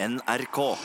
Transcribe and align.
NRK. 0.00 0.76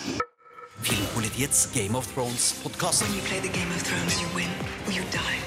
Filmpolitiets 0.81 1.67
Game 1.73 1.95
of 1.95 2.07
Thrones-podkast. 2.15 3.03
When 3.03 3.13
you 3.13 3.21
play 3.21 3.39
the 3.39 3.49
Game 3.53 3.69
of 3.69 3.83
Thrones, 3.83 4.17
you 4.21 4.27
win 4.35 4.49
or 4.87 4.91
you 4.91 5.03
die. 5.13 5.37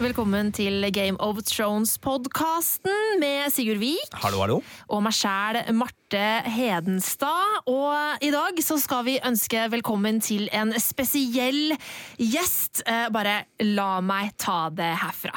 Velkommen 0.00 0.48
til 0.56 0.88
Game 0.90 1.16
of 1.20 1.36
Thrones-podkasten 1.46 3.20
med 3.20 3.52
Sigurd 3.54 3.78
Vik 3.78 4.16
Hallo, 4.24 4.40
hallo. 4.40 4.56
og 4.88 5.02
meg 5.04 5.12
sjæl, 5.14 5.60
Marte 5.76 6.24
Hedenstad. 6.48 7.60
Og 7.70 8.24
i 8.24 8.32
dag 8.34 8.58
så 8.64 8.80
skal 8.82 9.04
vi 9.06 9.18
ønske 9.22 9.68
velkommen 9.70 10.18
til 10.24 10.48
en 10.52 10.72
spesiell 10.80 11.76
gjest. 12.18 12.82
Eh, 12.88 13.10
Bare 13.14 13.42
la 13.68 14.00
meg 14.00 14.32
ta 14.40 14.70
det 14.74 14.94
herfra. 15.04 15.36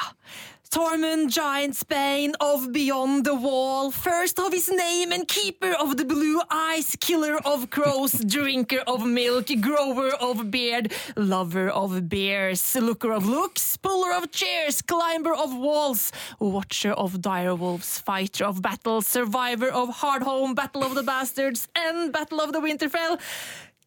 Tormund 0.70 1.28
Giantsbane 1.28 2.34
of 2.40 2.72
Beyond 2.72 3.24
the 3.24 3.34
Wall, 3.34 3.90
first 3.90 4.38
of 4.38 4.52
his 4.52 4.68
name 4.68 5.12
and 5.12 5.26
keeper 5.26 5.72
of 5.72 5.96
the 5.96 6.04
blue 6.04 6.40
eyes, 6.50 6.96
killer 7.00 7.38
of 7.44 7.70
crows, 7.70 8.12
drinker 8.26 8.80
of 8.86 9.06
milk, 9.06 9.46
grower 9.60 10.10
of 10.20 10.50
beard, 10.50 10.92
lover 11.16 11.68
of 11.68 12.08
bears, 12.08 12.74
looker 12.76 13.12
of 13.12 13.26
looks, 13.26 13.76
puller 13.76 14.12
of 14.12 14.30
chairs, 14.32 14.82
climber 14.82 15.34
of 15.34 15.56
walls, 15.56 16.12
watcher 16.38 16.92
of 16.92 17.20
dire 17.20 17.54
wolves, 17.54 17.98
fighter 17.98 18.44
of 18.44 18.60
battles, 18.60 19.06
survivor 19.06 19.68
of 19.68 19.88
Hardhome, 20.00 20.54
Battle 20.54 20.82
of 20.84 20.94
the 20.94 21.02
Bastards 21.02 21.68
and 21.76 22.12
Battle 22.12 22.40
of 22.40 22.52
the 22.52 22.60
Winterfell. 22.60 23.20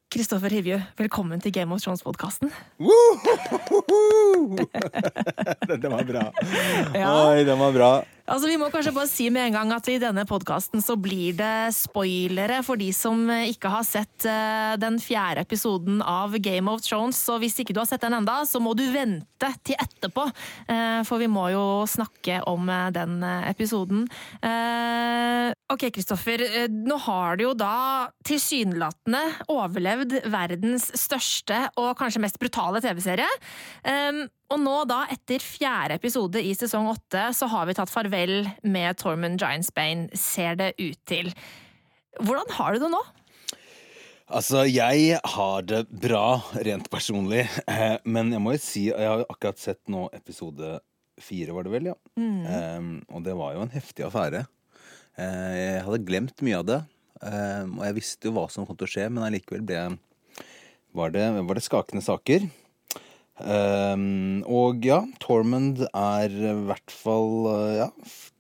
Kristoffer 0.09 0.49
Hivju, 0.49 0.73
velkommen 0.97 1.37
til 1.37 1.51
Game 1.53 1.69
of 1.75 1.83
Thrones-podkasten. 1.83 2.49
Dette 5.69 5.91
var 5.91 6.01
bra. 6.07 6.23
Ja. 6.97 7.11
Oi, 7.29 7.43
den 7.45 7.59
var 7.61 7.75
bra. 7.75 7.89
Altså, 8.29 8.45
Vi 8.51 8.57
må 8.61 8.67
kanskje 8.69 8.91
bare 8.93 9.09
si 9.09 9.25
med 9.33 9.47
en 9.47 9.55
gang 9.55 9.71
at 9.73 9.87
i 9.89 9.95
denne 10.01 10.21
podkasten 10.29 10.83
så 10.85 10.93
blir 11.01 11.33
det 11.39 11.71
spoilere 11.73 12.59
for 12.65 12.77
de 12.77 12.91
som 12.93 13.23
ikke 13.33 13.71
har 13.73 13.85
sett 13.87 14.25
eh, 14.29 14.75
den 14.81 14.99
fjerde 15.01 15.41
episoden 15.47 16.03
av 16.05 16.35
Game 16.37 16.69
of 16.69 16.83
Thrones. 16.85 17.17
Så 17.25 17.39
hvis 17.41 17.57
ikke 17.63 17.73
du 17.73 17.81
har 17.81 17.89
sett 17.89 18.05
den 18.05 18.13
enda, 18.19 18.41
så 18.45 18.61
må 18.61 18.75
du 18.77 18.85
vente 18.93 19.49
til 19.65 19.79
etterpå. 19.81 20.27
eh, 20.69 21.01
For 21.09 21.17
vi 21.21 21.29
må 21.31 21.47
jo 21.55 21.65
snakke 21.89 22.41
om 22.49 22.69
eh, 22.69 22.89
den 22.95 23.17
eh, 23.25 23.49
episoden. 23.53 24.05
Eh, 24.45 25.53
Ok, 25.69 25.87
Kristoffer. 25.93 26.41
eh, 26.45 26.67
Nå 26.69 26.97
har 27.05 27.37
du 27.37 27.43
jo 27.47 27.53
da 27.57 28.09
tilsynelatende 28.25 29.21
overlevd 29.53 30.19
verdens 30.29 30.89
største 30.97 31.63
og 31.77 31.95
kanskje 31.99 32.21
mest 32.25 32.39
brutale 32.41 32.81
TV-serie. 32.81 33.29
Um, 34.49 34.55
og 34.55 34.63
nå 34.65 34.75
da, 34.89 35.03
etter 35.13 35.43
fjerde 35.43 35.99
episode 35.99 36.41
i 36.41 36.55
sesong 36.57 36.89
åtte, 36.91 37.29
så 37.37 37.49
har 37.51 37.69
vi 37.69 37.77
tatt 37.77 37.91
farvel 37.91 38.49
med 38.65 38.97
Tormund 38.97 39.39
Giantsbane, 39.41 40.09
ser 40.17 40.57
det 40.59 40.73
ut 40.79 40.99
til. 41.09 41.31
Hvordan 42.19 42.49
har 42.57 42.73
du 42.73 42.83
det 42.83 42.91
nå? 42.91 43.01
Altså, 44.29 44.65
jeg 44.69 45.17
har 45.25 45.65
det 45.65 45.85
bra 45.89 46.41
rent 46.65 46.89
personlig, 46.91 47.47
eh, 47.69 47.97
men 48.05 48.33
jeg 48.33 48.41
må 48.45 48.53
jo 48.53 48.61
si 48.61 48.83
Jeg 48.91 49.07
har 49.09 49.23
jo 49.23 49.29
akkurat 49.31 49.57
sett 49.57 49.81
nå 49.89 50.07
episode 50.13 50.77
fire, 51.19 51.53
var 51.53 51.65
det 51.65 51.73
vel, 51.73 51.89
ja. 51.89 51.97
Eh, 52.17 52.93
og 53.09 53.25
det 53.25 53.37
var 53.37 53.55
jo 53.55 53.65
en 53.65 53.73
heftig 53.73 54.05
affære. 54.05 54.45
Uh, 55.19 55.53
jeg 55.57 55.83
hadde 55.83 56.05
glemt 56.07 56.41
mye 56.45 56.61
av 56.61 56.67
det, 56.67 56.77
Um, 57.19 57.79
og 57.81 57.83
jeg 57.83 57.97
visste 57.97 58.29
jo 58.29 58.35
hva 58.37 58.45
som 58.51 58.63
kom 58.67 58.77
til 58.79 58.87
å 58.87 58.91
skje, 58.93 59.09
men 59.11 59.25
allikevel 59.25 59.63
ble 59.67 59.81
var 60.95 61.11
det, 61.13 61.25
var 61.45 61.57
det 61.57 61.65
skakende 61.65 62.01
saker. 62.01 62.47
Um, 63.39 64.41
og 64.43 64.83
ja, 64.83 64.99
Tormund 65.23 65.85
er 65.87 66.33
i 66.33 66.55
hvert 66.67 66.91
fall 66.91 67.47
uh, 67.47 67.75
ja, 67.85 67.87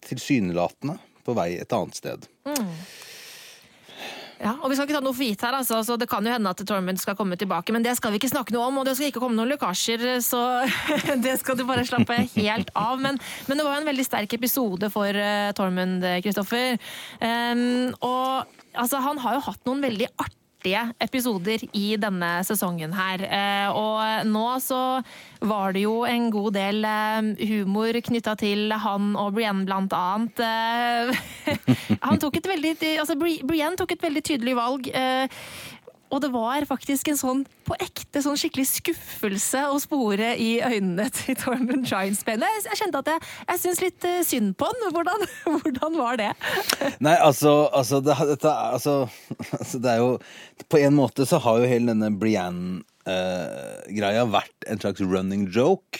tilsynelatende 0.03 0.97
på 1.23 1.35
vei 1.37 1.53
et 1.61 1.75
annet 1.75 1.99
sted. 1.99 2.27
Ja, 4.39 4.53
og 4.63 4.71
Vi 4.71 4.77
skal 4.77 4.87
ikke 4.87 4.95
ta 4.95 5.03
noe 5.03 5.15
for 5.15 5.27
gitt 5.27 5.41
her, 5.43 5.55
altså, 5.57 5.81
så 5.83 5.97
det 5.99 6.07
kan 6.11 6.23
jo 6.23 6.31
hende 6.31 6.51
at 6.51 6.61
Tormund 6.63 6.99
skal 7.01 7.17
komme 7.19 7.35
tilbake. 7.39 7.73
Men 7.75 7.83
det 7.83 7.97
skal 7.99 8.13
vi 8.13 8.21
ikke 8.21 8.31
snakke 8.31 8.55
noe 8.55 8.69
om, 8.69 8.79
og 8.79 8.87
det 8.87 8.95
skal 8.95 9.11
ikke 9.11 9.19
komme 9.23 9.35
noen 9.35 9.51
lekkasjer, 9.51 10.05
så 10.23 10.43
det 11.25 11.35
skal 11.41 11.59
du 11.59 11.65
bare 11.67 11.83
slappe 11.87 12.15
helt 12.37 12.71
av. 12.71 12.95
Men, 13.03 13.19
men 13.49 13.59
det 13.59 13.67
var 13.67 13.75
jo 13.75 13.83
en 13.83 13.91
veldig 13.91 14.07
sterk 14.07 14.35
episode 14.39 14.91
for 14.93 15.11
uh, 15.11 15.51
Tormund, 15.59 16.07
Kristoffer. 16.23 16.79
Um, 17.19 17.91
og 17.99 18.47
altså, 18.71 19.03
han 19.03 19.19
har 19.25 19.39
jo 19.39 19.47
hatt 19.51 19.67
noen 19.67 19.83
veldig 19.89 20.11
artige 20.15 20.38
episoder 20.99 21.63
i 21.73 21.95
denne 21.97 22.43
sesongen 22.43 22.93
her. 22.93 23.23
Eh, 23.23 23.69
og 23.71 24.27
nå 24.27 24.45
så 24.59 25.01
var 25.39 25.73
det 25.73 25.85
jo 25.85 26.03
en 26.05 26.29
god 26.31 26.53
del 26.53 26.83
eh, 26.83 27.47
humor 27.47 27.93
knytta 27.93 28.35
til 28.39 28.71
han 28.71 29.15
og 29.15 29.33
Brienne, 29.37 29.65
blant 29.65 29.93
annet. 29.93 30.39
Eh, 30.39 31.55
han 32.07 32.19
tok 32.19 32.37
et 32.37 32.47
veldig, 32.47 32.75
altså 32.99 33.15
Brienne 33.19 33.77
tok 33.79 33.95
et 33.95 34.03
veldig 34.03 34.23
tydelig 34.23 34.55
valg. 34.59 34.91
Eh, 36.09 36.13
og 36.13 36.21
det 36.23 36.31
var 36.33 36.65
faktisk 36.69 37.07
en 37.11 37.19
sånn 37.19 37.41
på 37.67 37.73
ekte 37.81 38.21
sånn 38.25 38.37
skikkelig 38.39 38.67
skuffelse 38.71 39.61
å 39.69 39.77
spore 39.81 40.29
i 40.41 40.61
øynene 40.65 41.09
til 41.15 41.35
Tormund 41.39 41.85
Giantsbane. 41.89 42.47
Jeg, 42.57 42.63
jeg 42.71 42.77
kjente 42.81 42.97
at 43.03 43.09
jeg, 43.13 43.19
jeg 43.51 43.57
syns 43.63 43.81
litt 43.85 44.01
eh, 44.09 44.25
synd 44.25 44.49
på 44.59 44.63
han. 44.69 44.77
Hvordan, 44.95 45.19
hvordan 45.53 45.91
var 45.99 46.13
det? 46.21 46.31
Nei, 47.05 47.15
altså, 47.15 47.51
altså, 47.73 47.95
det, 48.03 48.13
dette, 48.33 48.49
altså, 48.49 48.93
altså 49.59 49.77
Det 49.79 49.89
er 49.91 49.97
jo 50.01 50.19
På 50.69 50.77
en 50.81 50.95
måte 50.97 51.25
så 51.29 51.37
har 51.43 51.55
jo 51.61 51.69
hele 51.69 51.87
denne 51.93 52.09
Brianne-greia 52.19 54.23
vært 54.29 54.59
en 54.69 54.79
slags 54.81 55.01
running 55.05 55.43
joke. 55.53 55.97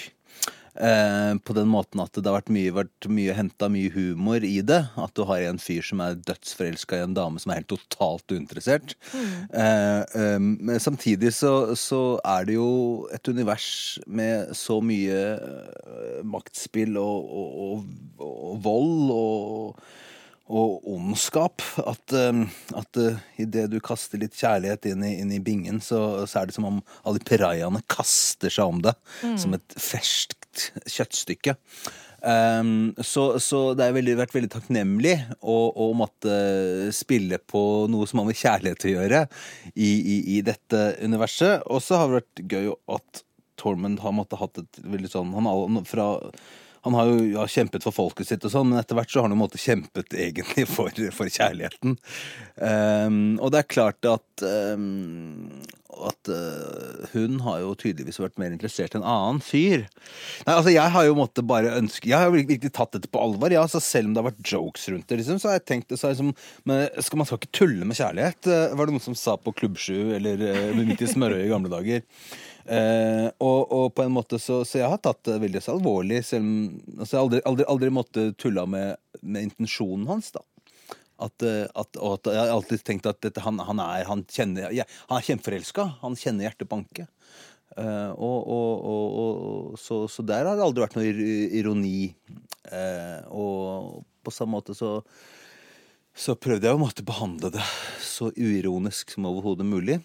Eh, 0.79 1.33
på 1.43 1.53
den 1.57 1.67
måten 1.67 1.99
at 1.99 2.15
det 2.15 2.23
har 2.23 2.37
vært 2.37 2.51
mye, 2.55 2.71
vært 2.71 3.07
mye 3.11 3.35
henta 3.35 3.67
mye 3.71 3.91
humor 3.91 4.45
i 4.47 4.61
det. 4.63 4.79
At 4.95 5.13
du 5.17 5.25
har 5.27 5.43
en 5.43 5.59
fyr 5.59 5.83
som 5.85 5.99
er 6.03 6.19
dødsforelska 6.23 7.01
i 7.01 7.03
en 7.03 7.17
dame 7.17 7.41
som 7.41 7.51
er 7.51 7.61
helt 7.61 7.71
totalt 7.73 8.31
uinteressert. 8.31 8.95
Eh, 9.11 10.01
eh, 10.03 10.79
samtidig 10.79 11.33
så, 11.35 11.75
så 11.75 12.03
er 12.23 12.47
det 12.47 12.55
jo 12.55 12.69
et 13.15 13.27
univers 13.27 13.99
med 14.07 14.55
så 14.55 14.79
mye 14.79 15.19
eh, 15.35 16.21
maktspill 16.23 16.95
og, 17.01 17.27
og, 17.27 17.57
og, 17.65 18.29
og 18.29 18.61
vold 18.63 19.15
og 19.15 19.89
og 20.49 20.89
ondskap. 20.89 21.63
At, 21.85 22.15
uh, 22.15 22.43
at 22.79 22.99
uh, 22.99 23.21
idet 23.41 23.69
du 23.71 23.79
kaster 23.83 24.21
litt 24.21 24.37
kjærlighet 24.39 24.89
inn 24.91 25.05
i, 25.05 25.15
inn 25.21 25.31
i 25.35 25.41
bingen, 25.43 25.79
så, 25.83 26.25
så 26.29 26.41
er 26.41 26.49
det 26.49 26.57
som 26.57 26.67
om 26.69 26.83
alle 27.07 27.23
pirajaene 27.23 27.83
kaster 27.91 28.53
seg 28.53 28.75
om 28.75 28.83
det. 28.85 28.95
Som 29.39 29.55
et 29.57 29.79
ferskt 29.79 30.71
kjøttstykke. 30.89 31.55
Um, 32.19 32.95
så, 32.97 33.39
så 33.39 33.73
det 33.73 33.85
har 33.85 33.95
veldig, 33.95 34.17
vært 34.19 34.33
veldig 34.35 34.51
takknemlig 34.51 35.13
å, 35.39 35.55
å 35.71 35.85
måtte 35.95 36.33
spille 36.95 37.39
på 37.39 37.61
noe 37.91 38.09
som 38.09 38.19
har 38.19 38.27
med 38.27 38.39
kjærlighet 38.39 38.85
å 38.85 38.91
gjøre 38.91 39.21
i, 39.71 39.87
i, 39.87 40.17
i 40.35 40.41
dette 40.43 40.81
universet. 40.99 41.63
Og 41.71 41.83
så 41.83 42.01
har 42.01 42.09
det 42.09 42.19
vært 42.19 42.43
gøy 42.51 42.73
at 42.97 43.23
Tormund 43.59 44.01
har 44.03 44.15
måttet 44.15 44.39
hatt 44.39 44.59
et 44.61 44.81
veldig 44.87 45.09
sånn 45.11 45.33
Han 45.35 45.81
fra 45.87 46.13
han 46.89 46.97
har 46.97 47.09
jo 47.11 47.25
ja, 47.35 47.45
kjempet 47.47 47.85
for 47.85 47.93
folket 47.93 48.29
sitt, 48.31 48.45
og 48.47 48.53
sånn, 48.53 48.71
men 48.71 48.81
etter 48.81 48.97
hvert 48.97 49.11
så 49.11 49.21
har 49.21 49.29
han 49.29 49.37
måte 49.37 49.61
kjempet 49.61 50.15
egentlig 50.17 50.65
for, 50.69 50.93
for 51.13 51.29
kjærligheten. 51.29 51.97
Um, 52.57 53.19
og 53.37 53.53
det 53.53 53.61
er 53.61 53.69
klart 53.69 54.09
at 54.09 54.45
ehm, 54.45 55.61
at 56.07 56.29
uh, 56.31 57.05
hun 57.13 57.39
har 57.45 57.61
jo 57.63 57.73
tydeligvis 57.79 58.19
vært 58.21 58.39
mer 58.41 58.53
interessert 58.53 58.95
enn 58.95 59.03
en 59.03 59.09
annen 59.09 59.41
fyr. 59.43 59.85
Nei, 60.45 60.55
altså 60.55 60.73
Jeg 60.73 60.93
har 60.93 61.07
jo 61.07 61.17
måttet 61.17 61.47
bare 61.49 61.75
ønske 61.77 62.09
Jeg 62.09 62.17
har 62.17 62.29
jo 62.29 62.35
virkelig 62.37 62.71
tatt 62.75 62.95
dette 62.95 63.11
på 63.11 63.21
alvor. 63.21 63.51
Ja, 63.53 63.63
altså 63.65 63.81
Selv 63.83 64.09
om 64.09 64.15
det 64.15 64.23
har 64.23 64.29
vært 64.29 64.53
jokes 64.53 64.87
rundt 64.91 65.09
det, 65.09 65.19
liksom, 65.21 65.39
så 65.41 65.51
har 65.51 65.59
jeg 65.59 65.67
tenkt 65.71 65.89
det 65.91 65.99
så 66.01 66.11
liksom, 66.13 66.33
men 66.69 66.85
skal 67.03 67.21
Man 67.21 67.29
skal 67.29 67.41
ikke 67.41 67.57
tulle 67.61 67.87
med 67.87 67.99
kjærlighet, 67.99 68.51
eh, 68.51 68.75
var 68.77 68.87
det 68.87 68.95
noen 68.95 69.07
som 69.09 69.17
sa 69.17 69.35
på 69.39 69.53
Klubb 69.57 69.79
7 69.79 70.15
eller 70.17 70.45
uh, 70.45 70.77
midt 70.77 71.03
i 71.03 71.09
Smørøy 71.09 71.41
i 71.43 71.51
gamle 71.51 71.71
dager. 71.71 72.05
Uh, 72.69 73.27
og, 73.41 73.71
og 73.73 73.85
på 73.97 74.05
en 74.05 74.13
måte 74.13 74.37
så, 74.41 74.61
så 74.67 74.81
jeg 74.81 74.91
har 74.91 75.01
tatt 75.01 75.23
det 75.27 75.39
veldig 75.41 75.63
så 75.63 75.75
alvorlig. 75.75 76.21
Selv 76.27 76.45
om 76.45 76.53
altså, 76.99 77.15
jeg 77.15 77.23
aldri, 77.23 77.41
aldri, 77.51 77.67
aldri 77.73 77.91
måtte 77.93 78.27
tulla 78.39 78.67
med, 78.69 78.99
med 79.21 79.49
intensjonen 79.49 80.07
hans. 80.11 80.31
da 80.35 80.45
at, 81.19 81.45
eh, 81.45 81.65
at, 81.67 81.99
og 81.99 82.17
at 82.17 82.31
jeg 82.31 82.41
har 82.41 82.53
alltid 82.55 82.83
tenkt 82.87 83.09
at 83.09 83.21
dette, 83.25 83.43
han, 83.45 83.61
han, 83.67 83.81
er, 83.83 84.05
han, 84.09 84.25
kjenner, 84.29 84.69
ja, 84.75 84.85
han 85.09 85.19
er 85.19 85.27
kjempeforelska. 85.29 85.87
Han 86.03 86.17
kjenner 86.19 86.47
hjertet 86.47 86.71
banke. 86.71 87.09
Uh, 87.77 88.11
og, 88.17 88.47
og, 88.49 88.87
og, 88.89 89.75
så, 89.79 90.01
så 90.11 90.23
der 90.25 90.47
har 90.49 90.57
det 90.57 90.63
aldri 90.65 90.83
vært 90.83 90.97
noe 90.97 91.27
ironi. 91.59 92.09
Uh, 92.65 93.19
og 93.29 93.99
på 94.25 94.33
samme 94.35 94.57
måte 94.57 94.75
så 94.75 94.97
så 96.19 96.35
prøvde 96.35 96.67
jeg 96.67 96.75
å 96.75 96.81
måtte 96.81 97.05
behandle 97.05 97.51
det 97.53 97.63
så 98.03 98.27
uironisk 98.35 99.13
som 99.13 99.27
overhodet 99.29 99.67
mulig. 99.67 99.99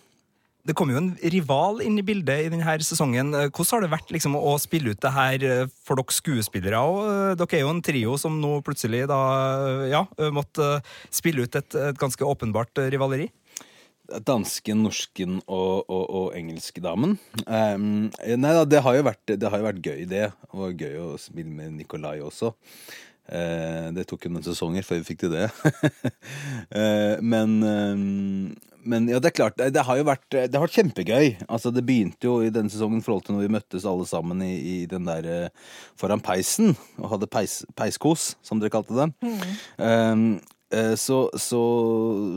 Det 0.64 0.72
kom 0.72 0.88
jo 0.88 0.96
en 0.96 1.10
rival 1.28 1.82
inn 1.84 1.98
i 2.00 2.04
bildet 2.06 2.46
i 2.46 2.48
denne 2.48 2.74
sesongen. 2.80 3.34
Hvordan 3.52 3.74
har 3.74 3.84
det 3.84 3.90
vært 3.92 4.12
liksom, 4.14 4.36
å 4.38 4.54
spille 4.62 4.94
ut 4.94 5.02
det 5.04 5.12
her 5.12 5.44
eh, 5.44 5.72
for 5.84 6.00
dere 6.00 6.16
skuespillere? 6.16 6.80
Og, 6.80 7.00
eh, 7.04 7.32
dere 7.36 7.58
er 7.58 7.64
jo 7.66 7.72
en 7.74 7.82
trio 7.84 8.16
som 8.20 8.38
nå 8.40 8.56
plutselig 8.64 9.02
da, 9.10 9.20
eh, 9.60 9.90
ja, 9.92 10.00
måtte 10.32 10.78
spille 11.12 11.44
ut 11.44 11.60
et, 11.60 11.76
et 11.90 12.00
ganske 12.00 12.24
åpenbart 12.24 12.80
rivaleri. 12.94 13.28
Dansken, 14.24 14.82
norsken 14.84 15.38
og, 15.44 15.84
og, 15.84 16.02
og 16.04 16.26
engelskdamen. 16.36 17.14
Um, 17.44 18.10
nei 18.12 18.56
da, 18.56 18.64
det 18.68 18.82
har, 18.84 18.96
jo 18.96 19.04
vært, 19.04 19.36
det 19.36 19.48
har 19.48 19.60
jo 19.60 19.68
vært 19.68 19.84
gøy, 19.84 20.02
det. 20.08 20.26
Og 20.56 20.80
gøy 20.80 20.98
å 21.00 21.08
spille 21.20 21.52
med 21.52 21.76
Nikolai 21.76 22.18
også. 22.24 22.54
Eh, 23.24 23.88
det 23.96 24.04
tok 24.08 24.26
jo 24.26 24.34
noen 24.34 24.44
sesonger 24.44 24.84
før 24.84 25.00
vi 25.00 25.08
fikk 25.12 25.24
til 25.24 25.34
det. 25.38 25.48
Eh, 26.74 27.20
men, 27.22 27.50
eh, 27.62 28.00
men 28.88 29.04
ja, 29.10 29.18
det 29.22 29.28
er 29.30 29.34
klart, 29.36 29.58
det, 29.58 29.82
har 29.86 29.98
jo 29.98 30.06
vært 30.08 30.24
Det 30.32 30.56
har 30.56 30.64
vært 30.64 30.78
kjempegøy. 30.78 31.28
Altså, 31.46 31.70
det 31.74 31.84
begynte 31.86 32.26
jo 32.26 32.38
i 32.42 32.50
denne 32.52 32.72
sesongen 32.72 33.02
i 33.02 33.04
forhold 33.04 33.26
til 33.26 33.36
når 33.36 33.44
vi 33.44 33.52
møttes 33.54 33.86
alle 33.88 34.06
sammen 34.08 34.42
i, 34.42 34.54
i 34.56 34.76
den 34.90 35.06
der 35.06 35.52
foran 36.00 36.22
peisen 36.24 36.72
og 36.98 37.12
hadde 37.12 37.30
peis, 37.30 37.60
peiskos, 37.78 38.32
som 38.42 38.62
dere 38.62 38.72
kalte 38.74 38.96
det. 38.96 39.08
Mm. 39.22 39.44
Um, 39.78 40.26
så, 40.98 41.20
så, 41.38 41.62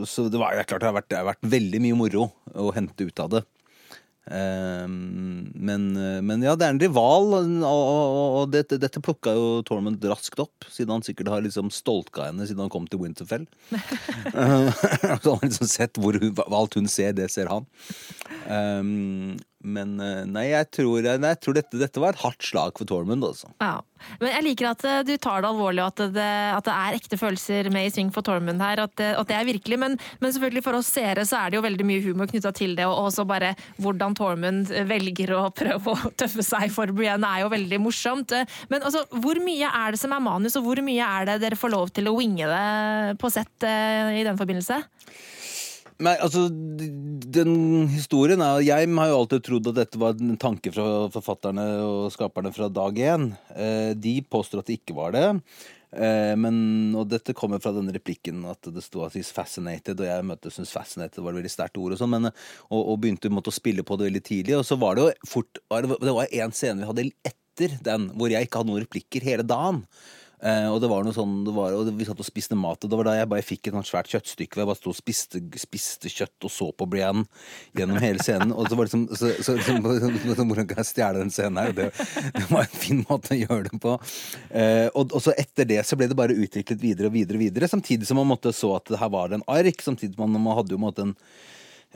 så 0.06 0.28
det, 0.30 0.38
var, 0.38 0.54
det 0.54 0.62
er 0.62 0.70
klart 0.70 0.84
det 0.84 0.90
har, 0.92 0.98
vært, 1.00 1.10
det 1.10 1.18
har 1.18 1.30
vært 1.32 1.50
veldig 1.56 1.82
mye 1.88 1.98
moro 1.98 2.28
å 2.54 2.70
hente 2.76 3.08
ut 3.08 3.24
av 3.24 3.32
det. 3.32 3.42
Eh, 4.28 4.86
men, 4.88 5.86
men 6.24 6.44
ja, 6.44 6.54
det 6.58 6.66
er 6.66 6.74
en 6.74 6.82
rival, 6.82 7.34
og, 7.68 8.52
dette, 8.52 8.78
dette 8.80 9.02
plukka 9.04 9.34
jo 9.36 9.48
Tormund 9.66 10.04
raskt 10.08 10.40
opp, 10.42 10.68
siden 10.72 10.96
han 10.96 11.06
sikkert 11.06 11.32
har 11.32 11.44
liksom 11.44 11.72
stolka 11.74 12.28
henne 12.28 12.46
siden 12.48 12.64
han 12.66 12.72
kom 12.72 12.88
til 12.90 13.02
Winterfell. 13.04 13.48
Eh, 14.28 14.68
så 15.22 15.32
han 15.32 15.38
har 15.40 15.46
liksom 15.46 15.68
sett 15.70 15.98
hvor 16.00 16.16
hun, 16.20 16.34
alt 16.52 16.74
hun 16.76 16.88
ser, 16.90 17.14
det 17.16 17.28
ser 17.32 17.48
han. 17.50 17.64
Eh, 19.68 19.72
men 19.74 20.00
eh, 20.00 20.24
nei, 20.26 20.48
jeg 20.52 20.70
tror, 20.74 21.04
nei, 21.04 21.34
jeg 21.34 21.42
tror 21.44 21.58
dette, 21.58 21.80
dette 21.80 22.02
var 22.02 22.16
et 22.16 22.24
hardt 22.24 22.44
slag 22.44 22.78
for 22.78 22.88
Tormund, 22.88 23.24
altså. 23.24 23.50
Ja. 23.62 23.78
Men 24.20 24.30
jeg 24.30 24.44
liker 24.46 24.70
at 24.70 24.84
eh, 24.86 25.00
du 25.06 25.14
tar 25.18 25.42
det 25.42 25.50
alvorlig, 25.50 25.82
og 25.82 25.92
at 25.92 26.14
det, 26.14 26.28
at 26.54 26.66
det 26.66 26.74
er 26.74 26.98
ekte 26.98 27.18
følelser 27.18 27.70
med 27.74 27.88
i 27.88 27.92
sving 27.92 28.12
for 28.14 28.26
Tormund 28.26 28.62
her. 28.62 28.84
At 28.84 28.94
det, 29.00 29.12
at 29.18 29.30
det 29.30 29.38
er 29.38 29.48
virkelig, 29.48 29.78
men, 29.80 29.96
men 30.22 30.34
selvfølgelig 30.34 30.64
for 30.66 30.78
oss 30.78 30.90
seere 30.92 31.26
så 31.28 31.40
er 31.42 31.50
det 31.50 31.58
jo 31.58 31.64
veldig 31.66 31.88
mye 31.88 32.04
humor 32.06 32.30
knytta 32.30 32.52
til 32.56 32.76
det. 32.78 32.86
Og 32.88 33.08
også 33.08 33.26
bare 33.28 33.54
hvordan 33.82 34.16
Tormund 34.18 34.72
velger 34.90 35.34
å 35.36 35.48
prøve 35.54 35.94
å 35.94 36.12
tøffe 36.18 36.44
seg 36.46 36.70
for 36.74 36.94
Brienne 36.94 37.28
er 37.28 37.44
jo 37.44 37.52
veldig 37.52 37.82
morsomt. 37.82 38.34
Men 38.72 38.84
altså, 38.84 39.04
hvor 39.22 39.40
mye 39.42 39.68
er 39.68 39.94
det 39.94 40.02
som 40.02 40.14
er 40.14 40.24
manus, 40.24 40.56
og 40.58 40.68
hvor 40.68 40.82
mye 40.84 41.10
er 41.18 41.28
det 41.28 41.40
dere 41.44 41.58
får 41.58 41.74
lov 41.74 41.92
til 41.94 42.10
å 42.10 42.16
winge 42.18 42.48
det 42.48 43.18
på 43.20 43.30
sett 43.32 43.66
eh, 43.66 44.20
i 44.20 44.24
den 44.26 44.38
forbindelse? 44.38 44.82
Nei, 45.98 46.14
altså, 46.22 46.44
den 46.48 47.88
historien 47.90 48.42
er 48.44 48.60
Jeg 48.62 48.86
har 48.94 49.08
jo 49.10 49.16
alltid 49.18 49.42
trodd 49.48 49.70
at 49.72 49.80
dette 49.80 49.98
var 49.98 50.14
en 50.14 50.36
tanke 50.38 50.70
fra 50.70 51.08
forfatterne 51.10 51.64
og 51.82 52.12
skaperne 52.14 52.52
fra 52.54 52.68
dag 52.70 53.00
én. 53.02 53.32
Eh, 53.50 53.96
de 53.98 54.20
påstår 54.22 54.62
at 54.62 54.70
det 54.70 54.78
ikke 54.78 54.94
var 54.94 55.16
det. 55.16 55.24
Eh, 55.90 56.34
men, 56.38 56.94
og 56.94 57.08
dette 57.10 57.34
kommer 57.34 57.58
fra 57.64 57.72
denne 57.74 57.94
replikken 57.96 58.44
at 58.46 58.70
det 58.70 58.84
sto 58.84 59.02
at 59.06 59.16
he's 59.18 59.32
fascinated, 59.34 59.98
og 59.98 60.06
jeg 60.06 60.28
møtte 60.28 60.52
syntes 60.54 60.74
fascinated 60.76 61.18
var 61.18 61.34
et 61.34 61.40
veldig 61.40 61.52
sterkt 61.56 61.80
ord, 61.82 61.96
og 61.96 62.02
sånn, 62.02 62.28
og, 62.28 62.78
og 62.78 63.00
begynte 63.02 63.32
måtte, 63.32 63.50
å 63.50 63.58
spille 63.58 63.82
på 63.82 63.98
det 63.98 64.10
veldig 64.12 64.24
tidlig. 64.30 64.58
Og 64.60 64.66
så 64.68 64.78
var 64.78 64.94
det 64.94 65.06
jo 65.08 65.32
fort 65.34 65.62
Det 65.66 66.14
var 66.20 66.30
en 66.44 66.54
scene 66.54 66.84
vi 66.84 66.92
hadde 66.92 67.08
etter 67.26 67.74
den, 67.82 68.10
hvor 68.14 68.30
jeg 68.30 68.46
ikke 68.46 68.62
hadde 68.62 68.70
noen 68.70 68.84
replikker 68.86 69.26
hele 69.32 69.46
dagen. 69.48 69.82
Eh, 70.38 70.66
og 70.70 70.78
det 70.78 70.88
var 70.90 71.02
noe 71.02 71.14
sånn 71.16 71.40
var, 71.50 71.74
og 71.74 71.88
Vi 71.98 72.06
satt 72.06 72.20
og 72.22 72.26
spiste 72.26 72.54
mat, 72.58 72.84
og 72.84 72.90
det 72.90 72.98
var 73.00 73.08
da 73.08 73.16
jeg 73.16 73.30
bare 73.32 73.46
fikk 73.46 73.68
et 73.68 73.74
sånt 73.74 73.88
svært 73.88 74.10
kjøttstykke. 74.12 74.54
Hvor 74.54 74.62
jeg 74.62 74.70
bare 74.70 74.80
sto 74.80 74.92
og 74.92 74.98
spiste, 74.98 75.40
spiste 75.58 76.12
kjøtt 76.12 76.46
og 76.46 76.52
så 76.54 76.68
på 76.70 76.86
Brienne 76.90 77.24
gjennom 77.78 77.98
hele 78.02 78.22
scenen. 78.22 78.54
Og 78.54 78.70
så 78.70 78.78
var 78.78 78.88
det 78.88 78.94
som, 78.94 79.06
så, 79.10 79.32
så, 79.42 79.56
så, 79.66 79.76
Hvordan 79.80 80.68
kan 80.70 80.82
jeg 80.82 80.90
stjele 80.92 81.24
den 81.24 81.34
scenen 81.34 81.62
her? 81.62 81.74
Det, 81.74 81.90
det 82.36 82.46
var 82.52 82.66
en 82.66 82.78
fin 82.84 83.02
måte 83.08 83.34
å 83.34 83.40
gjøre 83.40 83.66
det 83.66 83.82
på. 83.82 83.96
Uh, 84.52 84.86
og, 84.94 85.10
og, 85.10 85.20
så 85.24 85.34
etter 85.38 85.68
det 85.68 85.82
så 85.86 85.98
ble 85.98 86.10
det 86.10 86.18
bare 86.18 86.36
utviklet 86.38 86.80
videre 86.82 87.10
og 87.10 87.16
videre, 87.16 87.38
og 87.38 87.46
videre 87.48 87.70
samtidig 87.70 88.06
som 88.08 88.20
man 88.20 88.30
måtte 88.30 88.54
så 88.54 88.76
at 88.78 88.94
her 89.00 89.12
var 89.12 89.30
det 89.30 89.40
en 89.40 89.48
ark. 89.50 89.82
Samtidig 89.84 90.14
som 90.14 90.26
man, 90.26 90.42
man 90.46 90.58
hadde 90.60 90.74
jo 90.74 90.80
en 90.80 90.88
en 90.88 91.08
en, 91.08 91.14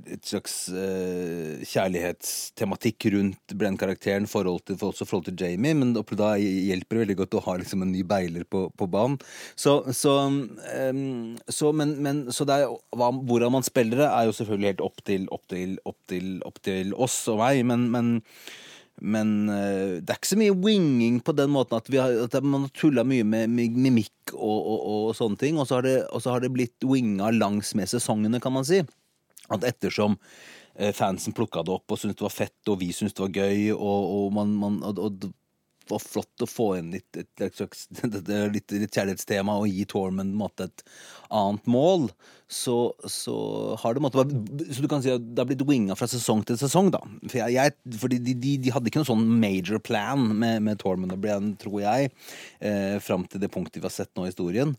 et 0.08 0.24
slags 0.24 0.54
uh, 0.72 1.60
kjærlighetstematikk 1.60 3.08
rundt 3.12 3.54
Brenn-karakteren, 3.58 4.28
forhold 4.30 4.64
til, 4.64 4.78
for 4.80 4.96
forhold 4.96 5.26
til 5.28 5.36
Jamie, 5.42 5.76
men 5.76 5.92
da 5.92 6.30
hjelper 6.40 6.96
det 6.96 7.02
veldig 7.04 7.18
godt 7.20 7.36
å 7.36 7.44
ha 7.44 7.56
liksom 7.60 7.84
en 7.84 7.92
ny 7.92 8.04
beiler 8.08 8.46
på, 8.48 8.68
på 8.72 8.88
banen. 8.88 9.18
Så, 9.56 9.80
så, 9.92 10.16
um, 10.24 11.36
så, 11.52 11.72
men, 11.76 11.98
men, 12.04 12.24
så 12.32 12.48
det 12.48 12.62
er, 12.62 12.72
hva, 12.96 13.12
hvordan 13.12 13.58
man 13.58 13.66
spiller 13.66 14.06
det, 14.06 14.08
er 14.08 14.30
jo 14.30 14.38
selvfølgelig 14.40 14.72
helt 14.72 14.86
opp 14.88 15.04
til, 15.04 15.28
opp 15.34 15.44
til, 15.52 15.76
opp 15.84 16.00
til, 16.08 16.32
opp 16.48 16.64
til 16.64 16.96
oss 16.96 17.20
og 17.28 17.42
meg, 17.42 17.60
men, 17.68 17.90
men 17.92 18.16
men 19.00 19.48
uh, 19.50 19.98
det 20.02 20.10
er 20.10 20.18
ikke 20.18 20.32
så 20.32 20.40
mye 20.40 20.56
winging 20.56 21.18
på 21.24 21.34
den 21.38 21.52
måten 21.54 21.78
at, 21.78 21.90
har, 21.94 22.14
at 22.26 22.36
man 22.44 22.66
har 22.66 22.74
tulla 22.76 23.04
mye 23.06 23.26
med 23.26 23.52
mimikk 23.52 24.34
og, 24.34 24.58
og, 24.58 24.78
og, 24.90 25.08
sånne 25.18 25.40
ting. 25.40 25.58
Og 25.60 25.68
så 25.68 25.78
har, 25.78 25.88
det, 25.88 25.96
har 26.26 26.44
det 26.44 26.52
blitt 26.54 26.86
winga 26.86 27.32
langs 27.36 27.74
med 27.78 27.90
sesongene, 27.90 28.42
kan 28.42 28.56
man 28.56 28.66
si. 28.68 28.82
At 29.54 29.66
ettersom 29.66 30.18
uh, 30.18 30.92
fansen 30.96 31.36
plukka 31.36 31.64
det 31.66 31.76
opp 31.78 31.94
og 31.94 32.00
syntes 32.00 32.20
det 32.20 32.28
var 32.28 32.36
fett, 32.36 32.60
og 32.70 32.80
vi 32.82 32.92
syntes 32.96 33.16
det 33.18 33.26
var 33.26 33.44
gøy, 33.44 33.68
og, 33.76 34.14
og 34.18 34.32
man, 34.38 34.56
man 34.58 34.80
og, 34.88 35.30
var 35.88 36.02
flott 36.02 36.44
å 36.44 36.48
få 36.48 36.68
inn 36.78 36.90
litt, 36.92 37.16
et, 37.16 37.30
et, 37.40 37.60
et, 38.04 38.32
litt, 38.52 38.74
litt 38.74 38.94
kjærlighetstema 38.94 39.56
og 39.60 39.70
gi 39.70 39.86
Tormund 39.88 40.42
et 40.64 40.84
annet 41.28 41.70
mål, 41.70 42.08
så, 42.48 42.94
så, 43.04 43.34
har 43.82 43.94
det 43.94 44.00
måtte, 44.00 44.24
Så 44.72 44.80
du 44.80 44.88
kan 44.88 45.02
si 45.04 45.10
at 45.12 45.20
det 45.20 45.42
har 45.42 45.48
blitt 45.50 45.66
winga 45.68 45.96
fra 45.98 46.08
sesong 46.08 46.40
til 46.48 46.56
sesong, 46.56 46.88
da. 46.94 47.02
For 47.26 47.42
jeg, 47.42 47.52
jeg, 47.58 47.98
fordi 48.00 48.18
de, 48.24 48.34
de, 48.40 48.54
de, 48.64 48.72
hadde 48.72 48.88
ikke 48.88 49.02
noen 49.02 49.10
sånn 49.10 49.26
major 49.42 49.82
plan 49.84 50.24
med, 50.32 50.62
med 50.64 50.80
Tormund 50.80 51.12
og 51.12 51.20
Brian, 51.20 51.52
tror 51.60 51.82
jeg, 51.84 52.08
eh, 52.64 52.96
fram 53.04 53.28
til 53.28 53.42
det 53.42 53.52
punktet 53.52 53.82
vi 53.82 53.88
har 53.88 53.92
sett 53.92 54.14
nå 54.16 54.24
i 54.24 54.32
historien. 54.32 54.72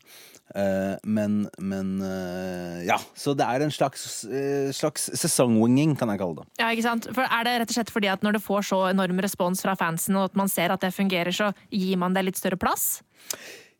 Eh, 0.50 0.96
men, 1.06 1.44
men 1.62 1.94
eh, 2.02 2.82
ja. 2.88 2.98
Så 3.14 3.36
det 3.38 3.46
er 3.46 3.62
en 3.62 3.70
slags, 3.70 4.24
eh, 4.26 4.74
slags 4.74 5.06
sesongwinging, 5.22 5.94
kan 6.00 6.10
jeg 6.10 6.24
kalle 6.24 6.42
det. 6.42 6.50
Ja, 6.58 6.74
ikke 6.74 6.88
sant? 6.88 7.06
For 7.14 7.22
Er 7.22 7.46
det 7.46 7.56
rett 7.62 7.70
og 7.70 7.78
slett 7.78 7.94
fordi 7.94 8.10
at 8.10 8.26
når 8.26 8.40
det 8.40 8.44
får 8.44 8.66
så 8.72 8.82
enorm 8.90 9.22
respons 9.22 9.62
fra 9.62 9.78
fansen, 9.78 10.18
og 10.18 10.32
at 10.32 10.42
man 10.42 10.50
ser 10.50 10.74
at 10.74 10.82
det 10.82 10.90
fungerer, 10.96 11.30
så 11.30 11.52
gir 11.70 12.02
man 12.02 12.18
det 12.18 12.26
litt 12.26 12.40
større 12.40 12.58
plass? 12.58 12.96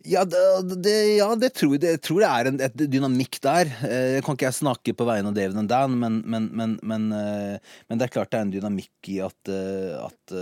Ja, 0.08 0.22
det, 0.24 0.40
det, 0.80 0.94
ja, 1.18 1.28
det 1.36 1.50
tror 1.58 1.74
jeg, 1.76 1.82
jeg 1.84 2.00
tror 2.00 2.22
det 2.22 2.28
er 2.30 2.48
en 2.48 2.60
et 2.64 2.84
dynamikk 2.88 3.36
der. 3.44 3.68
Jeg 3.84 4.22
kan 4.24 4.36
ikke 4.36 4.46
jeg 4.48 4.56
snakke 4.56 4.94
på 4.96 5.06
vegne 5.08 5.28
av 5.28 5.36
David 5.36 5.58
and 5.60 5.68
Dan, 5.68 5.98
men, 6.00 6.22
men, 6.24 6.46
men, 6.56 6.78
men, 6.80 7.98
det 8.00 8.06
er 8.06 8.14
klart 8.14 8.32
det 8.32 8.40
er 8.40 8.46
en 8.46 8.54
dynamikk 8.54 9.10
i 9.12 9.18
at, 9.26 9.52
at, 9.52 10.36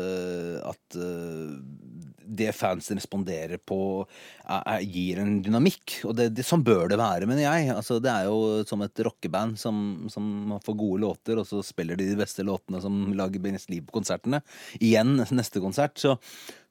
at 0.70 0.99
det 2.29 2.53
fansen 2.57 2.99
responderer 2.99 3.61
på, 3.65 3.81
er, 4.45 4.83
gir 4.85 5.21
en 5.23 5.39
dynamikk. 5.45 5.99
Og 6.09 6.17
det, 6.19 6.29
det, 6.37 6.45
sånn 6.47 6.65
bør 6.67 6.91
det 6.93 6.99
være, 7.01 7.29
mener 7.29 7.45
jeg. 7.45 7.71
Altså, 7.75 7.99
det 8.03 8.13
er 8.13 8.29
jo 8.29 8.63
som 8.69 8.85
et 8.85 9.03
rockeband 9.07 9.59
som, 9.61 9.81
som 10.13 10.59
får 10.65 10.79
gode 10.79 11.03
låter, 11.07 11.41
og 11.41 11.49
så 11.49 11.63
spiller 11.65 11.99
de 11.99 12.09
de 12.09 12.19
beste 12.19 12.45
låtene 12.47 12.83
som 12.85 13.13
lager 13.19 13.43
best 13.43 13.73
liv 13.73 13.87
på 13.89 13.99
konsertene. 14.01 14.43
Igjen 14.81 15.17
neste 15.35 15.63
konsert. 15.65 15.97
Så, 16.01 16.17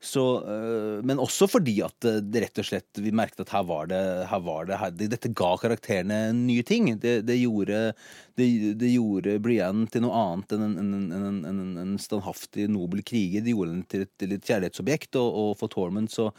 så, 0.04 0.26
øh, 0.46 1.06
men 1.08 1.22
også 1.22 1.50
fordi 1.50 1.80
at 1.86 2.10
det 2.22 2.44
rett 2.44 2.62
og 2.62 2.70
slett 2.70 3.02
vi 3.02 3.14
merket 3.16 3.46
at 3.48 3.56
her 3.56 3.66
var 3.68 3.90
det, 3.92 4.04
her 4.30 4.44
var 4.46 4.70
det 4.70 4.82
her, 4.82 4.96
Dette 4.98 5.34
ga 5.34 5.52
karakterene 5.62 6.22
nye 6.38 6.66
ting. 6.68 6.94
Det, 7.02 7.20
det 7.28 7.40
gjorde, 7.42 7.92
det, 8.38 8.90
gjorde 8.94 9.38
Brienne 9.42 9.88
til 9.90 10.04
noe 10.06 10.18
annet 10.18 10.54
enn 10.54 10.66
en, 10.68 10.92
en, 11.18 11.40
en, 11.50 11.62
en 11.82 11.96
standhaftig, 12.02 12.68
nobel 12.70 13.02
kriger. 13.08 13.42
Det 13.42 13.56
gjorde 13.56 13.74
henne 13.74 13.90
til 13.90 14.06
til 14.18 14.36
et 14.36 14.46
kjærlighetsobjekt. 14.46 15.18
Og, 15.18 15.40
og, 15.42 15.52
for 15.60 15.74
Tormund 15.74 16.12
så 16.14 16.30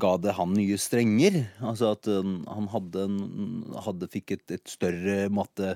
ga 0.00 0.14
det 0.22 0.36
han 0.38 0.54
nye 0.54 0.78
strenger. 0.80 1.40
Altså 1.58 1.94
at 1.96 2.10
um, 2.10 2.40
han 2.46 2.70
hadde, 2.70 3.06
hadde 3.86 4.10
fikk 4.14 4.36
et, 4.36 4.46
et 4.60 4.70
større 4.70 5.26
måte 5.32 5.74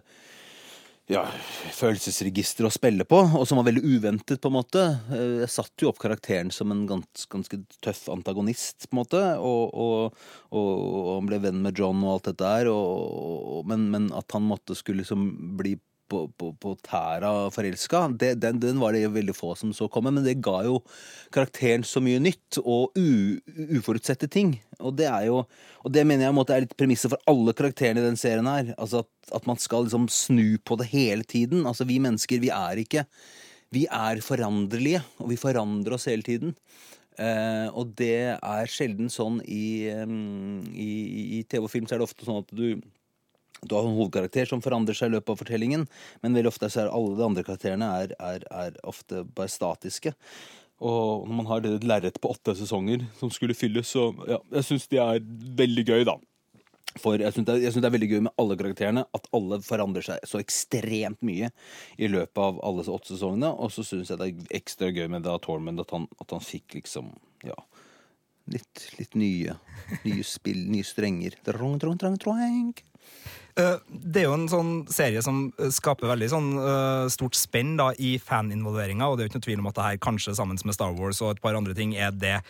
ja, 1.11 1.23
følelsesregister 1.77 2.65
å 2.65 2.73
spille 2.73 3.05
på, 3.09 3.19
og 3.37 3.45
som 3.49 3.59
var 3.61 3.67
veldig 3.69 3.83
uventet, 3.85 4.41
på 4.41 4.49
en 4.49 4.57
måte. 4.57 4.85
Eh, 5.13 5.43
jeg 5.43 5.53
satte 5.53 5.85
jo 5.85 5.91
opp 5.91 6.01
karakteren 6.01 6.53
som 6.55 6.73
en 6.73 6.85
gans, 6.89 7.27
ganske 7.33 7.59
tøff 7.85 8.07
antagonist, 8.13 8.87
på 8.89 8.97
en 8.97 9.01
måte, 9.03 9.23
og, 9.37 9.75
og, 9.75 10.23
og, 10.49 10.71
og 10.73 11.11
han 11.19 11.29
ble 11.29 11.41
venn 11.45 11.61
med 11.65 11.81
John 11.81 12.01
og 12.07 12.15
alt 12.15 12.31
dette 12.31 12.45
der, 12.45 12.73
men, 13.69 13.89
men, 13.93 14.09
at 14.17 14.37
han 14.37 14.49
måtte 14.49 14.77
skulle 14.79 15.03
liksom 15.03 15.29
bli 15.61 15.77
på, 16.15 16.23
på, 16.39 16.51
på 16.63 16.75
tæra 16.87 17.33
forelska, 17.55 18.05
den, 18.21 18.61
den, 18.63 18.81
var 18.81 18.95
det 18.95 19.09
veldig 19.13 19.35
få 19.37 19.55
som 19.59 19.73
så 19.75 19.89
komme. 19.91 20.13
Men 20.15 20.25
det 20.27 20.39
ga 20.45 20.61
jo 20.67 20.79
karakteren 21.35 21.85
så 21.87 22.03
mye 22.05 22.23
nytt 22.23 22.61
og 22.63 22.95
u, 22.99 23.37
uforutsette 23.79 24.31
ting. 24.31 24.55
Og 24.81 24.95
det 24.99 25.09
er 25.11 25.29
jo 25.31 25.43
Og 25.85 25.93
det 25.93 26.07
mener 26.07 26.25
jeg 26.25 26.47
er 26.55 26.65
litt 26.65 26.79
premisset 26.79 27.13
for 27.13 27.21
alle 27.29 27.53
karakterene 27.53 28.01
i 28.01 28.07
den 28.07 28.17
serien 28.21 28.49
her. 28.49 28.73
Altså 28.79 29.03
at, 29.05 29.11
at, 29.37 29.47
man 29.47 29.61
skal 29.61 29.85
liksom 29.85 30.09
snu 30.09 30.57
på 30.65 30.79
det 30.81 30.89
hele 30.95 31.25
tiden. 31.25 31.67
Altså 31.67 31.85
vi 31.85 31.99
mennesker, 31.99 32.41
vi 32.41 32.53
er 32.55 32.81
ikke 32.81 33.05
Vi 33.75 33.87
er 33.91 34.21
foranderlige, 34.23 35.01
og 35.19 35.33
vi 35.33 35.37
forandrer 35.37 35.97
oss 35.97 36.07
hele 36.07 36.23
tiden. 36.23 36.55
Uh, 37.19 37.71
og 37.75 37.95
det 37.99 38.39
er 38.39 38.71
sjelden 38.71 39.11
sånn 39.11 39.41
i, 39.47 39.87
um, 40.03 40.63
i, 40.75 41.39
i 41.39 41.43
TV 41.47 41.67
og 41.67 41.71
film 41.71 41.87
så 41.87 41.95
er 41.95 42.03
det 42.03 42.07
ofte 42.09 42.27
sånn 42.27 42.41
at 42.43 42.51
du 42.55 42.81
du 43.63 43.75
har 43.75 43.87
en 43.87 43.97
hovedkarakter 43.97 44.49
som 44.51 44.63
forandrer 44.65 44.97
seg 44.97 45.11
i 45.11 45.15
løpet 45.15 45.33
av 45.33 45.41
fortellingen, 45.41 45.87
men 46.23 46.37
veldig 46.37 46.51
ofte 46.51 46.69
er 46.69 46.91
alle 46.91 47.17
de 47.17 47.25
andre 47.25 47.47
karakterene 47.47 47.89
er, 48.03 48.13
er, 48.19 48.45
er 48.51 48.77
ofte 48.85 49.25
bare 49.37 49.53
statiske. 49.53 50.13
Og 50.85 51.25
når 51.29 51.39
man 51.39 51.49
har 51.49 51.65
det 51.65 51.79
lerret 51.87 52.21
på 52.21 52.33
åtte 52.35 52.57
sesonger 52.59 53.07
som 53.21 53.31
skulle 53.33 53.57
fylles, 53.57 53.89
så 53.95 54.11
ja, 54.29 54.41
jeg 54.59 54.69
syns 54.69 54.89
de 54.91 55.01
er 55.01 55.23
veldig 55.61 55.85
gøy, 55.87 56.03
da. 56.09 56.19
For 57.01 57.19
jeg 57.19 57.35
syns 57.35 57.47
det, 57.49 57.57
det, 57.65 57.87
er 57.89 57.95
veldig 57.95 58.11
gøy 58.11 58.21
med 58.27 58.35
alle 58.39 58.57
karakterene, 58.59 59.07
at 59.17 59.31
alle 59.35 59.59
forandrer 59.67 60.05
seg 60.07 60.27
så 60.29 60.39
ekstremt 60.43 61.23
mye 61.27 61.51
i 61.99 62.11
løpet 62.11 62.43
av 62.43 62.61
alle 62.67 62.85
åtte 62.87 63.15
sesongene. 63.15 63.51
Og 63.51 63.73
så 63.75 63.87
syns 63.87 64.13
jeg 64.13 64.21
det 64.21 64.29
er 64.31 64.59
ekstra 64.61 64.91
gøy 64.95 65.09
med 65.11 65.25
da 65.27 65.39
Tormund, 65.43 65.83
at 65.83 65.95
han, 65.95 66.07
at 66.23 66.37
han 66.37 66.45
fikk 66.45 66.81
liksom 66.81 67.15
Ja 67.47 67.59
Litt, 68.53 68.83
litt 68.99 69.15
nye, 69.17 69.55
nye 70.05 70.25
spill, 70.29 70.67
nye 70.69 70.85
strenger. 70.85 71.39
Drong, 71.47 71.79
drong, 71.81 71.95
drong, 71.97 72.19
drong. 72.21 72.75
Eh, 73.55 73.77
Det 73.87 74.23
er 74.23 74.27
jo 74.27 74.35
en 74.35 74.49
sånn 74.51 74.73
serie 74.91 75.23
som 75.23 75.47
eh, 75.63 75.71
skaper 75.71 76.11
veldig 76.11 76.29
sånn 76.33 76.49
eh, 76.59 77.07
stort 77.15 77.39
spenn 77.39 77.77
da, 77.79 77.93
i 77.95 78.17
faninvolveringa, 78.19 79.07
og 79.07 79.17
det 79.17 79.23
er 79.23 79.29
jo 79.29 79.33
ikke 79.33 79.41
noe 79.41 79.49
tvil 79.49 79.63
om 79.63 79.71
at 79.71 79.79
det 79.79 79.89
her 79.89 80.01
kanskje 80.03 80.35
sammen 80.35 80.59
med 80.59 80.75
Star 80.75 80.95
Wars 80.99 81.23
og 81.23 81.37
et 81.37 81.43
par 81.45 81.55
andre 81.55 81.77
ting 81.77 81.95
er 81.95 82.11
det 82.11 82.41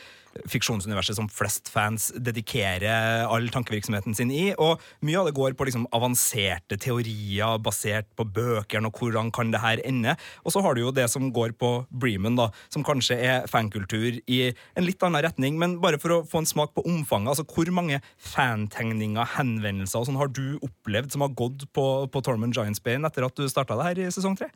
fiksjonsuniverset 0.50 1.14
som 1.14 1.28
flest 1.30 1.68
fans 1.70 2.08
dedikerer 2.18 3.28
all 3.30 3.46
tankevirksomheten 3.54 4.16
sin 4.18 4.32
i. 4.34 4.48
Og 4.58 4.82
mye 5.06 5.20
av 5.20 5.28
det 5.28 5.36
går 5.36 5.54
på 5.54 5.68
liksom 5.68 5.86
avanserte 5.94 6.78
teorier 6.80 7.60
basert 7.62 8.08
på 8.18 8.26
bøkene 8.26 8.90
og 8.90 8.98
hvordan 8.98 9.30
kan 9.34 9.52
det 9.54 9.62
her 9.62 9.82
ende. 9.86 10.16
Og 10.42 10.54
så 10.54 10.62
har 10.64 10.74
du 10.74 10.82
jo 10.84 10.94
det 10.94 11.06
som 11.12 11.30
går 11.34 11.54
på 11.60 11.72
Bremen, 11.90 12.38
da, 12.38 12.48
som 12.72 12.86
kanskje 12.86 13.18
er 13.20 13.48
fankultur 13.50 14.18
i 14.26 14.40
en 14.50 14.86
litt 14.86 15.02
annen 15.06 15.22
retning. 15.22 15.58
Men 15.60 15.78
bare 15.84 16.00
for 16.02 16.16
å 16.16 16.22
få 16.26 16.42
en 16.42 16.50
smak 16.50 16.74
på 16.74 16.82
omfanget, 16.88 17.36
altså 17.36 17.46
hvor 17.46 17.70
mange 17.74 18.00
fantegninger, 18.18 19.36
henvendelser 19.36 20.02
og 20.02 20.10
sånn 20.10 20.18
har 20.18 20.32
du 20.34 20.58
opplevd 20.58 20.93
som 21.12 21.24
har 21.24 21.34
gått 21.36 21.66
på, 21.74 21.86
på 22.10 22.22
Tormund 22.24 22.54
Giantsbane 22.56 23.08
etter 23.08 23.26
at 23.26 23.34
du 23.36 23.48
starta 23.50 23.76
det 23.80 23.88
her 23.90 24.02
i 24.04 24.12
sesong 24.14 24.36
tre? 24.38 24.50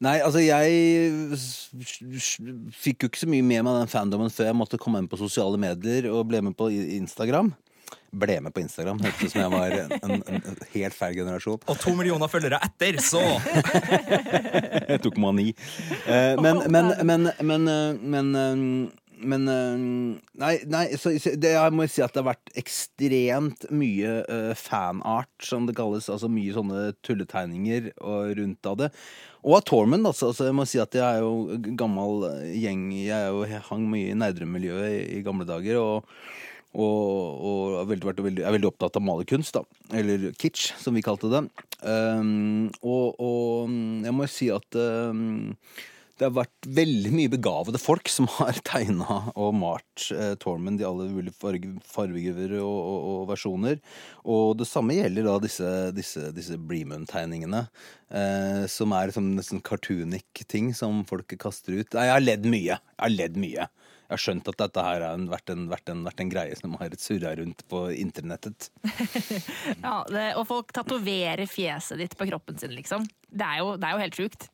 Nei, 0.00 0.16
altså 0.24 0.40
jeg 0.40 1.36
fikk 2.72 3.04
jo 3.04 3.10
ikke 3.10 3.20
så 3.20 3.28
mye 3.28 3.44
med 3.44 3.66
meg 3.66 3.82
den 3.82 3.90
fandomen 3.92 4.32
før 4.32 4.48
jeg 4.48 4.56
måtte 4.56 4.80
komme 4.80 5.02
inn 5.02 5.10
på 5.10 5.18
sosiale 5.20 5.60
medier 5.60 6.08
og 6.08 6.24
ble 6.30 6.40
med 6.46 6.56
på 6.56 6.70
Instagram. 6.72 7.52
Ble 8.10 8.38
med 8.42 8.54
på 8.54 8.62
Instagram, 8.62 8.98
hørtes 9.04 9.28
ut 9.28 9.34
som 9.34 9.42
jeg 9.42 9.52
var 9.52 9.74
en, 9.76 9.92
en, 10.00 10.40
en 10.40 10.62
helt 10.72 10.96
feil 10.96 11.18
generasjon. 11.20 11.60
Og 11.68 11.78
to 11.78 11.92
millioner 11.98 12.32
følgere 12.32 12.58
etter, 12.64 12.96
så 13.04 13.20
Jeg 14.90 15.02
tok 15.04 15.20
mani. 15.20 15.52
Eh, 16.08 16.34
men, 16.40 16.64
men, 16.72 16.90
men, 17.06 17.28
men, 17.44 18.32
eh, 18.40 18.64
men, 19.20 19.48
eh, 19.48 19.76
men 19.76 20.14
eh, 20.16 20.20
Nei, 20.40 20.52
nei 20.70 20.84
så, 21.00 21.12
det, 21.12 21.52
jeg 21.54 21.76
må 21.76 21.86
si 21.90 22.02
at 22.04 22.14
det 22.14 22.22
har 22.22 22.30
vært 22.32 22.52
ekstremt 22.58 23.66
mye 23.74 24.14
uh, 24.24 24.52
fanart, 24.58 25.32
som 25.44 25.66
det 25.68 25.76
kalles. 25.78 26.08
Altså 26.12 26.30
mye 26.32 26.54
sånne 26.56 26.90
tulletegninger 27.06 27.92
og 28.00 28.34
rundt 28.40 28.70
av 28.70 28.78
det. 28.80 28.90
Og 29.44 29.56
av 29.58 29.64
Tormund, 29.68 30.08
altså, 30.08 30.30
altså. 30.30 30.48
Jeg 30.48 30.56
må 30.56 30.66
si 30.68 30.80
at 30.82 30.96
jeg 30.96 31.04
er 31.04 31.24
jo 31.24 31.58
gammel 31.80 32.26
gjeng 32.56 32.90
Jeg, 32.92 33.32
jo, 33.32 33.44
jeg 33.48 33.64
hang 33.70 33.86
mye 33.88 34.12
i 34.12 34.18
Nerdrum-miljøet 34.18 34.94
i, 34.94 35.02
i 35.18 35.24
gamle 35.26 35.48
dager. 35.48 35.80
og 35.80 36.08
og, 36.70 37.40
og 37.42 37.78
er, 37.80 37.86
veldig, 37.90 38.12
veldig, 38.22 38.42
er 38.46 38.54
veldig 38.54 38.68
opptatt 38.68 38.98
av 39.00 39.02
malerkunst, 39.02 39.56
da. 39.56 39.64
Eller 39.98 40.28
kitsch, 40.38 40.70
som 40.78 40.94
vi 40.94 41.02
kalte 41.02 41.30
det. 41.32 41.42
Um, 41.82 42.68
og, 42.84 43.18
mm, 43.66 44.04
jeg 44.06 44.14
må 44.14 44.28
si 44.30 44.50
at 44.54 44.78
um, 44.78 45.50
det 46.20 46.28
har 46.28 46.36
vært 46.36 46.66
veldig 46.76 47.10
mye 47.16 47.30
begavede 47.32 47.80
folk 47.80 48.10
som 48.12 48.26
har 48.36 48.58
tegna 48.68 49.22
og 49.32 49.54
malt 49.56 50.10
eh, 50.12 50.34
Tormund 50.40 50.82
i 50.82 50.84
alle 50.84 51.08
mulige 51.08 51.32
fargegiver 51.88 52.58
og, 52.60 52.76
og, 52.76 53.06
og 53.14 53.22
versjoner. 53.30 53.80
Og 54.28 54.58
det 54.60 54.68
samme 54.68 54.98
gjelder 54.98 55.30
da 55.30 55.38
disse, 55.40 55.70
disse, 55.96 56.28
disse 56.36 56.60
Bremen-tegningene. 56.60 57.64
Eh, 58.10 58.66
som 58.68 58.92
er 58.96 59.14
sånn 59.14 59.32
nesten 59.38 59.64
cartoonic 59.64 60.44
ting 60.50 60.74
som 60.76 61.00
folk 61.08 61.32
kaster 61.40 61.80
ut. 61.80 61.96
Nei, 61.96 62.08
jeg 62.10 62.16
har 62.18 62.26
ledd 62.26 62.50
mye. 62.52 62.76
Jeg 62.76 63.00
har 63.06 63.16
ledd 63.16 63.40
mye. 63.40 63.70
Jeg 64.10 64.16
har 64.16 64.22
skjønt 64.26 64.48
at 64.50 64.60
dette 64.60 64.82
her 64.84 65.04
har 65.06 65.26
vært 65.30 65.56
vært, 65.70 65.90
vært 66.04 66.22
en 66.24 66.32
greie 66.32 66.56
som 66.58 66.72
har 66.82 67.00
surra 67.00 67.32
rundt 67.40 67.64
på 67.70 67.86
internettet. 67.96 68.72
Ja, 69.80 70.02
det, 70.10 70.32
og 70.36 70.48
folk 70.50 70.72
tatoverer 70.76 71.46
fjeset 71.48 72.02
ditt 72.02 72.16
på 72.18 72.26
kroppen 72.28 72.58
sin, 72.60 72.74
liksom. 72.76 73.06
Det 73.30 73.46
er 73.46 73.62
jo, 73.62 73.76
det 73.78 73.86
er 73.86 73.94
jo 73.94 74.02
helt 74.02 74.18
sjukt. 74.18 74.50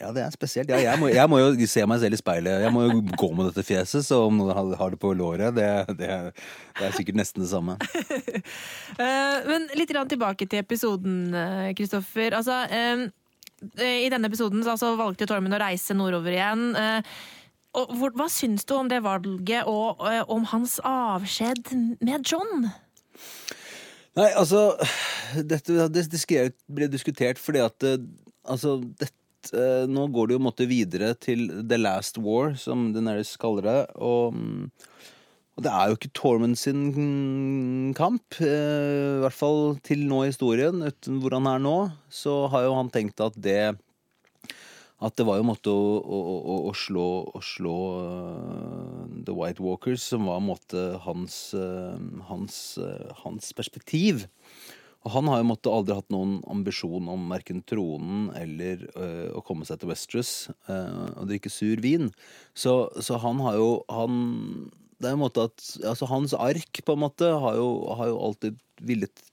Ja, 0.00 0.10
det 0.14 0.22
er 0.24 0.32
spesielt. 0.34 0.70
Ja, 0.72 0.78
jeg, 0.82 0.98
må, 1.00 1.08
jeg 1.12 1.30
må 1.30 1.38
jo 1.40 1.66
se 1.68 1.84
meg 1.88 2.00
selv 2.02 2.16
i 2.16 2.20
speilet. 2.20 2.64
Jeg 2.64 2.72
må 2.74 2.84
jo 2.86 3.00
gå 3.18 3.28
med 3.36 3.50
dette 3.50 3.64
fjeset, 3.66 4.06
så 4.06 4.22
om 4.26 4.38
noen 4.40 4.54
har- 4.56 4.90
det 4.92 4.98
på 5.00 5.12
låret, 5.16 5.54
det, 5.54 5.68
det, 5.98 6.08
det 6.78 6.86
er 6.88 6.96
sikkert 6.96 7.20
nesten 7.20 7.44
det 7.44 7.50
samme. 7.52 7.78
Eh, 8.92 9.36
men 9.48 9.70
litt 9.72 9.88
tilbake 9.88 10.44
til 10.44 10.60
episoden, 10.60 11.32
Kristoffer. 11.78 12.34
Altså, 12.36 12.58
eh, 12.68 13.06
I 13.80 14.10
denne 14.12 14.28
episoden 14.28 14.60
så 14.60 14.74
altså, 14.74 14.90
valgte 15.00 15.24
Tormund 15.26 15.56
å 15.56 15.60
reise 15.62 15.96
nordover 15.96 16.34
igjen. 16.34 16.66
Eh, 16.76 17.14
og 17.80 17.94
hva 17.96 18.26
syns 18.28 18.66
du 18.68 18.74
om 18.76 18.90
det 18.92 19.00
valget, 19.04 19.64
og 19.64 20.02
eh, 20.10 20.20
om 20.28 20.44
hans 20.52 20.76
avskjed 20.84 21.72
med 22.04 22.28
John? 22.28 22.68
Nei, 24.12 24.28
altså 24.36 24.74
Dette 25.40 25.86
det, 25.88 26.04
det 26.12 26.44
ble 26.68 26.88
diskutert 26.92 27.40
fordi 27.40 27.62
at 27.64 27.86
eh, 27.88 27.96
Altså, 28.42 28.76
dette 28.98 29.21
eh, 29.50 29.84
Nå 29.90 30.06
går 30.14 30.30
det 30.30 30.38
jo 30.38 30.44
måtte 30.46 30.68
videre 30.70 31.12
til 31.18 31.48
The 31.68 31.78
Last 31.80 32.20
War, 32.22 32.54
som 32.60 32.90
Deneris 32.94 33.34
kaller 33.40 33.68
det. 33.68 33.80
Og, 33.98 34.36
mm, 34.36 34.66
og 35.58 35.66
det 35.66 35.72
er 35.72 35.90
jo 35.90 35.98
ikke 35.98 36.12
Tormund 36.16 36.58
sin 36.60 37.92
kamp. 37.98 38.38
eh, 38.40 39.18
I 39.18 39.22
hvert 39.24 39.38
fall 39.38 39.62
til 39.84 40.06
nå 40.08 40.24
i 40.24 40.32
historien. 40.32 40.84
Uten 40.86 41.22
hvor 41.22 41.38
han 41.38 41.50
er 41.50 41.62
nå, 41.62 41.78
så 42.08 42.46
har 42.52 42.68
jo 42.68 42.76
han 42.78 42.92
tenkt 42.94 43.20
at 43.24 43.36
det 43.36 43.74
at 45.02 45.18
det 45.18 45.26
var 45.26 45.38
jo 45.38 45.42
en 45.42 45.50
måte 45.50 45.72
å, 45.72 45.86
å, 45.98 46.18
å, 46.38 46.56
å 46.70 46.72
slå, 46.78 47.06
slå 47.42 47.76
uh, 48.06 49.06
The 49.26 49.34
White 49.34 49.62
Walkers, 49.64 50.04
som 50.12 50.28
var 50.30 50.38
en 50.38 50.46
måte 50.46 50.84
hans, 51.02 51.38
uh, 51.58 51.98
hans, 52.28 52.58
uh, 52.78 53.10
hans 53.24 53.50
perspektiv. 53.58 54.28
Og 55.02 55.10
han 55.16 55.28
har 55.30 55.40
jo 55.40 55.48
måtte 55.48 55.72
aldri 55.72 55.96
hatt 55.98 56.12
noen 56.14 56.36
ambisjon 56.50 57.08
om 57.10 57.24
verken 57.32 57.62
tronen 57.66 58.28
eller 58.38 58.84
eh, 58.94 59.30
å 59.34 59.42
komme 59.42 59.66
seg 59.66 59.80
til 59.82 59.90
Westeros 59.90 60.32
eh, 60.70 61.00
og 61.18 61.26
drikke 61.30 61.50
sur 61.50 61.82
vin. 61.82 62.12
Så, 62.54 62.76
så 63.02 63.18
han 63.22 63.42
har 63.42 63.58
jo 63.58 63.70
han, 63.90 64.20
Det 65.02 65.10
er 65.10 65.16
en 65.16 65.24
måte 65.24 65.48
at 65.50 65.64
altså 65.82 66.06
Hans 66.10 66.36
ark 66.38 66.84
på 66.86 66.94
en 66.94 67.02
måte 67.02 67.26
har 67.26 67.58
jo, 67.58 67.70
har 67.98 68.12
jo 68.12 68.20
alltid 68.28 68.60
villet 68.82 69.24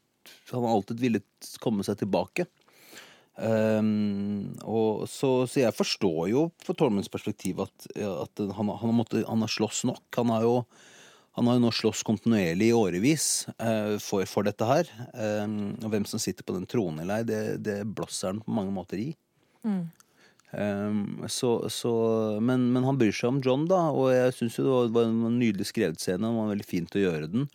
Han 0.50 0.66
har 0.66 0.74
alltid 0.74 1.04
villet 1.06 1.52
komme 1.62 1.86
seg 1.86 2.02
tilbake. 2.02 2.50
Um, 3.40 4.52
og 4.68 5.06
så, 5.08 5.46
så 5.48 5.62
jeg 5.62 5.76
forstår 5.78 6.26
jo 6.28 6.42
fra 6.60 6.76
Tormunds 6.76 7.08
perspektiv 7.12 7.62
at, 7.64 7.86
at 7.96 8.42
han, 8.42 8.68
han, 8.68 8.90
har 8.90 8.96
måttet, 8.98 9.24
han 9.30 9.46
har 9.46 9.52
slåss 9.52 9.86
nok. 9.88 10.04
Han 10.18 10.34
har 10.34 10.44
jo, 10.44 10.56
han 11.38 11.48
har 11.48 11.58
jo 11.58 11.64
nå 11.64 11.72
slåss 11.76 12.02
kontinuerlig 12.08 12.72
i 12.72 12.76
årevis 12.76 13.26
eh, 13.58 13.96
for, 14.04 14.26
for 14.28 14.48
dette 14.48 14.66
her. 14.66 14.90
Um, 15.14 15.78
og 15.84 15.94
hvem 15.94 16.08
som 16.10 16.22
sitter 16.22 16.46
på 16.46 16.56
den 16.56 16.68
tronen 16.70 17.04
eller 17.04 17.22
ei, 17.22 17.28
det, 17.30 17.42
det 17.64 17.78
blåser 17.86 18.34
han 18.34 18.44
på 18.44 18.56
mange 18.56 18.74
måter 18.76 19.02
i. 19.02 19.12
Um, 20.52 21.28
så, 21.30 21.54
så, 21.70 21.94
men, 22.42 22.72
men 22.74 22.88
han 22.88 22.98
bryr 22.98 23.14
seg 23.14 23.30
om 23.30 23.42
John, 23.46 23.68
da, 23.70 23.84
og 23.94 24.10
jeg 24.16 24.34
syns 24.40 24.58
jo 24.58 24.66
det 24.66 24.74
var, 24.74 24.90
var 24.98 25.10
en 25.12 25.40
nydelig 25.40 25.70
skrevet 25.70 26.02
scene. 26.02 26.26
Det 26.26 26.42
var 26.42 26.54
veldig 26.56 26.68
fint 26.68 26.98
å 26.98 27.04
gjøre 27.06 27.32
den. 27.32 27.50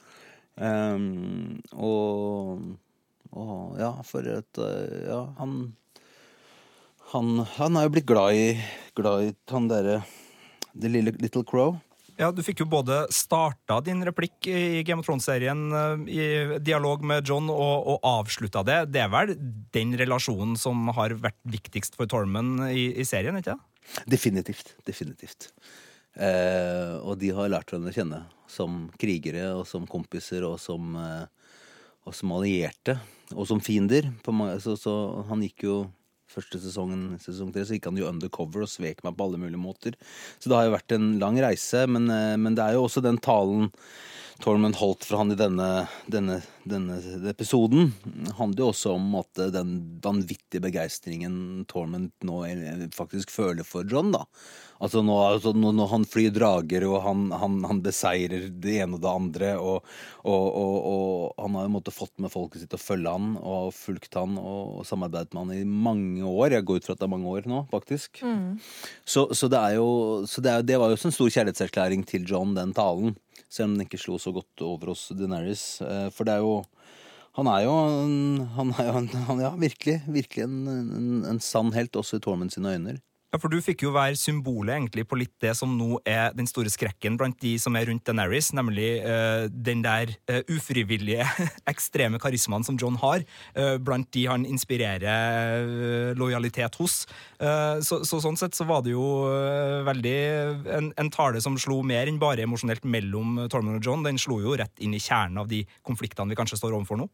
Um, 0.55 1.57
og, 1.75 2.69
og 3.35 3.81
ja, 3.81 3.91
for 4.07 4.29
at 4.31 4.61
eh, 4.63 5.09
Ja, 5.09 5.25
han 5.41 5.73
han, 7.15 7.45
han 7.59 7.77
er 7.79 7.85
jo 7.87 7.93
blitt 7.95 8.09
glad 8.09 8.35
i, 8.35 8.47
glad 8.99 9.27
i 9.27 9.35
han 9.53 9.67
derre 9.71 10.01
The 10.75 10.89
Little 10.91 11.45
Crow. 11.47 11.77
Ja, 12.21 12.31
Du 12.31 12.43
fikk 12.47 12.63
jo 12.63 12.67
både 12.71 13.05
starta 13.13 13.81
din 13.83 14.05
replikk 14.07 14.47
i 14.47 14.83
Game 14.87 15.03
of 15.03 15.09
Thrones-serien 15.09 15.65
eh, 15.75 16.05
i 16.15 16.27
dialog 16.63 17.03
med 17.07 17.27
John, 17.27 17.49
og, 17.51 17.89
og 17.91 18.07
avslutta 18.07 18.63
det. 18.67 18.79
Det 18.95 19.03
er 19.03 19.11
vel 19.11 19.35
den 19.75 19.97
relasjonen 19.99 20.55
som 20.61 20.87
har 20.95 21.17
vært 21.19 21.41
viktigst 21.43 21.99
for 21.99 22.11
Tormund 22.11 22.69
i, 22.71 22.93
i 23.03 23.07
serien, 23.09 23.41
ikke 23.41 23.57
det? 23.57 24.05
Definitivt. 24.15 24.77
Definitivt. 24.87 25.51
Eh, 26.15 26.95
og 27.03 27.19
de 27.19 27.33
har 27.35 27.51
lært 27.51 27.73
hverandre 27.73 27.91
å 27.91 27.99
kjenne 27.99 28.23
som 28.51 28.85
krigere 29.01 29.49
og 29.57 29.65
som 29.67 29.89
kompiser 29.91 30.47
og 30.47 30.61
som, 30.63 30.95
eh, 31.01 31.27
og 32.07 32.15
som 32.15 32.37
allierte. 32.37 32.99
Og 33.35 33.49
som 33.49 33.59
fiender. 33.65 34.11
Så, 34.63 34.77
så 34.79 34.95
han 35.27 35.43
gikk 35.43 35.65
jo 35.67 35.77
Første 36.35 36.59
sesongen, 36.63 37.15
sesong 37.23 37.53
tre, 37.55 37.63
så 37.67 37.77
gikk 37.77 37.87
han 37.91 38.01
jo 38.01 38.09
undercover 38.11 38.65
og 38.67 38.71
svek 38.71 39.05
meg 39.07 39.15
på 39.15 39.29
alle 39.29 39.39
mulige 39.39 39.61
måter. 39.61 39.99
Så 40.39 40.51
det 40.51 40.59
har 40.59 40.67
jo 40.69 40.75
vært 40.75 40.97
en 40.97 41.13
lang 41.23 41.39
reise, 41.45 41.85
men, 41.87 42.11
eh, 42.11 42.35
men 42.41 42.59
det 42.59 42.65
er 42.65 42.79
jo 42.79 42.89
også 42.89 43.05
den 43.05 43.21
talen 43.23 43.71
Tormund 44.43 44.77
holdt 44.81 45.05
fra 45.07 45.21
han 45.21 45.31
i 45.31 45.39
denne, 45.39 45.69
denne, 46.11 46.41
denne 46.67 46.99
episoden, 47.31 47.93
handler 48.39 48.65
jo 48.65 48.71
også 48.73 48.95
om 48.97 49.15
at 49.21 49.41
den 49.55 49.77
vanvittige 50.03 50.63
begeistringen 50.65 51.37
Tormund 51.71 52.11
nå 52.27 52.41
faktisk 52.97 53.31
føler 53.31 53.67
for 53.67 53.87
John. 53.87 54.11
da. 54.15 54.25
Altså 54.83 55.05
nå, 55.07 55.15
altså 55.23 55.53
nå, 55.57 55.71
når 55.77 55.91
han 55.93 56.05
flyr 56.09 56.33
drager, 56.35 56.85
og 56.89 56.99
han, 57.07 57.29
han, 57.39 57.61
han 57.69 57.81
beseirer 57.85 58.49
det 58.51 58.75
ene 58.83 58.99
og 58.99 59.05
det 59.05 59.13
andre, 59.13 59.53
og, 59.57 59.87
og, 60.27 60.47
og, 60.51 60.75
og 60.91 61.45
han 61.45 61.59
har 61.59 61.69
jo 61.69 61.75
måttet 61.77 61.97
fått 61.97 62.15
med 62.21 62.33
folket 62.35 62.65
sitt 62.65 62.75
å 62.75 62.81
følge 62.83 63.15
han, 63.15 63.37
og 63.39 63.71
fulgt 63.77 64.19
han 64.19 64.35
og, 64.41 64.83
samarbeidet 64.89 65.33
med 65.33 65.45
han 65.45 65.55
i 65.57 65.63
mange 65.65 66.27
år. 66.27 66.59
Jeg 66.59 66.67
går 66.67 66.83
ut 66.83 66.89
fra 66.89 66.99
at 66.99 67.05
det 67.05 67.07
er 67.07 67.15
mange 67.15 67.37
år 67.39 67.49
nå, 67.49 67.63
faktisk. 67.71 68.21
Så, 69.07 69.29
så, 69.31 69.49
det, 69.53 69.63
er 69.63 69.79
jo, 69.79 69.89
så 70.29 70.43
det, 70.45 70.53
er, 70.53 70.67
det 70.67 70.81
var 70.83 70.91
jo 70.91 70.99
også 70.99 71.13
en 71.13 71.17
stor 71.21 71.31
kjærlighetserklæring 71.39 72.05
til 72.11 72.27
John, 72.29 72.57
den 72.59 72.75
talen. 72.77 73.15
Selv 73.55 73.71
om 73.71 73.77
den 73.77 73.87
ikke 73.87 74.01
slo 74.03 74.19
så 74.19 74.33
godt 74.35 74.65
over 74.67 74.91
hos 74.91 75.07
Deneris. 75.15 75.65
Eh, 75.85 76.09
For 76.15 76.27
det 76.27 76.35
er 76.35 76.43
jo 76.43 76.65
Han 77.35 77.49
er 77.51 77.65
jo 77.65 77.75
en, 78.05 78.17
han 78.55 78.69
er 78.79 78.89
jo 78.89 78.99
en, 79.01 79.09
han, 79.27 79.41
ja, 79.43 79.49
virkelig, 79.59 79.97
virkelig 80.07 80.45
en, 80.45 81.25
en, 81.27 81.41
sann 81.43 81.73
helt, 81.75 81.97
også 81.99 82.21
i 82.21 82.23
Tormund 82.23 82.55
sine 82.55 82.71
øyne. 82.77 83.01
Ja, 83.35 83.39
for 83.43 83.51
Du 83.51 83.59
fikk 83.59 83.83
jo 83.83 83.91
være 83.91 84.15
symbolet 84.15 84.77
egentlig 84.77 85.03
på 85.11 85.17
litt 85.19 85.33
det 85.43 85.57
som 85.59 85.73
nå 85.75 85.97
er 86.07 86.31
den 86.39 86.47
store 86.47 86.71
skrekken 86.71 87.17
blant 87.19 87.35
de 87.43 87.57
som 87.59 87.75
er 87.75 87.89
rundt 87.89 88.07
Deneris, 88.07 88.53
nemlig 88.55 89.01
uh, 89.03 89.51
den 89.51 89.83
der 89.83 90.13
uh, 90.31 90.39
ufrivillige, 90.55 91.27
ekstreme 91.73 92.21
karismaen 92.23 92.63
som 92.63 92.79
John 92.79 92.95
har, 93.03 93.27
uh, 93.59 93.75
blant 93.83 94.07
de 94.15 94.29
han 94.31 94.47
inspirerer 94.47 96.15
lojalitet 96.15 96.79
hos. 96.79 96.95
Så, 97.85 97.99
så, 98.07 98.21
Sånn 98.23 98.39
sett 98.39 98.55
så 98.57 98.65
var 98.69 98.85
det 98.85 98.93
jo 98.95 99.03
veldig 99.87 100.15
en, 100.77 100.93
en, 101.01 101.11
tale 101.13 101.43
som 101.43 101.57
slo 101.61 101.81
mer 101.87 102.09
enn 102.09 102.21
bare 102.23 102.45
emosjonelt 102.47 102.87
mellom 102.87 103.43
Tormund 103.53 103.81
og 103.81 103.89
John. 103.89 104.05
Den 104.07 104.21
slo 104.21 104.39
jo 104.45 104.55
rett 104.59 104.79
inn 104.85 104.95
i 104.95 105.03
kjernen 105.03 105.43
av 105.43 105.51
de 105.51 105.65
konfliktene 105.87 106.31
vi 106.31 106.39
kanskje 106.39 106.61
står 106.61 106.77
overfor 106.77 107.03
nå. 107.03 107.09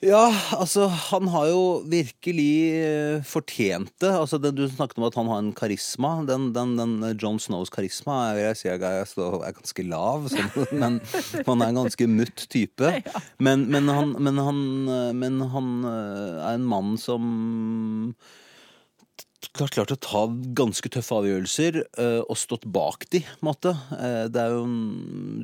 Ja, 0.00 0.30
altså, 0.56 0.86
han 0.88 1.28
har 1.28 1.50
jo 1.50 1.64
virkelig 1.84 2.52
uh, 2.72 3.24
fortjent 3.28 3.92
det. 4.00 4.08
Altså, 4.08 4.38
det, 4.40 4.54
Du 4.56 4.64
snakket 4.64 4.96
om 4.96 5.04
at 5.10 5.18
han 5.18 5.28
har 5.28 5.42
en 5.42 5.52
karisma. 5.52 6.14
Den, 6.24 6.54
den, 6.56 6.72
den 6.78 6.94
eh, 7.04 7.16
John 7.20 7.36
Snows 7.36 7.68
karisma 7.68 8.30
jeg 8.30 8.38
vil 8.38 8.56
si 8.56 8.70
er, 8.72 8.80
er 8.80 9.56
ganske 9.58 9.84
lav, 9.84 10.30
så, 10.32 10.46
men 10.72 11.02
han 11.44 11.60
er 11.60 11.68
en 11.68 11.82
ganske 11.82 12.08
mutt 12.08 12.46
type. 12.48 12.94
Men, 13.44 13.66
men, 13.72 13.88
han, 13.88 14.14
men, 14.20 14.38
han, 14.40 14.58
eh, 14.88 15.12
men 15.16 15.40
han 15.52 15.68
er 15.84 16.54
en 16.54 16.66
mann 16.68 16.96
som 17.00 17.24
har 19.56 19.72
klart 19.72 19.92
å 19.92 20.00
ta 20.00 20.26
ganske 20.56 20.90
tøffe 20.92 21.16
avgjørelser 21.16 21.80
uh, 21.98 22.20
og 22.22 22.38
stått 22.38 22.66
bak 22.70 23.06
de, 23.12 23.22
måte. 23.44 23.72
Uh, 23.90 24.28
det 24.30 24.42
er 24.42 24.54
jo 24.54 24.62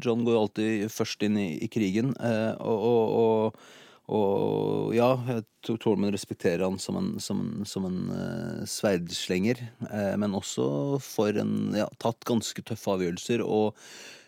John 0.05 0.23
går 0.27 0.37
jo 0.37 0.43
alltid 0.45 0.93
først 0.93 1.25
inn 1.27 1.41
i, 1.41 1.49
i 1.65 1.69
krigen, 1.73 2.13
uh, 2.21 2.53
og, 2.61 2.87
og, 2.87 3.17
og 3.17 3.86
og 4.07 4.93
ja, 4.95 5.09
jeg 5.27 5.43
tror 5.67 5.79
Tormund 5.83 6.15
respekterer 6.15 6.63
han 6.63 6.79
som 6.79 6.99
en, 7.01 7.09
som 7.23 7.41
en, 7.43 7.65
som 7.67 7.89
en 7.89 7.99
uh, 8.13 8.63
sverdslenger, 8.71 9.65
uh, 9.89 10.15
men 10.21 10.37
også 10.39 10.67
for 11.03 11.35
en 11.43 11.75
ja, 11.75 11.89
tatt 11.99 12.23
ganske 12.29 12.63
tøffe 12.63 12.95
avgjørelser 12.95 13.43
og 13.43 13.75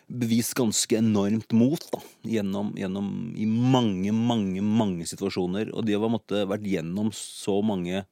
bevist 0.09 0.57
ganske 0.57 0.97
enormt 0.97 1.53
mot 1.55 1.83
da, 1.93 2.01
gjennom, 2.27 2.73
gjennom 2.75 3.09
i 3.39 3.45
mange, 3.47 4.11
mange, 4.11 4.63
mange 4.65 5.05
situasjoner. 5.07 5.71
Og 5.71 5.85
de 5.87 5.95
har 5.95 6.11
måtte, 6.11 6.47
vært 6.49 6.67
gjennom 6.67 7.13
så 7.15 7.59
mange 7.63 8.03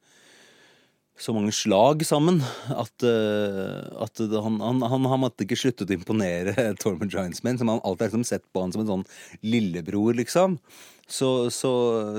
så 1.18 1.34
mange 1.34 1.50
slag 1.56 2.04
sammen 2.06 2.44
at, 2.70 2.94
uh, 3.02 4.04
at 4.06 4.22
han, 4.22 4.60
han, 4.62 4.84
han, 4.86 5.08
han, 5.10 5.22
måtte 5.24 5.48
ikke 5.48 5.58
sluttet 5.58 5.90
å 5.90 5.96
imponere 5.98 6.54
Tormund 6.82 7.12
Giantsman, 7.12 7.58
som 7.58 7.72
han 7.74 7.82
alltid 7.82 8.06
har 8.06 8.12
liksom 8.12 8.28
sett 8.30 8.46
på 8.54 8.62
han 8.62 8.72
som 8.72 8.86
en 8.86 8.92
sånn 8.92 9.08
lillebror, 9.42 10.14
liksom 10.22 10.60
så, 11.08 11.50
så, 11.54 11.74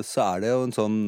så 0.06 0.24
er 0.32 0.44
det 0.44 0.52
jo 0.52 0.62
en 0.66 0.76
sånn 0.76 1.00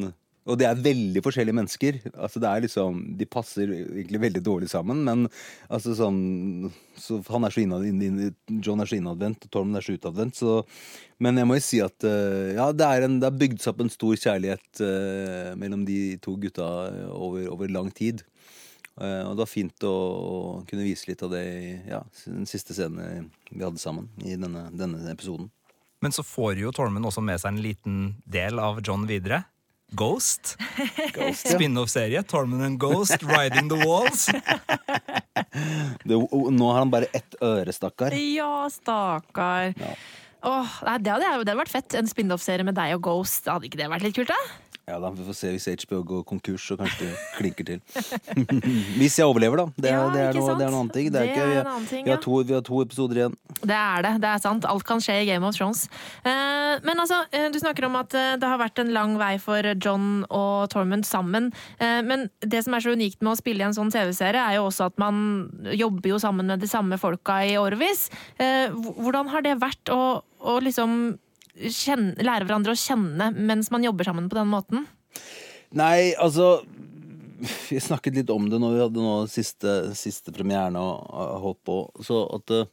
og 0.49 0.57
det 0.59 0.67
er 0.67 0.83
veldig 0.83 1.21
forskjellige 1.23 1.57
mennesker. 1.57 1.99
Altså 2.15 2.41
det 2.43 2.49
er 2.49 2.65
liksom, 2.65 3.01
De 3.19 3.27
passer 3.29 3.71
egentlig 3.71 4.23
veldig 4.23 4.43
dårlig 4.45 4.71
sammen, 4.73 5.03
men 5.05 5.27
altså 5.69 5.95
sånn 5.99 6.71
så 7.01 7.21
Han 7.29 7.47
er 7.47 7.55
så 7.55 7.63
innad, 7.63 7.85
John 8.65 8.81
er 8.83 8.89
så 8.89 8.99
innadvendt, 8.99 9.47
og 9.47 9.53
Tormund 9.53 9.79
er 9.79 9.85
så 9.85 9.97
utadvendt. 9.97 10.41
Men 11.21 11.39
jeg 11.41 11.49
må 11.49 11.59
jo 11.59 11.65
si 11.65 11.83
at 11.85 12.09
uh, 12.09 12.57
ja, 12.57 12.71
det 12.73 12.89
er, 12.89 13.07
er 13.09 13.39
bygd 13.43 13.61
seg 13.61 13.75
opp 13.75 13.85
en 13.85 13.93
stor 13.93 14.17
kjærlighet 14.17 14.83
uh, 14.85 15.53
mellom 15.61 15.85
de 15.89 16.17
to 16.25 16.37
gutta 16.41 16.67
over, 17.13 17.47
over 17.53 17.73
lang 17.73 17.93
tid. 17.93 18.25
Uh, 19.01 19.29
og 19.29 19.37
det 19.37 19.45
var 19.45 19.53
fint 19.53 19.89
å, 19.89 19.95
å, 19.95 20.37
kunne 20.69 20.85
vise 20.85 21.09
litt 21.09 21.23
av 21.25 21.33
det 21.33 21.45
i 21.45 21.71
ja, 21.89 22.03
den 22.27 22.49
siste 22.49 22.77
scenen 22.77 23.31
vi 23.49 23.65
hadde 23.65 23.81
sammen 23.81 24.11
i 24.25 24.37
denne, 24.37 24.67
denne 24.77 25.05
episoden. 25.13 25.49
Men 26.01 26.13
så 26.17 26.25
får 26.25 26.61
jo 26.63 26.73
Tormund 26.73 27.07
også 27.07 27.23
med 27.25 27.41
seg 27.43 27.55
en 27.55 27.65
liten 27.65 27.97
del 28.25 28.61
av 28.63 28.81
John 28.87 29.07
videre. 29.09 29.43
Ghost. 29.91 30.55
Ghost 31.17 31.49
ja. 31.51 31.57
Spin-off-serie. 31.57 32.23
Tormund 32.23 32.65
and 32.65 32.81
Ghost, 32.81 33.23
Riding 33.27 33.69
the 33.73 33.81
Walls. 33.87 34.29
Det, 36.05 36.15
nå 36.15 36.67
har 36.71 36.79
han 36.79 36.91
bare 36.93 37.09
ett 37.17 37.35
øre, 37.43 37.73
stakkar. 37.75 38.15
Ja, 38.15 38.69
stakkar. 38.71 39.73
Ja. 39.75 39.95
Åh, 40.47 40.77
det, 41.03 41.11
hadde, 41.11 41.19
det 41.21 41.31
hadde 41.35 41.57
vært 41.59 41.73
fett. 41.73 41.97
En 41.99 42.09
spin-off-serie 42.09 42.65
med 42.65 42.79
deg 42.79 42.95
og 42.97 43.03
Ghost. 43.09 43.51
Hadde 43.51 43.69
ikke 43.69 43.81
det 43.81 43.91
vært 43.93 44.07
litt 44.07 44.17
kult, 44.17 44.31
da? 44.31 44.70
Ja 44.91 44.99
da, 44.99 45.11
Vi 45.15 45.25
får 45.25 45.37
se 45.39 45.51
hvis 45.55 45.69
HBO 45.85 46.01
går 46.07 46.23
konkurs, 46.27 46.65
så 46.67 46.77
kanskje 46.79 47.07
det 47.07 47.19
klinker 47.37 47.67
til. 47.69 47.83
hvis 48.99 49.19
jeg 49.21 49.29
overlever, 49.29 49.63
da. 49.63 49.67
Det, 49.77 49.93
ja, 49.93 50.01
det, 50.11 50.25
er, 50.25 50.39
noe, 50.39 50.57
det 50.59 50.67
er, 50.67 50.73
noe, 50.73 50.81
annen 50.81 50.91
ting. 50.95 51.11
Det 51.15 51.21
er 51.21 51.31
ikke, 51.31 51.47
vi, 51.47 51.59
annen 51.63 51.87
ting, 51.87 52.05
vi, 52.09 52.13
har 52.13 52.23
to, 52.25 52.41
vi, 52.43 52.57
har 52.57 52.65
to, 52.67 52.81
episoder 52.83 53.21
igjen. 53.21 53.37
Det 53.61 53.77
er 53.77 54.07
det. 54.07 54.13
Det 54.25 54.31
er 54.33 54.43
sant. 54.43 54.67
Alt 54.67 54.87
kan 54.89 55.03
skje 55.05 55.21
i 55.23 55.29
Game 55.31 55.47
of 55.47 55.55
Thrones. 55.55 55.85
Uh, 56.25 56.81
men 56.87 57.05
altså, 57.05 57.23
uh, 57.31 57.47
du 57.55 57.61
snakker 57.63 57.87
om 57.87 58.01
at 58.01 58.17
uh, 58.19 58.35
det 58.41 58.51
har 58.51 58.61
vært 58.63 58.83
en 58.83 58.93
lang 58.97 59.15
vei 59.21 59.37
for 59.43 59.71
John 59.77 60.25
og 60.27 60.67
Tormund 60.75 61.07
sammen. 61.07 61.51
men 61.81 62.27
det 62.43 62.61
som 62.65 62.75
er 62.75 62.83
så 62.83 62.93
unikt 62.97 63.21
med 63.23 63.33
å 63.33 63.39
spille 63.39 63.63
i 63.63 63.67
en 63.67 63.75
sånn 63.77 63.91
TV-serie, 63.93 64.43
er 64.43 64.59
jo 64.59 64.67
også 64.69 64.89
at 64.91 64.99
man 65.01 65.49
jobber 65.77 66.13
jo 66.13 66.19
sammen 66.23 66.51
med 66.51 66.63
de 66.63 66.69
samme 66.71 66.99
folka 67.01 67.41
i 67.47 67.57
årevis. 67.61 68.09
hvordan 68.39 69.31
har 69.33 69.45
det 69.47 69.57
vært 69.63 69.93
å, 69.93 70.21
å 70.21 70.59
liksom 70.63 71.19
kjenne, 71.69 72.17
lære 72.25 72.47
hverandre 72.49 72.75
å 72.75 72.81
kjenne 72.81 73.31
mens 73.37 73.71
man 73.75 73.85
jobber 73.85 74.09
sammen 74.09 74.31
på 74.33 74.39
den 74.39 74.51
måten? 74.51 74.87
Nei, 75.77 76.13
altså 76.19 76.63
Vi 77.71 77.79
snakket 77.81 78.19
litt 78.19 78.31
om 78.35 78.49
det 78.51 78.59
når 78.61 78.75
vi 78.75 78.83
hadde 78.85 79.05
nå 79.05 79.15
siste, 79.31 79.95
siste 79.97 80.33
premieren 80.35 80.77
og, 80.77 81.07
holdt 81.41 81.61
på. 81.65 81.77
Så 82.05 82.25
at 82.37 82.53
uh, 82.53 82.67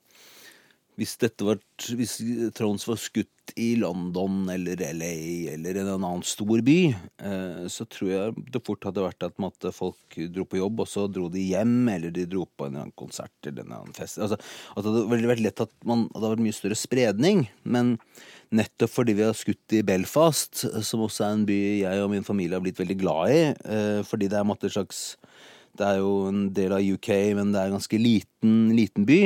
hvis 0.97 1.13
dette 1.21 1.45
var 1.45 1.62
Hvis 1.95 2.17
Trons 2.58 2.88
var 2.89 3.00
skutt 3.00 3.54
i 3.56 3.78
London 3.80 4.50
eller 4.52 4.82
LA 4.97 5.13
eller 5.54 5.78
en 5.80 5.91
annen 5.93 6.23
stor 6.28 6.60
by, 6.67 6.80
uh, 7.23 7.63
så 7.71 7.86
tror 7.88 8.10
jeg 8.12 8.47
det 8.52 8.60
fort 8.67 8.84
hadde 8.89 9.06
vært 9.06 9.23
at 9.23 9.38
måtte, 9.39 9.71
folk 9.71 10.17
dro 10.34 10.43
på 10.43 10.60
jobb, 10.60 10.82
og 10.84 10.89
så 10.91 11.06
dro 11.08 11.30
de 11.32 11.45
hjem, 11.54 11.78
eller 11.93 12.12
de 12.12 12.26
dro 12.28 12.43
på 12.60 12.67
en 12.67 12.91
konsert 13.00 13.47
eller 13.47 13.69
en 13.78 13.95
fest. 13.95 14.19
Altså, 14.19 14.36
at 14.76 14.84
det 14.84 14.91
hadde 14.97 15.32
vært 15.32 15.45
lett 15.45 15.63
at 15.63 15.71
man, 15.88 16.10
det 16.10 16.19
hadde 16.19 16.34
vært 16.34 16.45
mye 16.50 16.58
større 16.60 16.80
spredning. 16.82 17.45
Men 17.63 17.95
nettopp 18.55 18.93
fordi 18.93 19.15
vi 19.17 19.25
har 19.25 19.36
skutt 19.38 19.75
i 19.75 19.83
Belfast, 19.86 20.63
som 20.86 21.03
også 21.05 21.25
er 21.25 21.36
en 21.36 21.45
by 21.47 21.60
jeg 21.81 22.03
og 22.03 22.12
min 22.13 22.27
familie 22.27 22.57
har 22.57 22.63
blitt 22.63 22.79
veldig 22.79 22.97
glad 23.01 23.33
i. 23.33 23.41
Eh, 23.51 23.99
fordi 24.07 24.29
det 24.31 24.39
er 24.39 24.45
en 24.45 24.71
slags 24.71 25.17
Det 25.77 25.86
er 25.86 25.99
jo 25.99 26.25
en 26.25 26.47
del 26.49 26.73
av 26.73 26.81
UK, 26.81 27.10
men 27.38 27.51
det 27.53 27.60
er 27.62 27.69
en 27.69 27.75
ganske 27.77 27.97
liten, 28.01 28.53
liten 28.73 29.05
by. 29.05 29.19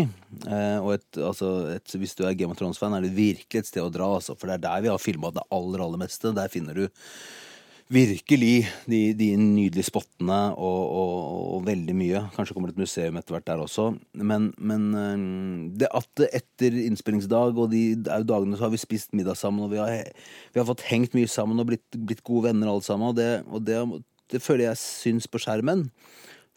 Eh, 0.52 0.80
og 0.84 0.98
et, 0.98 1.08
altså, 1.16 1.52
et, 1.78 1.94
hvis 1.96 2.16
du 2.18 2.26
er 2.28 2.36
Game 2.36 2.52
of 2.52 2.60
Thrones-fan, 2.60 2.94
er 2.94 3.06
det 3.06 3.16
virkelig 3.16 3.62
et 3.62 3.70
sted 3.70 3.80
å 3.80 3.94
dra, 3.94 4.10
altså, 4.18 4.36
for 4.36 4.52
det 4.52 4.58
er 4.58 4.66
der 4.66 4.84
vi 4.84 4.92
har 4.92 5.00
filma 5.00 5.32
det 5.32 5.46
aller, 5.48 5.80
aller 5.80 6.02
meste. 6.02 6.34
Der 6.36 6.52
finner 6.52 6.76
du 6.76 6.90
virkelig 7.92 8.70
de, 8.88 9.00
de 9.18 9.28
nydelige 9.36 9.90
spottene 9.90 10.40
og, 10.56 10.82
og, 10.96 11.16
og, 11.56 11.66
veldig 11.68 11.96
mye. 11.98 12.22
Kanskje 12.36 12.56
kommer 12.56 12.72
det 12.72 12.78
et 12.78 12.84
museum 12.86 13.18
etter 13.20 13.36
hvert 13.36 13.48
der 13.50 13.64
også. 13.64 13.90
Men, 14.16 14.50
men 14.58 14.86
eh, 14.96 15.26
det 15.82 15.90
at 16.00 16.24
etter 16.30 16.78
innspillingsdag 16.86 17.60
og 17.60 17.72
de 17.74 17.84
dagene 18.00 18.56
så 18.56 18.68
har 18.68 18.74
vi 18.74 18.82
spist 18.82 19.12
middag 19.18 19.40
sammen, 19.40 19.66
og 19.66 19.74
vi 19.74 19.82
har, 19.82 20.08
vi 20.54 20.62
har 20.62 20.70
fått 20.70 20.86
hengt 20.88 21.18
mye 21.18 21.30
sammen 21.32 21.60
og 21.60 21.68
blitt, 21.74 22.00
blitt 22.00 22.24
gode 22.28 22.48
venner 22.50 22.72
alle 22.72 22.86
sammen, 22.86 23.12
og 23.12 23.20
det, 23.20 23.30
og 23.52 23.68
det, 23.68 23.82
det 24.32 24.44
føler 24.44 24.70
jeg 24.70 24.84
syns 24.86 25.28
på 25.28 25.44
skjermen. 25.44 25.90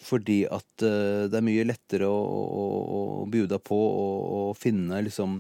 Fordi 0.04 0.42
at 0.52 0.82
uh, 0.82 1.26
det 1.30 1.38
er 1.38 1.44
mye 1.46 1.64
lettere 1.64 2.06
å, 2.10 2.14
å, 2.14 2.64
å 2.98 3.02
bjuda 3.30 3.60
på 3.62 3.76
og 3.78 4.56
finne 4.58 4.98
liksom 5.06 5.38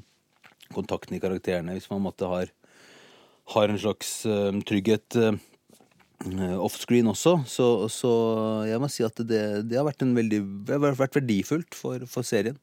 kontakten 0.72 1.18
i 1.18 1.20
karakterene 1.20 1.74
hvis 1.74 1.90
man 1.90 2.00
måtte 2.06 2.30
har, 2.30 2.48
har 3.52 3.68
en 3.68 3.80
slags 3.82 4.22
uh, 4.30 4.54
trygghet. 4.64 5.18
Uh, 5.18 5.34
Eh, 5.34 5.53
offscreen 6.64 7.08
også, 7.10 7.36
så, 7.50 7.68
så, 7.92 8.10
jeg 8.68 8.80
må 8.80 8.88
si 8.92 9.04
at 9.04 9.20
det, 9.28 9.44
det 9.68 9.78
har 9.78 9.86
vært, 9.86 10.04
veldig, 10.16 10.40
har 10.70 10.82
vært 10.96 11.18
verdifullt 11.20 11.76
for, 11.76 12.06
for 12.10 12.26
serien. 12.26 12.58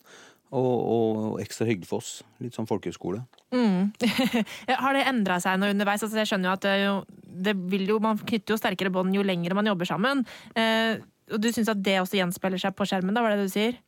Og, 0.51 0.65
og, 0.67 1.37
ekstra 1.39 1.63
hyggelig 1.69 1.87
for 1.87 2.03
oss. 2.03 2.09
Litt 2.43 2.57
sånn 2.57 2.67
folkehøyskole. 2.67 3.21
Mm. 3.55 3.93
har 4.83 4.97
det 4.97 5.05
endra 5.07 5.37
seg 5.43 5.61
noe 5.61 5.71
underveis? 5.71 6.03
Altså, 6.03 6.19
jeg 6.19 6.27
skjønner 6.27 6.49
jo 6.49 6.55
at 6.57 6.65
det, 6.67 7.21
det 7.47 7.53
vil 7.71 7.85
jo, 7.87 8.01
Man 8.03 8.19
knytter 8.19 8.55
jo 8.55 8.59
sterkere 8.59 8.91
bånd 8.91 9.15
jo 9.15 9.23
lenger 9.23 9.55
man 9.55 9.71
jobber 9.71 9.87
sammen. 9.87 10.25
Eh, 10.59 10.99
og 11.31 11.39
Du 11.39 11.47
syns 11.55 11.71
at 11.71 11.79
det 11.79 12.01
også 12.01 12.19
gjenspeiler 12.19 12.59
seg 12.59 12.75
på 12.75 12.87
skjermen, 12.89 13.15
da, 13.15 13.23
var 13.23 13.37
det 13.37 13.47
du 13.47 13.53
sier? 13.53 13.79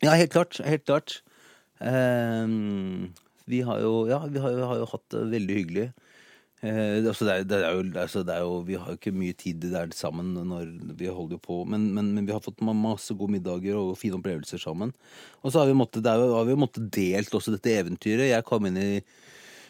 Ja, 0.00 0.16
helt 0.16 0.32
klart. 0.32 0.56
Helt 0.64 0.86
klart. 0.88 1.18
Eh, 1.84 2.48
vi 3.52 3.60
har 3.68 3.84
jo, 3.84 3.92
ja, 4.08 4.22
vi 4.24 4.40
har, 4.40 4.56
har 4.72 4.80
jo 4.80 4.88
hatt 4.94 5.06
det 5.12 5.26
veldig 5.36 5.60
hyggelig. 5.60 5.88
Eh, 6.64 7.04
altså 7.04 7.26
det, 7.26 7.32
er, 7.32 7.44
det, 7.44 7.56
er 7.60 7.74
jo, 7.76 7.82
altså 8.00 8.22
det, 8.24 8.32
er, 8.32 8.44
jo, 8.46 8.60
Vi 8.64 8.78
har 8.80 8.88
jo 8.88 8.96
ikke 8.96 9.12
mye 9.12 9.36
tid 9.36 9.66
der 9.68 9.90
sammen 9.92 10.32
når 10.48 10.70
vi 10.96 11.10
holder 11.12 11.36
jo 11.36 11.42
på, 11.42 11.58
men, 11.68 11.90
men, 11.92 12.14
men, 12.16 12.24
vi 12.24 12.32
har 12.32 12.40
fått 12.40 12.64
masse 12.64 13.12
gode 13.12 13.34
middager 13.34 13.76
og 13.76 13.98
fine 14.00 14.16
opplevelser 14.16 14.62
sammen. 14.62 14.94
Og 15.42 15.52
så 15.52 15.60
har 15.60 15.70
vi 15.70 15.76
måttet, 15.76 16.04
der, 16.06 16.22
har 16.32 16.48
vi 16.48 16.58
måttet 16.58 16.88
delt 16.96 17.34
også 17.36 17.54
dette 17.54 17.76
eventyret. 17.76 18.30
Jeg 18.30 18.48
kom 18.48 18.68
inn 18.68 18.80
i 18.80 18.90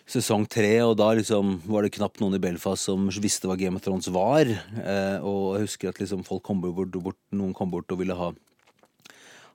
sesong 0.07 0.47
tre, 0.47 0.71
og 0.87 0.95
da 1.01 1.11
liksom 1.19 1.57
var 1.67 1.83
det 1.83 1.97
knapt 1.97 2.23
noen 2.23 2.39
i 2.39 2.43
Belfast 2.43 2.87
som 2.87 3.09
visste 3.11 3.51
hva 3.51 3.59
Game 3.59 3.81
of 3.81 3.83
Thrones 3.83 4.07
var. 4.15 4.47
Eh, 4.47 5.19
og 5.27 5.57
jeg 5.57 5.67
husker 5.67 5.91
at 5.91 6.03
liksom 6.03 6.23
folk 6.27 6.47
kom 6.47 6.63
bort, 6.63 6.95
bort, 6.95 7.19
noen 7.35 7.57
kom 7.57 7.75
bort 7.75 7.91
og 7.91 8.05
ville 8.05 8.19
ha 8.19 8.31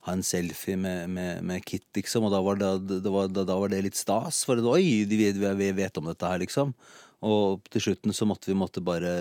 ha 0.01 0.15
en 0.15 0.23
selfie 0.25 0.77
med, 0.81 1.11
med, 1.13 1.43
med 1.45 1.61
Kit, 1.61 1.85
liksom. 1.93 2.25
Og 2.25 2.33
da 2.33 2.39
var 2.41 2.57
det, 2.57 2.69
det, 2.89 3.11
var, 3.13 3.29
da, 3.29 3.45
var 3.45 3.69
det, 3.69 3.83
litt 3.85 3.99
stas. 3.99 4.41
For 4.47 4.57
oi, 4.73 5.05
de 5.05 5.19
vi 5.29 5.71
vet 5.77 5.99
om 6.01 6.09
dette 6.09 6.25
her, 6.25 6.41
liksom. 6.41 6.73
Og 7.21 7.61
til 7.69 7.83
slutten 7.85 8.15
så 8.17 8.25
måtte 8.25 8.49
vi 8.49 8.57
måtte 8.57 8.81
bare 8.81 9.11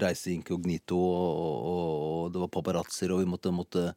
reise 0.00 0.32
inkognito, 0.32 0.96
og, 0.96 1.34
og, 1.40 1.90
og 2.00 2.30
det 2.32 2.44
var 2.46 2.52
paparazzoer, 2.54 3.12
og 3.12 3.20
vi 3.20 3.28
måtte, 3.28 3.52
måtte 3.52 3.90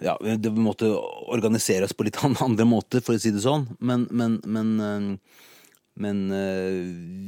ja, 0.00 0.16
det, 0.20 0.52
måtte 0.56 0.88
organisere 1.28 1.84
oss 1.84 1.96
på 1.96 2.06
litt 2.08 2.20
andre 2.24 2.68
måter, 2.68 3.04
for 3.04 3.16
å 3.16 3.20
si 3.20 3.32
det 3.34 3.44
sånn. 3.44 3.68
Men, 3.84 4.06
men, 4.08 4.38
men, 4.48 4.72
eh, 4.80 5.48
men 6.00 6.22
eh, 6.32 6.78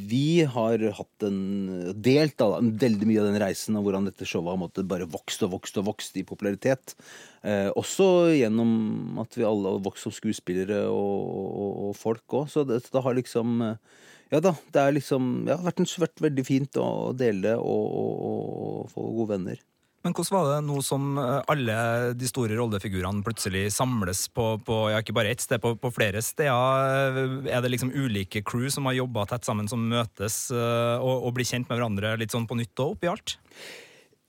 vi 0.09 0.47
har 0.49 0.87
hatt 0.97 1.27
en 1.29 1.93
delt 1.93 2.39
da, 2.41 2.63
veldig 2.63 3.09
mye 3.11 3.21
av 3.21 3.29
den 3.29 3.41
reisen 3.43 3.77
og 3.77 3.85
hvordan 3.85 4.09
dette 4.09 4.29
showet 4.29 4.55
har 4.55 4.63
måttet 4.63 4.89
bare 4.89 5.09
vokst 5.13 5.45
og 5.45 5.53
vokst 5.59 5.77
og 5.83 5.91
vokst 5.91 6.17
i 6.17 6.25
popularitet. 6.25 6.97
Eh, 7.45 7.69
også 7.77 8.33
gjennom 8.39 9.21
at 9.21 9.37
vi 9.37 9.45
alle 9.45 9.77
har 9.77 9.85
vokst 9.85 10.09
som 10.09 10.17
skuespillere 10.17 10.87
og, 10.89 11.29
og, 11.29 11.77
og 11.91 12.01
folk 12.01 12.39
òg. 12.41 12.49
Så 12.55 12.65
det, 12.65 12.81
det 12.89 13.05
har 13.05 13.19
liksom 13.19 13.61
eh, 13.69 14.01
Ja 14.33 14.41
da, 14.41 14.55
det 14.73 14.81
har 14.81 14.95
liksom 14.97 15.45
ja, 15.51 15.59
vært, 15.61 15.83
en, 15.83 15.91
vært 16.01 16.25
veldig 16.25 16.47
fint 16.49 16.79
å 16.81 17.13
dele 17.13 17.59
og, 17.61 17.85
og, 18.01 18.57
og 18.63 18.95
få 18.95 19.05
gode 19.19 19.35
venner. 19.35 19.61
Men 20.03 20.15
hvordan 20.17 20.35
var 20.35 20.49
det 20.49 20.63
nå 20.67 20.81
som 20.83 21.19
eh, 21.21 21.37
alle 21.53 21.75
de 22.19 22.27
store 22.27 22.57
rollefigurene 22.59 23.23
plutselig 23.23 23.69
samles 23.77 24.25
på, 24.35 24.47
på 24.67 24.79
ja, 24.91 24.99
ikke 25.03 25.15
bare 25.15 25.31
ett 25.31 25.45
sted, 25.45 25.63
på, 25.63 25.77
på, 25.79 25.93
flere 25.95 26.23
steder? 26.25 27.21
Er 27.47 27.63
det 27.63 27.71
liksom 27.71 27.93
ulike 27.95 28.43
crew 28.47 28.67
som 28.73 28.89
har 28.91 28.99
jobba 28.99 29.29
tett 29.31 29.47
sammen, 29.47 29.69
som 29.71 29.85
møtes 29.93 30.49
uh, 30.51 30.99
og, 30.99 31.29
og, 31.29 31.31
blir 31.37 31.47
kjent 31.47 31.69
med 31.71 31.79
hverandre 31.79 32.17
litt 32.19 32.35
sånn 32.35 32.49
på 32.51 32.59
nytt 32.59 32.83
og 32.83 32.97
oppi 32.97 33.13
alt? 33.13 33.37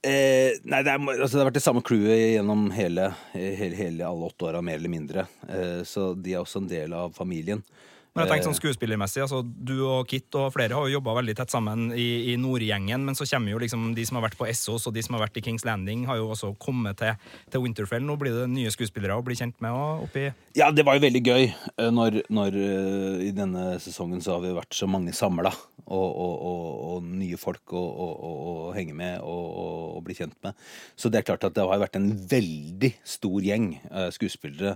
Eh, 0.04 0.60
nei, 0.68 0.82
det, 0.84 0.92
er, 0.92 1.00
altså, 1.00 1.32
det, 1.32 1.40
har 1.40 1.48
vært 1.48 1.58
det 1.58 1.64
samme 1.64 1.82
crewet 1.86 2.36
gjennom 2.36 2.68
hele, 2.76 3.08
hele, 3.32 3.74
hele 3.78 4.06
alle 4.06 4.28
åtte 4.28 4.50
åra, 4.50 4.60
mer 4.62 4.76
eller 4.76 4.92
mindre. 4.92 5.26
Eh, 5.48 5.80
så 5.88 6.12
de 6.14 6.36
er 6.36 6.44
også 6.44 6.60
en 6.60 6.70
del 6.70 6.94
av 6.94 7.16
familien. 7.16 7.64
Men 8.14 8.28
jeg 8.28 8.30
tenker 8.30 8.46
sånn 8.46 8.58
skuespillermessig, 8.60 9.24
altså 9.24 9.40
Du 9.42 9.72
og 9.88 10.06
Kit 10.06 10.36
og 10.38 10.52
flere 10.54 10.76
har 10.76 10.86
jo 10.86 11.00
jobba 11.00 11.16
veldig 11.18 11.34
tett 11.40 11.50
sammen 11.50 11.88
i, 11.98 12.30
i 12.30 12.36
Nordgjengen, 12.38 13.02
men 13.02 13.18
så 13.18 13.26
kommer 13.26 13.50
jo 13.50 13.58
liksom 13.58 13.88
de 13.96 14.04
som 14.06 14.20
har 14.20 14.28
vært 14.28 14.38
på 14.38 14.46
Essos 14.46 14.86
og 14.86 14.94
de 14.94 15.02
som 15.02 15.16
har 15.16 15.24
vært 15.24 15.40
i 15.40 15.42
Kings 15.42 15.66
Landing, 15.66 16.04
har 16.06 16.20
jo 16.20 16.28
også 16.30 16.52
kommet 16.62 17.00
til, 17.02 17.18
til 17.50 17.64
Winterfell. 17.64 18.06
Nå 18.06 18.14
blir 18.20 18.36
det 18.38 18.46
nye 18.52 18.70
skuespillere 18.70 19.18
å 19.18 19.24
bli 19.26 19.34
kjent 19.40 19.58
med 19.64 19.74
og 19.74 20.06
oppi 20.06 20.28
Ja, 20.54 20.70
det 20.70 20.86
var 20.86 20.94
jo 20.94 21.02
veldig 21.08 21.24
gøy 21.26 21.48
eh, 21.48 21.90
når, 21.90 22.22
når 22.30 22.60
uh, 22.60 23.24
i 23.26 23.32
denne 23.34 23.74
sesongen 23.82 24.22
så 24.22 24.36
har 24.36 24.46
vi 24.46 24.54
vært 24.60 24.78
så 24.78 24.86
mange 24.90 25.14
samla. 25.16 25.50
Og, 25.84 26.16
og, 26.16 26.34
og, 26.48 27.08
nye 27.20 27.36
folk 27.36 27.74
å 27.76 28.70
henge 28.72 28.94
med 28.96 29.20
og, 29.20 29.98
bli 30.04 30.16
kjent 30.16 30.36
med. 30.44 30.56
Så 30.96 31.10
det 31.12 31.20
er 31.20 31.26
klart 31.28 31.44
at 31.44 31.56
det 31.56 31.64
har 31.64 31.80
vært 31.82 31.98
en 31.98 32.10
veldig 32.30 32.90
stor 33.08 33.44
gjeng 33.44 33.70
uh, 33.90 34.08
skuespillere 34.14 34.74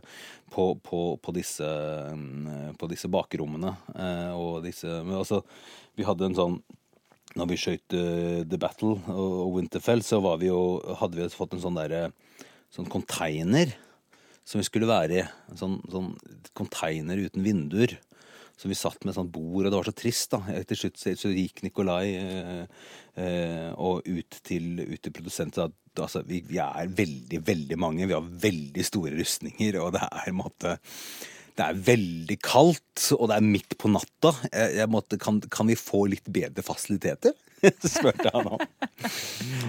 på, 0.53 0.71
på, 0.85 1.03
på, 1.23 1.35
disse, 1.37 1.69
um, 2.13 2.75
på 2.81 2.91
disse 2.93 3.11
bakrommene. 3.13 3.75
Eh, 3.95 4.33
og 4.37 4.63
disse 4.65 4.89
altså, 4.89 5.43
vi 5.97 6.07
hadde 6.09 6.29
en 6.29 6.37
sånn 6.39 6.61
Når 7.37 7.49
vi 7.51 7.59
skøyt 7.61 7.97
uh, 7.97 8.45
The 8.49 8.61
Battle 8.61 8.97
og, 9.13 9.53
Winterfell, 9.57 10.05
så 10.05 10.21
vi 10.41 10.49
jo, 10.49 10.81
hadde 11.01 11.21
vi 11.21 11.29
fått 11.33 11.57
en 11.57 11.65
sånn 11.65 11.77
derre 11.77 12.09
sånn 12.73 12.89
container 12.91 13.73
som 14.49 14.61
vi 14.61 14.67
skulle 14.67 14.89
være 14.89 15.19
i. 15.19 15.25
En 15.53 15.61
sånn, 15.61 15.77
sånn 15.93 16.13
container 16.57 17.21
uten 17.21 17.45
vinduer. 17.45 17.99
Så 18.59 18.67
vi 18.71 18.75
satt 18.79 19.05
med 19.07 19.15
sånn 19.15 19.31
bord, 19.31 19.67
og 19.67 19.71
det 19.71 19.79
var 19.79 19.87
så 19.87 19.95
trist. 19.95 20.33
da. 20.35 20.43
Til 20.67 20.81
slutt 20.81 20.99
så 21.21 21.31
gikk 21.31 21.63
Nikolai 21.63 22.05
eh, 22.19 22.65
eh, 23.23 23.69
og 23.79 24.07
ut 24.09 24.41
til, 24.43 24.73
ut 24.83 24.99
til 25.05 25.15
produsenten 25.15 25.71
altså, 25.99 26.25
vi, 26.27 26.43
vi, 26.47 26.59
er 26.63 26.91
veldig, 26.91 27.43
veldig 27.47 27.79
mange. 27.79 28.07
Vi 28.09 28.17
har 28.17 28.31
veldig 28.47 28.87
store 28.87 29.15
rustninger, 29.19 29.79
og 29.83 29.95
det 29.95 30.03
er 30.09 30.31
en 30.31 30.41
måte 30.41 30.79
det 31.59 31.67
er 31.67 31.79
veldig 31.89 32.37
kaldt, 32.39 33.09
og 33.17 33.25
det 33.31 33.37
er 33.39 33.47
midt 33.47 33.75
på 33.83 33.91
natta. 33.91 34.31
Jeg 34.53 34.87
måtte, 34.95 35.19
kan, 35.19 35.41
kan, 35.51 35.67
vi 35.67 35.75
få 35.75 36.05
litt 36.13 36.29
bedre 36.31 36.63
fasiliteter? 36.63 37.35
spurte 37.95 38.33
han 38.35 38.51
om. 38.55 38.65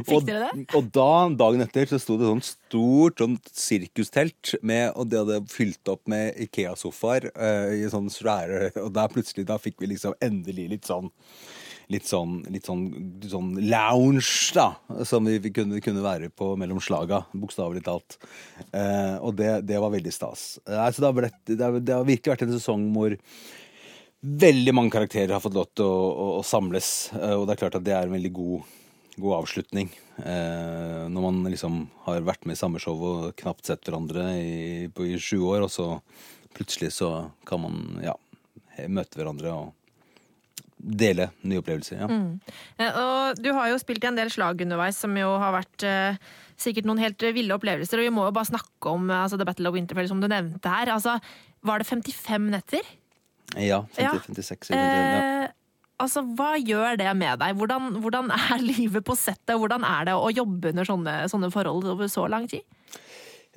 Fikk 0.07 0.27
dere 0.27 0.49
det? 0.49 0.65
Og 0.77 0.89
da, 0.95 1.11
dagen 1.39 1.63
etter, 1.65 1.89
så 1.89 1.99
sto 2.01 2.17
det 2.19 2.29
sånn 2.29 2.43
stort 2.45 3.21
sånn 3.21 3.37
sirkustelt 3.51 4.55
med 4.65 4.95
Og 4.97 5.09
det 5.11 5.21
hadde 5.21 5.39
fylt 5.51 5.91
opp 5.91 6.05
med 6.09 6.37
Ikea-sofaer 6.45 7.29
uh, 7.33 7.71
i 7.75 7.83
sånn 7.91 8.09
svære 8.13 8.71
Og 8.83 8.91
der 8.95 9.11
plutselig, 9.11 9.47
da 9.49 9.59
fikk 9.61 9.79
vi 9.83 9.91
liksom 9.93 10.17
endelig 10.23 10.69
litt 10.73 10.89
sånn 10.89 11.11
litt 11.89 12.05
sånn, 12.05 12.35
litt 12.53 12.67
sånn, 12.69 12.83
sånn 13.25 13.55
lounge, 13.65 14.51
da, 14.53 14.67
som 15.09 15.25
vi 15.25 15.49
kunne, 15.53 15.79
kunne 15.81 16.03
være 16.05 16.29
på 16.29 16.51
mellom 16.59 16.77
slaga, 16.83 17.23
bokstavelig 17.33 17.81
talt. 17.87 18.19
Eh, 18.69 19.15
og 19.17 19.33
det, 19.39 19.63
det, 19.65 19.79
var 19.81 19.93
veldig 19.95 20.13
stas. 20.13 20.59
Eh, 20.69 20.83
så 20.93 21.01
det 21.01 21.31
det, 21.49 21.57
har, 21.63 21.79
det 21.81 21.95
har, 21.95 22.05
virkelig 22.05 22.35
vært 22.35 22.45
en 22.45 22.53
sesong 22.53 22.85
hvor 22.93 23.17
veldig 24.19 24.75
mange 24.75 24.93
karakterer 24.93 25.33
har 25.35 25.43
fått 25.43 25.55
lov 25.55 25.69
til 25.77 25.87
å, 25.87 26.09
å, 26.11 26.27
å 26.39 26.43
samles, 26.45 27.11
eh, 27.15 27.35
og 27.37 27.47
det 27.47 27.55
er 27.55 27.61
klart 27.63 27.79
at 27.79 27.85
det 27.85 27.95
er 27.95 28.07
en 28.07 28.15
veldig 28.17 28.31
god, 28.35 28.75
god 29.15 29.37
avslutning. 29.41 29.91
Eh, 30.19 31.05
når 31.07 31.25
man 31.29 31.41
liksom 31.47 31.81
har 32.05 32.25
vært 32.27 32.47
med 32.47 32.57
i 32.57 32.59
samme 32.59 32.81
show 32.83 32.99
og 32.99 33.29
knapt 33.39 33.69
sett 33.69 33.85
hverandre 33.87 34.31
i, 34.35 34.87
på, 34.91 35.07
i 35.07 35.19
sju 35.21 35.39
år, 35.47 35.63
og 35.67 35.71
så 35.73 35.91
plutselig 36.55 36.91
så 36.97 37.29
kan 37.47 37.63
man 37.63 38.01
ja, 38.03 38.15
møte 38.89 39.19
hverandre 39.21 39.53
og 39.55 39.75
dele 40.79 41.29
nye 41.43 41.59
opplevelser. 41.59 41.99
Ja. 41.99 42.07
Mm. 42.07 42.39
Og 42.87 43.39
du 43.43 43.49
har 43.55 43.67
jo 43.71 43.79
spilt 43.81 44.03
i 44.03 44.07
en 44.07 44.19
del 44.19 44.31
slag 44.31 44.61
underveis 44.63 44.99
som 44.99 45.15
jo 45.19 45.33
har 45.41 45.51
vært 45.55 45.83
eh, 45.87 46.19
sikkert 46.59 46.87
noen 46.87 47.01
helt 47.03 47.23
ville 47.35 47.55
opplevelser. 47.55 47.99
Og 47.99 48.07
vi 48.07 48.13
må 48.15 48.27
jo 48.27 48.35
bare 48.35 48.51
snakke 48.51 48.93
om 48.93 49.11
altså, 49.11 49.39
The 49.39 49.47
Battle 49.47 49.71
of 49.71 49.75
Winterfell, 49.75 50.07
som 50.11 50.23
du 50.23 50.29
nevnte 50.31 50.71
her. 50.71 50.91
Altså, 50.95 51.17
var 51.67 51.83
det 51.83 51.89
55 51.89 52.47
netter? 52.55 52.95
Ja. 53.57 53.83
50-56 53.97 54.75
Ja. 54.75 54.79
Eh, 54.79 55.51
altså, 56.01 56.23
hva 56.37 56.53
gjør 56.59 56.99
det 56.99 57.09
med 57.17 57.41
deg? 57.41 57.57
Hvordan, 57.57 57.91
hvordan, 58.03 58.31
er 58.35 58.63
livet 58.71 59.05
på 59.05 59.17
settet? 59.17 59.57
Hvordan 59.57 59.85
er 59.87 60.09
det 60.09 60.17
å 60.17 60.31
jobbe 60.33 60.73
under 60.73 60.87
sånne, 60.87 61.15
sånne 61.31 61.51
forhold 61.53 61.87
over 61.95 62.11
så 62.11 62.27
lang 62.29 62.47
tid? 62.51 62.65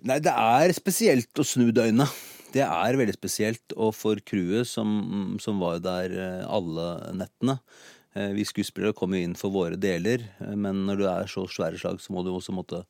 Nei, 0.02 0.18
det 0.22 0.32
er 0.34 0.74
spesielt 0.74 1.38
å 1.38 1.46
snu 1.46 1.70
døgnet. 1.74 2.10
Det 2.52 2.64
er 2.66 2.98
veldig 2.98 3.14
spesielt, 3.16 3.74
og 3.80 3.94
for 3.96 4.18
crewet 4.28 4.68
som, 4.68 5.38
som 5.40 5.60
var 5.62 5.80
der 5.84 6.12
eh, 6.12 6.44
alle 6.44 6.88
nettene. 7.16 7.60
Eh, 8.12 8.34
vi 8.36 8.44
skuespillere 8.44 8.96
kom 8.96 9.14
jo 9.16 9.22
inn 9.24 9.36
for 9.38 9.54
våre 9.54 9.78
deler, 9.80 10.26
men 10.40 10.84
når 10.88 11.00
du 11.00 11.06
er 11.08 11.30
så 11.32 11.46
svære 11.48 11.80
slag, 11.80 12.02
så 12.02 12.12
må 12.12 12.24
du 12.24 12.32
også 12.34 12.52
måtte 12.56 12.82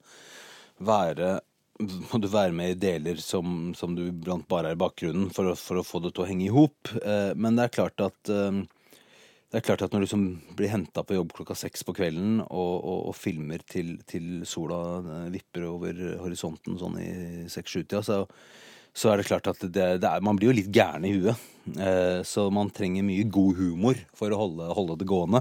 være 0.82 1.36
må 1.82 2.20
du 2.22 2.28
være 2.30 2.54
med 2.56 2.74
i 2.74 2.78
deler 2.78 3.20
som, 3.22 3.72
som 3.78 3.96
du 3.96 4.06
blant 4.12 4.46
bare 4.50 4.72
er 4.72 4.78
i 4.78 4.80
bakgrunnen, 4.80 5.30
for 5.34 5.52
å, 5.52 5.56
for 5.58 5.80
å, 5.80 5.86
få 5.86 6.02
det 6.04 6.14
til 6.14 6.24
å 6.24 6.28
henge 6.28 6.46
i 6.46 6.54
hop. 6.54 6.92
Men 7.36 7.58
det 7.58 7.66
er 7.66 7.76
klart 7.76 8.04
at 8.04 8.32
det 9.52 9.60
er 9.60 9.64
klart 9.66 9.82
at 9.84 9.92
når 9.92 10.00
du 10.00 10.06
liksom 10.06 10.24
blir 10.56 10.70
henta 10.72 11.02
på 11.04 11.18
jobb 11.18 11.34
klokka 11.36 11.52
seks 11.60 11.82
på 11.84 11.92
kvelden 11.98 12.38
og, 12.40 12.76
og, 12.78 13.00
og 13.10 13.16
filmer 13.18 13.60
til, 13.68 13.98
til, 14.08 14.46
sola 14.48 15.26
vipper 15.34 15.66
over 15.68 15.98
horisonten 16.22 16.78
sånn 16.80 16.96
i 17.02 17.10
seks-sju-tida, 17.52 18.00
så 18.00 18.22
så 18.92 19.12
er 19.12 19.20
det 19.20 19.28
klart 19.30 19.48
at 19.48 19.62
det, 19.62 19.88
det 20.02 20.08
er, 20.08 20.24
man 20.24 20.36
blir 20.36 20.50
jo 20.52 20.58
litt 20.60 20.72
gæren 20.72 21.08
i 21.08 21.14
huet. 21.16 21.48
Eh, 21.78 22.20
så 22.26 22.48
man 22.50 22.72
trenger 22.74 23.04
mye 23.06 23.24
god 23.30 23.58
humor 23.60 23.98
for 24.18 24.34
å 24.34 24.38
holde, 24.40 24.66
holde 24.74 24.96
det 24.98 25.06
gående. 25.08 25.40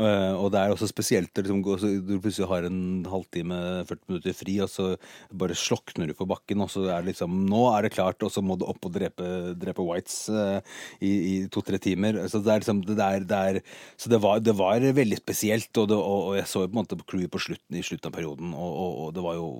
Eh, 0.00 0.32
og 0.32 0.48
det 0.54 0.62
er 0.62 0.72
også 0.72 0.88
spesielt 0.88 1.36
liksom, 1.36 1.60
du 1.60 2.14
plutselig 2.16 2.48
har 2.48 2.66
en 2.66 3.04
halvtime, 3.08 3.58
40 3.88 4.00
minutter 4.08 4.36
fri, 4.36 4.56
og 4.64 4.70
så 4.72 4.88
bare 5.28 5.56
slokner 5.58 6.08
du 6.08 6.16
på 6.16 6.26
bakken, 6.30 6.64
og 6.64 6.72
så 6.72 6.86
er 6.86 7.04
det 7.04 7.12
liksom 7.12 7.42
Nå 7.52 7.66
er 7.74 7.86
det 7.86 7.92
klart, 7.94 8.24
og 8.24 8.32
så 8.32 8.42
må 8.44 8.56
du 8.56 8.64
opp 8.68 8.88
og 8.88 8.94
drepe, 8.96 9.26
drepe 9.60 9.84
Whites 9.84 10.24
eh, 10.32 10.78
i, 11.04 11.12
i 11.12 11.34
to-tre 11.52 11.80
timer. 11.82 12.22
Så 12.32 12.40
det 12.40 12.54
er 12.54 12.64
liksom 12.64 12.84
det 12.88 12.96
der, 12.98 13.28
det 13.28 13.42
er, 13.52 13.60
Så 14.00 14.12
det 14.12 14.22
var, 14.24 14.40
det 14.40 14.56
var 14.56 14.80
veldig 14.82 15.20
spesielt, 15.20 15.70
og, 15.76 15.90
det, 15.92 16.00
og, 16.00 16.30
og, 16.30 16.38
jeg 16.40 16.48
så 16.48 16.64
jo 16.64 16.72
på 16.72 16.78
en 16.78 16.82
måte 16.82 17.02
crewet 17.04 17.32
på 17.32 17.44
slutten, 17.50 17.76
i 17.76 17.84
slutten 17.84 18.08
av 18.08 18.16
perioden, 18.16 18.56
og, 18.56 18.72
og 19.04 19.14
det 19.14 19.26
var 19.28 19.36
jo 19.36 19.52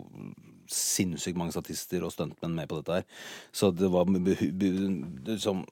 sinnssykt 0.77 1.39
mange 1.39 1.55
statister 1.55 2.05
og 2.07 2.15
stuntmenn 2.15 2.57
med 2.57 2.71
på 2.71 2.81
dette 2.81 3.01
her. 3.01 3.27
Så 3.55 3.73
det 3.75 3.91
var 3.93 4.09
liksom 4.11 5.67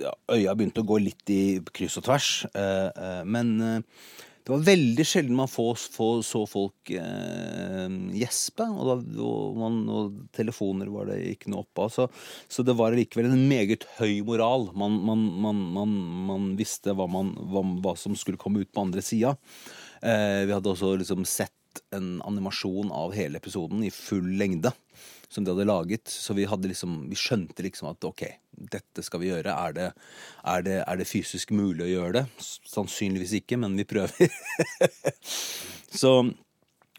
ja, 0.00 0.12
Øya 0.32 0.54
begynte 0.56 0.80
å 0.80 0.88
gå 0.88 0.98
litt 1.02 1.32
i 1.32 1.42
kryss 1.74 1.98
og 2.00 2.06
tvers. 2.06 2.28
Eh, 2.56 2.88
eh, 2.88 3.24
men 3.28 3.56
eh, 3.60 4.04
det 4.42 4.50
var 4.50 4.62
veldig 4.66 5.04
sjelden 5.06 5.36
man 5.38 5.50
få, 5.50 5.68
få, 5.78 6.06
så 6.26 6.40
folk 6.50 6.90
eh, 6.90 7.92
gjespe. 8.18 8.66
Og, 8.66 8.88
da, 8.88 8.96
og, 9.22 9.60
man, 9.60 9.76
og, 9.86 10.16
telefoner 10.34 10.90
var 10.90 11.12
det 11.12 11.20
ikke 11.36 11.52
noe 11.52 11.62
opp 11.62 11.84
av. 11.84 11.92
Så, 11.94 12.08
så, 12.50 12.64
det 12.66 12.74
var 12.78 12.96
likevel 12.96 13.30
en 13.30 13.46
meget 13.50 13.86
høy 14.00 14.18
moral. 14.26 14.72
Man, 14.74 14.98
man, 15.06 15.94
man 16.26 16.50
visste 16.58 16.96
hva, 16.98 17.06
hva, 17.06 17.64
hva, 17.84 17.94
som 17.98 18.18
skulle 18.18 18.40
komme 18.40 18.64
ut 18.64 18.72
på 18.74 18.82
andre 18.82 19.04
sida. 19.06 19.36
Eh, 20.02 20.42
vi 20.48 20.56
hadde 20.56 20.74
også 20.74 20.96
liksom 20.98 21.22
sett 21.28 21.54
en 21.94 22.20
animasjon 22.26 22.92
av 22.92 23.14
hele 23.16 23.40
episoden 23.40 23.84
i 23.84 23.90
full 23.94 24.36
lengde. 24.38 24.72
Som 25.32 25.46
de 25.46 25.54
hadde 25.54 25.64
laget. 25.64 26.12
Så 26.12 26.34
vi, 26.36 26.44
hadde 26.44 26.68
liksom, 26.68 27.06
vi 27.08 27.16
skjønte 27.16 27.64
liksom 27.64 27.88
at 27.88 28.04
ok, 28.04 28.26
dette 28.52 29.04
skal 29.04 29.22
vi 29.22 29.30
gjøre. 29.30 29.54
Er 29.54 29.76
det, 29.76 29.86
er, 30.44 30.64
det, 30.66 30.78
er 30.84 31.00
det, 31.00 31.08
fysisk 31.08 31.54
mulig 31.56 31.86
å 31.86 31.92
gjøre 31.92 32.12
det? 32.18 32.24
Sannsynligvis 32.68 33.38
ikke, 33.40 33.56
men 33.62 33.78
vi 33.80 33.86
prøver. 33.88 34.28
så, 36.02 36.12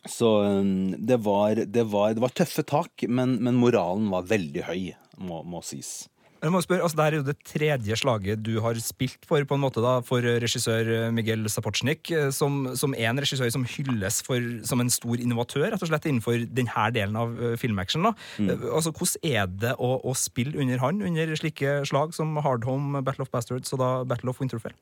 så 0.09 0.31
um, 0.49 0.95
det, 0.97 1.19
var, 1.27 1.61
det, 1.61 1.85
var, 1.93 2.17
det 2.17 2.25
var, 2.25 2.33
tøffe 2.33 2.65
tak, 2.65 3.05
men, 3.05 3.37
men 3.45 3.61
moralen 3.61 4.09
var 4.13 4.25
veldig 4.33 4.65
høy, 4.71 4.81
må, 5.21 5.43
må 5.45 5.61
sies. 5.61 6.07
Jeg 6.43 6.51
må 6.51 6.59
spørre, 6.59 6.83
altså, 6.83 6.97
Det 6.99 7.05
er 7.05 7.15
jo 7.15 7.23
det 7.23 7.35
tredje 7.47 7.97
slaget 7.99 8.41
du 8.43 8.57
har 8.63 8.75
spilt 8.83 9.23
for 9.27 9.45
på 9.47 9.55
en 9.55 9.63
måte 9.63 9.83
da, 9.83 9.95
for 10.03 10.19
regissør 10.43 11.11
Miguel 11.15 11.47
Sapochnik, 11.49 12.11
eh, 12.11 12.29
som, 12.35 12.73
som 12.75 12.95
er 12.97 13.09
en 13.11 13.21
regissør 13.23 13.51
som 13.53 13.63
hylles 13.63 14.19
for, 14.27 14.43
som 14.67 14.83
en 14.83 14.91
stor 14.91 15.23
innovatør 15.23 15.69
rett 15.71 15.85
og 15.85 15.91
slett 15.91 16.09
innenfor 16.09 16.43
denne 16.51 16.87
delen 16.95 17.15
av 17.19 17.31
uh, 17.39 17.53
filmaction. 17.59 18.03
da. 18.09 18.13
Mm. 18.37 18.51
Altså, 18.73 18.91
Hvordan 18.91 19.31
er 19.31 19.51
det 19.63 19.75
å, 19.79 19.93
å 20.03 20.15
spille 20.19 20.59
under 20.59 20.83
han, 20.83 20.99
under 21.05 21.35
slike 21.39 21.79
slag 21.87 22.15
som 22.17 22.35
Hard 22.43 22.67
Home, 22.67 22.99
Battle 23.03 23.23
of 23.23 23.31
Bastards 23.31 23.71
og 23.75 23.79
da 23.79 23.91
Battle 24.07 24.33
of 24.33 24.43
Winterfell? 24.43 24.75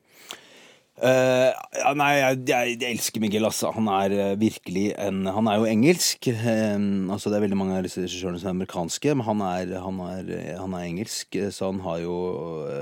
Eh, 1.00 1.50
ja, 1.80 1.90
nei, 1.96 2.10
jeg, 2.18 2.40
jeg, 2.50 2.72
jeg 2.76 2.94
elsker 2.98 3.22
Miguel, 3.24 3.46
altså. 3.48 3.70
Han 3.72 3.86
er 3.88 4.12
uh, 4.12 4.32
virkelig 4.36 4.90
en 5.00 5.24
Han 5.24 5.48
er 5.48 5.62
jo 5.62 5.70
engelsk. 5.70 6.28
Um, 6.28 7.08
altså 7.14 7.32
Det 7.32 7.38
er 7.38 7.44
veldig 7.46 7.58
mange 7.58 7.78
av 7.78 7.86
disse 7.86 8.04
regissørene 8.04 8.42
som 8.42 8.50
er 8.50 8.56
amerikanske, 8.58 9.14
men 9.16 9.24
han 9.24 9.40
er, 9.46 9.72
han 9.80 10.02
er, 10.04 10.28
han 10.60 10.76
er 10.76 10.84
engelsk, 10.90 11.38
så 11.56 11.72
han 11.72 11.80
har 11.86 12.02
jo 12.04 12.18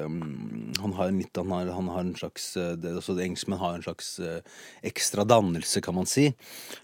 um, 0.08 0.18
Han 0.82 0.96
har 0.98 1.12
en 1.12 1.22
litt 1.22 1.38
Han 1.38 1.54
har, 1.54 1.70
han 1.78 1.92
har 1.94 2.02
en 2.02 2.12
slags 2.18 2.50
det, 2.58 2.96
altså 2.98 3.14
Engelskmenn 3.14 3.62
har 3.62 3.78
en 3.78 3.86
slags 3.86 4.12
uh, 4.18 4.42
ekstra 4.90 5.24
dannelse, 5.28 5.80
kan 5.84 5.94
man 5.94 6.10
si. 6.10 6.32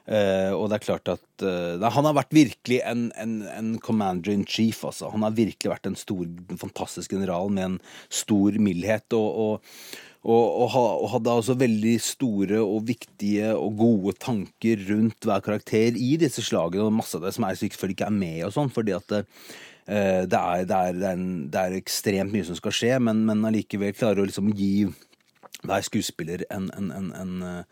Og 0.07 0.67
det 0.71 0.77
er 0.77 0.85
klart 0.85 1.09
at 1.11 1.43
Han 1.43 2.07
har 2.07 2.15
vært 2.17 2.35
virkelig 2.37 2.79
en, 2.87 3.09
en, 3.19 3.41
en 3.51 3.73
commander 3.83 4.31
in 4.31 4.47
chief, 4.47 4.85
altså. 4.87 5.11
Han 5.11 5.27
har 5.27 5.35
virkelig 5.35 5.73
vært 5.75 5.91
en 5.91 5.99
stor, 5.99 6.23
fantastisk 6.61 7.17
general 7.17 7.51
med 7.51 7.73
en 7.73 7.81
stor 8.15 8.61
mildhet. 8.63 9.11
og, 9.17 9.41
og 9.43 10.15
og, 10.27 10.75
og, 10.75 11.11
hadde 11.13 11.35
altså 11.39 11.55
veldig 11.59 11.95
store 12.03 12.59
og 12.59 12.89
viktige 12.89 13.53
og 13.55 13.77
gode 13.79 14.17
tanker 14.19 14.83
rundt 14.89 15.29
hver 15.29 15.45
karakter 15.45 15.95
i 15.95 16.17
disse 16.19 16.43
slagene, 16.43 16.89
og 16.89 16.97
masse 16.99 17.15
av 17.19 17.27
det 17.29 17.35
som 17.37 17.47
er 17.47 17.59
selvfølgelig 17.59 17.99
ikke 17.99 18.09
er 18.11 18.17
med 18.17 18.41
og 18.49 18.55
sånn, 18.57 18.73
fordi 18.75 18.97
at 18.97 19.07
det, 19.13 19.21
eh, 19.87 20.23
det, 20.27 20.41
er, 20.41 20.65
det, 20.67 20.81
er, 20.81 20.99
er 20.99 21.13
en, 21.13 21.29
det 21.53 21.63
er 21.63 21.77
ekstremt 21.79 22.35
mye 22.35 22.49
som 22.49 22.59
skal 22.59 22.75
skje, 22.75 22.97
men, 23.07 23.23
men 23.29 23.47
allikevel 23.47 23.95
klarer 23.95 24.25
å 24.25 24.27
liksom 24.27 24.51
gi 24.59 24.89
hver 25.67 25.87
skuespiller 25.87 26.43
en, 26.51 26.73
en, 26.75 26.91
en, 26.97 27.13
en 27.21 27.47
eh, 27.53 27.63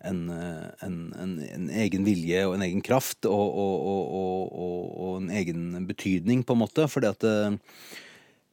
en, 0.00 0.20
eh, 0.32 0.68
en, 0.86 0.94
en, 1.20 1.32
en 1.44 1.66
egen 1.82 2.06
vilje 2.06 2.46
og 2.48 2.54
en 2.56 2.62
egen 2.64 2.80
kraft 2.80 3.26
og, 3.28 3.50
og, 3.52 3.82
og, 4.16 4.54
og, 4.56 5.10
en 5.18 5.28
egen 5.36 5.74
betydning, 5.84 6.40
på 6.40 6.56
en 6.56 6.62
måte. 6.62 6.86
Fordi 6.88 7.10
at 7.10 7.26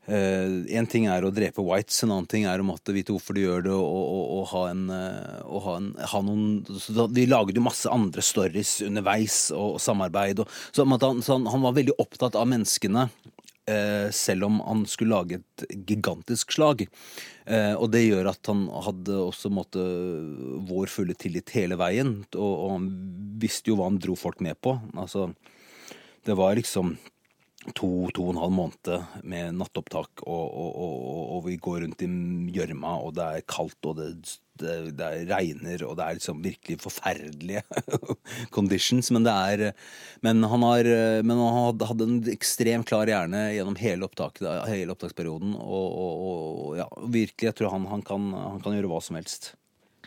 eh, 0.07 0.81
uh, 0.81 0.89
ting 0.89 1.07
er 1.11 1.25
å 1.25 1.31
drepe 1.33 1.63
whites, 1.65 1.99
en 2.03 2.13
annen 2.15 2.29
ting 2.29 2.47
er 2.47 2.61
å 2.61 2.67
måtte 2.67 2.95
vite 2.95 3.13
hvorfor 3.15 3.37
de 3.37 3.45
gjør 3.45 3.65
det, 3.67 3.75
og, 3.75 4.01
og, 4.17 4.25
og 4.37 4.45
ha 4.53 4.63
en, 4.71 4.83
eh, 4.93 5.39
og 5.45 5.63
ha 5.65 5.77
en 5.81 5.89
ha 6.13 6.21
noen, 6.23 6.45
så 6.71 6.95
da, 6.95 7.07
Vi 7.13 7.27
laget 7.29 7.59
jo 7.59 7.65
masse 7.65 7.91
andre 7.91 8.23
stories 8.23 8.77
underveis 8.87 9.47
og, 9.55 9.77
og 9.77 9.81
samarbeid. 9.83 10.43
Så, 10.71 10.85
han, 10.85 11.23
så 11.23 11.37
han, 11.37 11.49
han 11.51 11.65
var 11.65 11.75
veldig 11.79 11.97
opptatt 12.01 12.37
av 12.39 12.47
menneskene. 12.49 13.09
Uh, 13.67 14.07
selv 14.15 14.45
om 14.47 14.61
han 14.63 14.85
skulle 14.87 15.11
lage 15.11 15.41
et 15.41 15.63
gigantisk 15.89 16.53
slag. 16.55 16.85
Uh, 17.43 17.75
og 17.75 17.89
det 17.91 18.05
gjør 18.05 18.29
at 18.31 18.47
han 18.47 18.61
hadde 18.85 19.17
også 19.19 19.51
måtte, 19.51 19.83
vår 20.69 20.87
fulle 20.87 21.17
tillit 21.19 21.51
hele 21.57 21.75
veien. 21.75 22.13
Og 22.39 22.63
han 22.77 22.87
visste 23.43 23.73
jo 23.73 23.75
hva 23.81 23.89
han 23.89 23.99
dro 23.99 24.15
folk 24.15 24.39
med 24.45 24.55
på. 24.63 24.77
Altså, 24.95 25.27
det 26.23 26.39
var 26.39 26.55
liksom 26.55 26.95
to, 27.75 27.89
to 28.15 28.25
og 28.27 28.33
en 28.33 28.41
halv 28.41 28.53
måned 28.55 29.23
med 29.27 29.55
nattopptak, 29.57 30.23
og, 30.23 30.43
og, 30.47 30.75
og, 30.75 31.21
og 31.35 31.45
vi 31.47 31.57
går 31.59 31.81
rundt 31.83 32.03
i 32.05 32.09
gjørma, 32.55 32.97
og 33.03 33.15
det 33.17 33.25
er 33.25 33.47
kaldt, 33.49 33.77
og 33.89 33.97
det, 33.99 34.07
det, 34.61 34.75
det 34.97 35.09
regner, 35.29 35.83
og 35.87 35.97
det 35.99 36.05
er 36.05 36.17
liksom 36.19 36.41
virkelig 36.45 36.79
forferdelige 36.83 37.63
conditions. 38.55 39.11
Men 39.11 39.27
er 39.27 39.71
Men 40.21 40.43
han, 40.43 40.63
har, 40.63 40.91
men 41.23 41.37
han 41.37 41.77
hadde, 41.83 42.07
en 42.07 42.17
ekstremt 42.31 42.87
klar 42.87 43.07
hjerne 43.07 43.51
gjennom 43.53 43.77
hele, 43.79 44.07
opptak, 44.07 44.41
hele 44.69 44.93
opptaksperioden, 44.95 45.55
og 45.59 46.77
ja, 46.79 46.87
virkelig, 47.03 47.51
jeg 47.51 47.55
tror 47.59 47.75
han, 47.75 47.87
han, 47.91 48.01
kan, 48.05 48.33
han 48.33 48.61
kan 48.63 48.77
gjøre 48.77 48.91
hva 48.91 49.01
som 49.03 49.19
helst. 49.19 49.55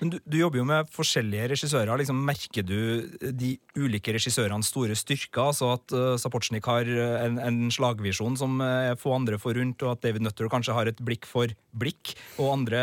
Men 0.00 0.12
du, 0.14 0.16
du 0.24 0.36
jobber 0.40 0.60
jo 0.60 0.66
med 0.68 0.90
forskjellige 0.94 1.50
regissører. 1.52 1.92
Liksom, 2.00 2.20
merker 2.24 2.64
du 2.64 3.04
de 3.36 3.52
ulike 3.76 4.14
regissørenes 4.16 4.70
store 4.72 4.96
styrker? 4.96 5.50
Altså 5.50 5.74
at 5.74 5.94
uh, 5.96 6.14
Sapochnik 6.20 6.68
har 6.70 6.88
en, 6.88 7.36
en 7.40 7.58
slagvisjon 7.72 8.38
som 8.40 8.58
uh, 8.64 8.94
få 9.00 9.12
andre 9.16 9.38
får 9.40 9.58
rundt, 9.60 9.84
og 9.84 9.94
at 9.94 10.04
David 10.06 10.24
Nutter 10.24 10.48
kanskje 10.52 10.76
har 10.76 10.90
et 10.90 11.02
blikk 11.04 11.28
for 11.28 11.52
blikk, 11.70 12.14
og 12.40 12.54
andre 12.56 12.80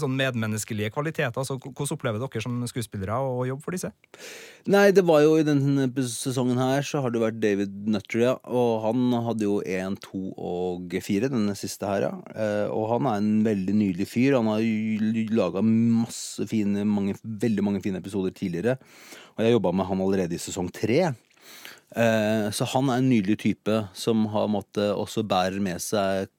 sånn 0.00 0.14
medmenneskelige 0.16 0.92
kvaliteter. 0.94 1.42
Altså, 1.42 1.58
hvordan 1.60 1.96
opplever 1.96 2.22
dere 2.22 2.44
som 2.44 2.62
skuespillere 2.70 3.18
å 3.18 3.42
jobbe 3.48 3.66
for 3.66 3.76
disse? 3.76 3.90
Nei, 4.70 4.86
det 4.96 5.04
var 5.08 5.24
jo 5.24 5.34
i 5.40 5.44
denne 5.44 5.88
sesongen 6.08 6.60
her 6.60 6.86
så 6.86 7.02
har 7.04 7.12
det 7.12 7.20
vært 7.20 7.42
David 7.42 7.74
Nutter, 7.90 8.22
ja. 8.22 8.36
Og 8.48 8.84
han 8.86 9.10
hadde 9.26 9.48
jo 9.48 9.58
én, 9.66 9.98
to 10.00 10.30
og 10.38 10.94
fire, 11.04 11.28
denne 11.32 11.56
siste 11.58 11.88
her, 11.88 12.06
ja. 12.08 12.14
Og 12.70 12.86
han 12.94 13.10
er 13.10 13.20
en 13.20 13.30
veldig 13.44 13.76
nydelig 13.76 14.08
fyr. 14.08 14.38
Han 14.38 14.48
har 14.52 14.64
laga 15.34 15.64
masse 15.64 16.46
fine 16.48 16.59
fine, 16.60 16.84
mange, 16.86 17.16
veldig 17.24 17.64
mange 17.66 17.82
fine 17.84 18.00
episoder 18.00 18.36
tidligere. 18.36 18.76
Og 19.34 19.44
jeg 19.44 19.56
jobba 19.56 19.72
med 19.74 19.88
han 19.88 20.04
allerede 20.04 20.36
i 20.36 20.42
sesong 20.42 20.70
tre. 20.74 21.02
Eh, 21.96 22.48
så 22.54 22.66
han 22.74 22.90
er 22.90 23.00
en 23.00 23.08
nydelig 23.10 23.40
type 23.42 23.80
som 23.98 24.28
har 24.34 24.50
måttet 24.50 24.92
også 24.94 25.26
bærer 25.26 25.58
med 25.62 25.82
seg 25.82 26.30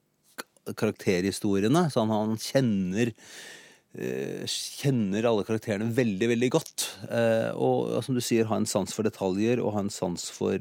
karakterhistoriene. 0.78 1.88
Så 1.92 2.04
han, 2.04 2.14
han 2.14 2.40
kjenner 2.40 3.12
eh, 3.12 4.48
kjenner 4.48 5.28
alle 5.28 5.44
karakterene 5.48 5.92
veldig, 5.92 6.30
veldig 6.32 6.50
godt. 6.54 6.88
Eh, 7.10 7.50
og 7.52 7.98
som 8.06 8.16
du 8.16 8.22
sier, 8.24 8.48
ha 8.48 8.60
en 8.60 8.68
sans 8.68 8.94
for 8.94 9.06
detaljer 9.08 9.60
og 9.60 9.76
ha 9.76 9.84
en 9.84 9.92
sans 9.92 10.28
for 10.32 10.56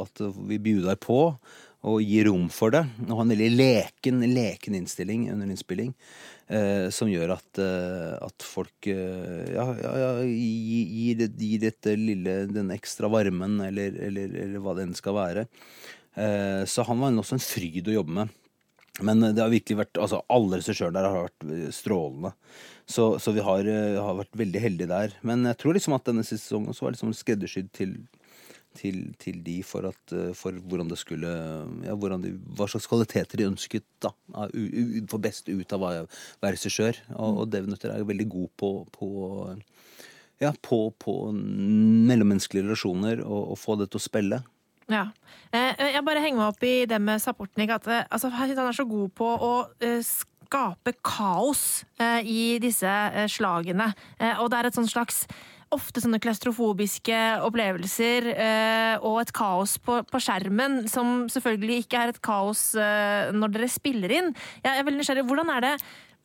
at 0.00 0.26
vi 0.48 0.62
bjuder 0.70 1.00
på 1.02 1.20
og 1.86 2.00
gir 2.02 2.26
rom 2.26 2.48
for 2.50 2.72
det. 2.74 2.82
Og 3.06 3.18
ha 3.18 3.26
en 3.26 3.34
veldig 3.34 3.52
leken, 3.52 4.24
leken 4.32 4.80
innstilling 4.80 5.28
under 5.34 5.52
innspilling. 5.52 5.92
Eh, 6.46 6.88
som 6.94 7.08
gjør 7.10 7.32
at, 7.34 7.58
eh, 7.58 8.12
at 8.22 8.44
folk 8.46 8.86
eh, 8.86 9.48
ja, 9.50 9.64
ja, 9.82 9.92
ja, 9.98 10.10
gir, 10.22 11.24
gir, 11.34 11.58
dette 11.64 11.96
lille, 11.98 12.36
den 12.46 12.70
ekstra 12.70 13.10
varmen, 13.10 13.58
eller, 13.66 13.96
eller, 14.06 14.30
eller 14.44 14.62
hva 14.62 14.76
det 14.78 14.84
enn 14.86 14.94
skal 14.94 15.16
være. 15.16 15.46
Eh, 16.14 16.62
så 16.70 16.86
han 16.86 17.02
var 17.02 17.18
også 17.18 17.40
en 17.40 17.42
fryd 17.42 17.90
å 17.90 17.96
jobbe 17.98 18.20
med. 18.20 18.36
Men 19.04 19.26
det 19.26 19.42
har 19.42 19.50
virkelig 19.52 19.80
vært, 19.82 19.98
altså 20.00 20.22
alle 20.32 20.60
regissørene 20.62 20.96
der 20.96 21.10
har 21.10 21.26
vært 21.26 21.48
eh, 21.50 21.66
strålende. 21.74 22.32
Så, 22.86 23.08
så 23.18 23.34
vi 23.34 23.42
har, 23.42 23.66
har, 23.98 24.14
vært 24.22 24.38
veldig 24.38 24.62
heldige 24.62 24.92
der. 24.92 25.18
Men 25.26 25.42
jeg 25.50 25.58
tror 25.58 25.74
liksom 25.74 25.98
at 25.98 26.06
denne 26.06 26.22
sesongen 26.24 26.70
også 26.70 26.86
var 26.86 26.94
liksom 26.94 27.10
skreddersydd 27.18 27.74
til 27.74 27.98
til, 28.78 28.98
til 29.20 29.38
de 29.44 29.56
for, 29.66 29.88
at, 29.90 30.12
eh, 30.14 30.32
for, 30.36 30.56
hvordan 30.68 30.90
det 30.90 30.98
skulle 31.00 31.30
ja, 31.86 31.94
hvordan 31.94 32.24
de, 32.24 32.34
Hva 32.56 32.68
slags 32.70 32.88
kvaliteter 32.90 33.40
de 33.40 33.48
ønsket 33.50 33.86
da, 34.02 34.12
få 35.10 35.20
best 35.22 35.50
ut 35.50 35.72
av 35.76 35.84
å 35.84 35.92
være 36.42 36.52
regissør. 36.56 37.00
Og, 37.16 37.42
og 37.42 37.48
Devin 37.52 37.76
er 37.76 37.88
er 37.94 38.04
veldig 38.06 38.28
god 38.32 38.52
på, 38.60 38.70
på 38.92 39.08
ja, 40.42 40.52
på, 40.60 40.80
på 41.00 41.16
mellommenneskelige 41.32 42.66
relasjoner 42.66 43.24
og, 43.24 43.52
og 43.54 43.58
få 43.60 43.78
det 43.80 43.90
til 43.90 44.02
å 44.02 44.06
spille. 44.06 44.42
Ja. 44.92 45.08
Eh, 45.50 45.72
jeg 45.96 46.04
bare 46.06 46.22
henger 46.22 46.40
meg 46.42 46.52
opp 46.52 46.64
i 46.66 46.76
det 46.88 47.00
med 47.02 47.22
Sapportnik. 47.22 47.72
At 47.74 47.88
altså, 47.88 48.30
han 48.30 48.52
er 48.52 48.76
så 48.76 48.86
god 48.86 49.10
på 49.16 49.32
å 49.48 49.52
skape 50.04 50.92
kaos 51.02 51.82
i 52.22 52.60
disse 52.62 52.92
slagene. 53.32 53.88
og 54.38 54.50
det 54.52 54.58
er 54.60 54.68
et 54.68 54.76
sånn 54.78 54.86
slags 54.86 55.24
ofte 55.74 56.02
sånne 56.02 56.20
klaustrofobiske 56.22 57.20
opplevelser 57.46 58.28
eh, 58.32 59.04
og 59.04 59.20
et 59.22 59.32
kaos 59.34 59.76
på, 59.82 59.98
på, 60.06 60.20
skjermen, 60.22 60.84
som 60.90 61.26
selvfølgelig 61.32 61.84
ikke 61.84 62.02
er 62.02 62.12
et 62.12 62.20
kaos 62.24 62.68
eh, 62.78 63.32
når 63.34 63.56
dere 63.56 63.70
spiller 63.72 64.14
inn. 64.14 64.30
Jeg 64.62 64.72
er 64.72 64.86
veldig 64.86 65.02
nysgjerrig. 65.02 65.26
Hvordan 65.26 65.54
er 65.56 65.66
det 65.66 65.72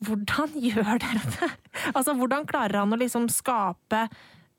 Hvordan 0.02 0.54
gjør 0.68 1.02
dere 1.02 1.24
det? 1.38 1.50
altså, 1.94 2.16
hvordan 2.18 2.48
klarer 2.50 2.82
han 2.82 2.94
å 2.94 2.98
liksom 3.02 3.28
skape 3.30 4.08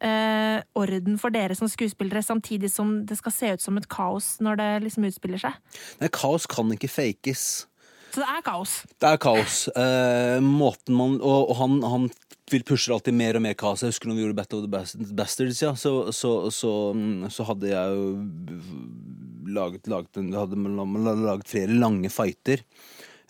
eh, 0.02 0.58
orden 0.78 1.18
for 1.18 1.34
dere 1.34 1.56
som 1.58 1.70
skuespillere, 1.70 2.22
samtidig 2.22 2.70
som 2.70 3.00
det 3.06 3.18
skal 3.18 3.34
se 3.34 3.52
ut 3.56 3.64
som 3.64 3.78
et 3.80 3.88
kaos 3.90 4.36
når 4.42 4.60
det 4.60 4.70
liksom 4.86 5.08
utspiller 5.10 5.42
seg? 5.42 5.58
Nei, 6.02 6.10
kaos 6.14 6.46
kan 6.50 6.70
ikke 6.74 6.90
fakes. 6.90 7.66
Så 8.12 8.20
det 8.20 8.28
er 8.28 8.44
kaos? 8.44 8.74
Det 9.00 9.08
er 9.08 9.20
kaos. 9.22 9.56
Eh, 9.72 10.38
måten 10.44 10.96
man 10.96 11.14
Og, 11.20 11.52
og 11.52 11.56
han, 11.62 11.78
han, 11.88 12.10
vil 12.52 12.64
pushe 12.68 12.92
alltid 12.92 13.16
mer 13.16 13.38
og 13.38 13.44
mer 13.46 13.54
kaos. 13.56 13.80
Jeg 13.80 13.94
husker 13.94 14.10
når 14.10 14.18
vi 14.18 14.24
gjorde 14.26 14.36
Battle 14.36 14.58
of 14.60 14.66
the 14.68 15.14
Bastards, 15.16 15.62
ja, 15.62 15.70
så, 15.78 15.92
så, 16.12 16.32
så, 16.52 16.72
så 17.32 17.46
hadde 17.48 17.70
jeg 17.70 17.94
jo 17.96 18.10
laget, 19.56 19.88
laget, 19.88 20.20
hadde 20.36 20.58
laget 21.24 21.48
flere 21.48 21.78
lange 21.80 22.10
fighter. 22.12 22.60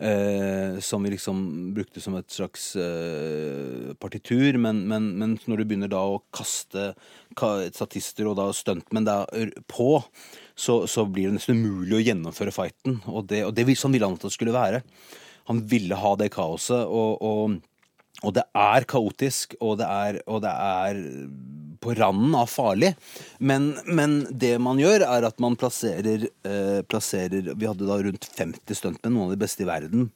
Eh, 0.03 0.81
som 0.81 1.03
vi 1.03 1.11
liksom 1.11 1.75
brukte 1.75 2.01
som 2.01 2.17
et 2.19 2.31
slags 2.31 2.77
eh, 2.77 3.93
partitur. 3.95 4.59
Men, 4.59 4.81
men, 4.89 5.13
men, 5.19 5.37
når 5.47 5.63
du 5.63 5.65
begynner 5.65 5.93
da 5.93 6.01
å 6.03 6.23
kaste 6.35 6.89
statister 7.71 8.27
og 8.27 8.35
da 8.41 8.49
stuntmenn 8.57 9.07
på, 9.71 9.91
så, 10.55 10.83
så, 10.91 11.05
blir 11.09 11.31
det 11.31 11.39
nesten 11.39 11.59
umulig 11.59 11.99
å 11.99 12.05
gjennomføre 12.05 12.55
fighten. 12.55 13.01
Og 13.11 13.27
det, 13.31 13.45
og 13.49 13.55
det 13.57 13.67
sånn 13.79 13.95
ville 13.95 14.09
han 14.09 14.19
at 14.19 14.27
det 14.27 14.35
skulle 14.35 14.55
være. 14.55 14.83
Han 15.51 15.63
ville 15.69 15.99
ha 15.99 16.15
det 16.19 16.31
kaoset, 16.35 16.85
og, 16.87 17.23
og, 17.25 17.59
og 18.23 18.35
det 18.37 18.45
er 18.55 18.87
kaotisk, 18.89 19.57
og 19.61 19.81
det 19.81 19.89
er, 19.89 20.21
og 20.31 20.45
det 20.45 20.53
er 20.53 21.03
på 21.83 21.95
randen 21.99 22.37
av 22.39 22.47
farlig. 22.47 22.93
Men, 23.43 23.73
men 23.91 24.21
det 24.31 24.55
man 24.63 24.81
gjør, 24.81 25.07
er 25.09 25.27
at 25.27 25.43
man 25.43 25.59
plasserer, 25.59 26.29
eh, 26.47 26.81
plasserer 26.87 27.53
Vi 27.59 27.67
hadde 27.69 27.89
da 27.89 27.99
rundt 28.07 28.29
50 28.39 28.79
stuntmenn, 28.79 29.17
noen 29.17 29.31
av 29.31 29.35
de 29.35 29.43
beste 29.43 29.65
i 29.65 29.69
verden. 29.69 30.13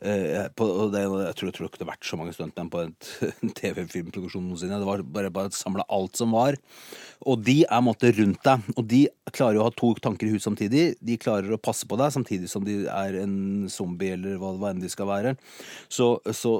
Eh, 0.00 0.46
på, 0.56 0.66
det, 0.88 1.02
jeg, 1.02 1.34
tror, 1.36 1.48
jeg 1.50 1.54
tror 1.56 1.66
det 1.66 1.72
kunne 1.74 1.88
vært 1.90 2.06
så 2.08 2.16
mange 2.16 2.32
stuntmenn 2.32 2.70
på 2.72 2.82
en 2.86 3.52
TV-filmproduksjon 3.58 4.46
noensinne. 4.48 4.80
Det 4.80 4.88
var 4.88 5.04
bare, 5.04 5.32
bare 5.34 5.52
samla 5.56 5.84
alt 5.92 6.20
som 6.20 6.32
var. 6.36 6.56
Og 7.28 7.42
de 7.44 7.58
er 7.66 7.84
måtte 7.84 8.12
rundt 8.16 8.40
deg. 8.46 8.72
Og 8.76 8.86
de 8.88 9.02
klarer 9.34 9.58
jo 9.58 9.64
å 9.64 9.68
ha 9.68 9.76
to 9.76 9.92
tanker 10.00 10.28
i 10.28 10.34
huet 10.34 10.46
samtidig. 10.46 10.86
De 11.04 11.18
klarer 11.20 11.52
å 11.52 11.60
passe 11.60 11.88
på 11.88 11.98
deg 12.00 12.14
samtidig 12.16 12.48
som 12.52 12.64
de 12.66 12.82
er 12.88 13.20
en 13.20 13.68
zombie 13.72 14.16
eller 14.16 14.40
hva, 14.40 14.54
hva 14.56 14.72
enn 14.72 14.80
de 14.82 14.92
skal 14.92 15.10
være. 15.10 15.36
Så, 15.92 16.14
så, 16.32 16.56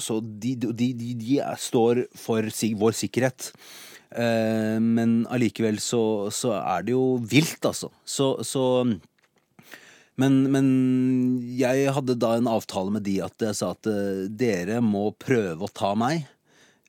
så 0.00 0.20
de, 0.24 0.56
de, 0.64 0.72
de, 0.96 1.12
de 1.18 1.38
står 1.60 2.06
for 2.16 2.48
vår 2.80 2.98
sikkerhet. 3.04 3.52
Eh, 4.16 4.78
men 4.80 5.20
allikevel 5.28 5.76
så, 5.84 6.02
så 6.32 6.54
er 6.62 6.86
det 6.86 6.96
jo 6.96 7.18
vilt, 7.28 7.60
altså. 7.68 7.92
Så, 8.08 8.38
så 8.46 8.64
men, 10.18 10.40
men 10.50 10.68
jeg 11.54 11.92
hadde 11.94 12.18
da 12.18 12.34
en 12.36 12.50
avtale 12.50 12.92
med 12.94 13.06
de 13.06 13.20
at 13.22 13.46
jeg 13.48 13.54
sa 13.58 13.72
at 13.76 13.88
eh, 13.90 14.26
dere 14.28 14.80
må 14.82 15.08
prøve 15.14 15.66
å 15.66 15.70
ta 15.70 15.92
meg. 15.98 16.26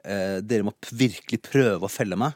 Eh, 0.03 0.39
dere 0.41 0.65
må 0.65 0.73
virkelig 0.89 1.41
prøve 1.45 1.85
å 1.85 1.91
felle 1.91 2.17
meg. 2.19 2.33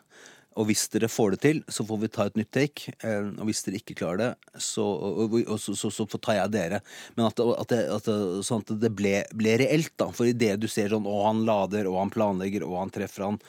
Og 0.59 0.67
hvis 0.69 0.85
dere 0.93 1.09
får 1.11 1.33
det 1.35 1.39
til, 1.43 1.61
så 1.71 1.85
får 1.87 1.99
vi 2.03 2.09
ta 2.13 2.27
et 2.29 2.37
nytt 2.39 2.51
take. 2.53 2.93
Eh, 3.01 3.29
og 3.39 3.47
hvis 3.49 3.63
dere 3.65 3.79
ikke 3.79 3.95
klarer 3.99 4.21
det, 4.21 4.29
så, 4.61 4.85
og, 4.85 5.21
og, 5.25 5.37
og, 5.47 5.59
så, 5.61 5.75
så, 5.79 5.91
så 5.93 6.19
tar 6.21 6.37
jeg 6.39 6.53
dere. 6.53 6.81
Men 7.17 7.27
at, 7.29 7.39
at, 7.43 7.69
det, 7.73 7.81
at, 7.97 8.09
det- 8.09 8.43
sånn 8.47 8.65
at 8.65 8.73
det 8.83 8.91
ble, 8.97 9.15
ble 9.37 9.55
reelt, 9.63 9.93
da. 9.99 10.09
For 10.13 10.29
idet 10.29 10.57
du 10.61 10.67
ser 10.71 10.93
sånn 10.93 11.07
å, 11.09 11.19
han 11.27 11.43
lader, 11.47 11.89
og 11.89 11.99
han 12.01 12.13
planlegger, 12.13 12.65
og 12.67 12.79
han 12.83 12.93
treffer 12.93 13.27
han 13.27 13.39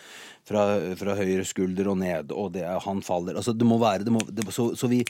fra, 0.45 0.65
fra 1.01 1.17
høyre 1.19 1.45
skulder 1.49 1.89
og 1.93 1.99
ned, 2.03 2.33
og 2.37 2.53
det 2.57 2.67
han 2.85 3.01
faller 3.05 3.39
Altså, 3.41 3.55
det 3.57 3.65
må 3.69 3.79
være 3.81 4.05
det 4.05 4.13
må, 4.13 4.21
så, 4.53 4.67
vi, 4.91 5.01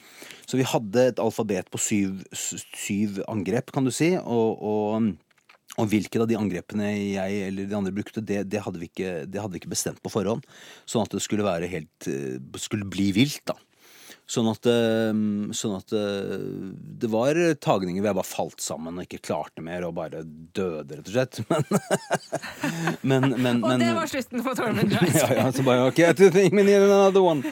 så 0.47 0.59
vi 0.61 0.67
hadde 0.71 1.09
et 1.11 1.23
alfabet 1.23 1.71
på 1.75 1.81
syv, 1.83 2.21
syv 2.39 3.19
angrep, 3.27 3.73
kan 3.75 3.87
du 3.87 3.91
si, 3.95 4.13
og, 4.21 4.63
og 4.63 5.11
og 5.81 5.91
hvilket 5.91 6.23
av 6.23 6.31
de 6.31 6.39
angrepene 6.39 6.89
jeg 6.95 7.45
eller 7.49 7.69
de 7.71 7.79
andre 7.79 7.95
brukte, 7.95 8.23
det, 8.23 8.45
det, 8.53 8.63
hadde 8.63 8.81
vi 8.83 8.91
ikke, 8.93 9.13
det 9.27 9.43
hadde 9.43 9.57
vi 9.57 9.63
ikke 9.65 9.75
bestemt 9.75 10.03
på 10.05 10.13
forhånd. 10.13 10.47
Sånn 10.87 11.07
at 11.07 11.15
det 11.15 11.23
skulle 11.25 11.47
være 11.47 11.71
helt 11.71 12.11
eh, 12.11 12.39
Skulle 12.61 12.87
bli 12.87 13.11
vilt, 13.17 13.43
da. 13.51 13.59
Sånn 14.25 14.47
at, 14.49 14.65
eh, 14.71 15.11
sånn 15.53 15.75
at 15.77 15.93
eh, 15.93 16.31
det 17.03 17.11
var 17.13 17.37
tagninger 17.61 18.01
hvor 18.01 18.09
jeg 18.09 18.17
bare 18.17 18.29
falt 18.29 18.63
sammen 18.65 18.97
og 18.97 19.05
ikke 19.05 19.21
klarte 19.27 19.61
mer 19.65 19.85
og 19.85 19.99
bare 19.99 20.23
døde, 20.25 21.03
rett 21.03 21.11
og 21.11 21.13
slett. 21.13 21.43
Men, 23.05 23.27
men, 23.37 23.43
men, 23.43 23.59
Og 23.61 23.83
det 23.83 23.91
var 23.93 24.09
slutten 24.09 24.41
på 24.47 24.55
Tormund 24.57 24.89
Drive. 24.95 25.11
ja, 25.13 25.27
ja, 25.37 25.45
så 25.53 25.65
bare 25.67 25.91
ok, 25.91 25.99
need 26.57 26.71
another 26.73 27.21
one. 27.21 27.45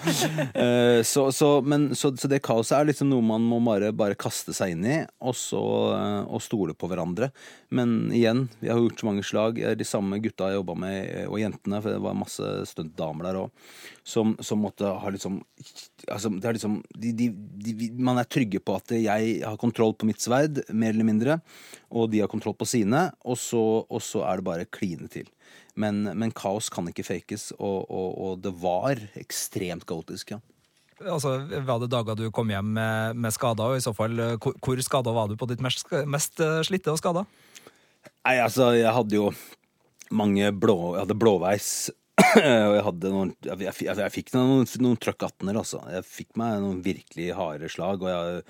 Så, 1.05 1.27
så, 1.37 1.51
men, 1.61 1.91
så, 1.99 2.15
så 2.17 2.31
det 2.31 2.41
kaoset 2.45 2.79
er 2.79 2.89
liksom 2.89 3.11
noe 3.11 3.25
man 3.27 3.45
må 3.45 3.59
bare, 3.67 3.91
bare 3.93 4.17
kaste 4.17 4.55
seg 4.57 4.73
inn 4.73 4.87
i, 4.89 4.97
og 5.21 5.37
så 5.37 5.61
og 5.61 6.41
stole 6.43 6.73
på 6.79 6.89
hverandre. 6.89 7.29
Men 7.73 8.13
igjen, 8.13 8.49
vi 8.61 8.69
har 8.69 8.77
gjort 8.77 9.01
så 9.01 9.07
mange 9.09 9.23
slag. 9.25 9.59
De 9.79 9.85
samme 9.89 10.19
gutta 10.21 10.51
jeg 10.51 10.59
jobba 10.59 10.75
med, 10.77 10.97
eh, 11.09 11.25
og 11.25 11.39
jentene, 11.41 11.81
for 11.81 11.95
det 11.95 12.03
var 12.05 12.19
masse 12.19 12.49
stuntdamer 12.69 13.29
der 13.29 13.39
òg, 13.41 13.71
som, 14.05 14.35
som 14.45 14.61
måtte 14.61 14.89
ha 14.89 15.13
liksom 15.15 15.41
Altså, 16.11 16.33
det 16.35 16.49
er 16.49 16.57
liksom 16.57 16.81
de, 16.99 17.13
de, 17.15 17.29
de, 17.63 17.87
Man 17.95 18.19
er 18.19 18.27
trygge 18.27 18.59
på 18.59 18.75
at 18.75 18.91
jeg 18.97 19.37
har 19.47 19.59
kontroll 19.61 19.95
på 19.95 20.09
mitt 20.09 20.21
sverd, 20.21 20.59
mer 20.75 20.91
eller 20.91 21.07
mindre, 21.07 21.37
og 21.89 22.11
de 22.11 22.21
har 22.21 22.31
kontroll 22.31 22.57
på 22.59 22.67
sine, 22.67 23.05
og 23.23 23.39
så, 23.39 23.63
og 23.87 24.03
så 24.03 24.25
er 24.27 24.41
det 24.41 24.47
bare 24.49 24.67
kline 24.67 25.07
til. 25.13 25.31
Men, 25.79 26.03
men 26.19 26.35
kaos 26.35 26.69
kan 26.73 26.91
ikke 26.91 27.07
fakes, 27.07 27.53
og, 27.57 27.87
og, 27.87 28.09
og 28.19 28.43
det 28.43 28.53
var 28.61 29.01
ekstremt 29.21 29.87
kaotisk, 29.89 30.35
ja. 30.35 30.43
Altså, 31.03 31.39
Var 31.49 31.79
det 31.83 31.91
dager 31.91 32.19
du 32.19 32.27
kom 32.35 32.51
hjem 32.53 32.75
med, 32.77 33.23
med 33.23 33.35
skader, 33.35 33.73
og 33.73 33.79
i 33.79 33.85
så 33.85 33.95
fall, 33.97 34.19
hvor, 34.43 34.59
hvor 34.63 34.83
skada 34.85 35.15
var 35.15 35.31
du 35.31 35.39
på 35.39 35.49
ditt 35.51 35.63
mest, 35.65 35.87
mest 36.07 36.43
eh, 36.43 36.61
slitte 36.67 36.93
og 36.93 37.01
skada? 37.01 37.25
Nei, 38.23 38.37
altså, 38.39 38.73
jeg 38.77 38.93
hadde 38.95 39.19
jo 39.19 39.33
mange 40.13 40.53
blå 40.55 40.95
Jeg 40.95 41.07
hadde 41.07 41.19
blåveis. 41.19 41.69
Og 42.69 42.75
jeg 42.77 42.85
hadde 42.87 43.11
noen 43.13 43.33
Jeg, 43.47 43.59
jeg, 43.65 43.89
jeg, 43.89 44.13
fikk 44.15 44.35
noen, 44.37 44.67
noen 44.85 45.01
trøkk 45.01 45.27
18-er, 45.31 45.59
altså. 45.63 45.81
Jeg 45.91 46.07
fikk 46.09 46.37
meg 46.41 46.61
noen 46.63 46.83
virkelig 46.85 47.33
harde 47.39 47.71
slag, 47.73 48.05
og 48.05 48.11
jeg 48.13 48.43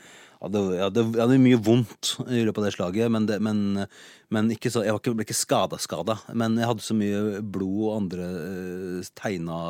hadde, 0.42 0.62
jeg 0.74 0.82
hadde, 0.82 1.04
hadde 1.20 1.38
mye 1.42 1.60
vondt 1.62 2.14
i 2.26 2.42
løpet 2.42 2.60
av 2.62 2.66
det 2.66 2.72
slaget, 2.74 3.12
men, 3.14 3.28
det, 3.30 3.38
men, 3.44 3.84
men 4.34 4.50
ikke 4.54 4.72
så, 4.74 4.82
jeg 4.86 4.98
ikke, 4.98 5.14
ble 5.14 5.26
ikke 5.26 5.38
skada-skada. 5.38 6.18
Men 6.34 6.58
jeg 6.58 6.70
hadde 6.72 6.84
så 6.84 6.96
mye 6.98 7.42
blod 7.54 7.78
og 7.86 7.94
andre 8.00 8.26
uh, 8.26 9.12
tegna 9.22 9.60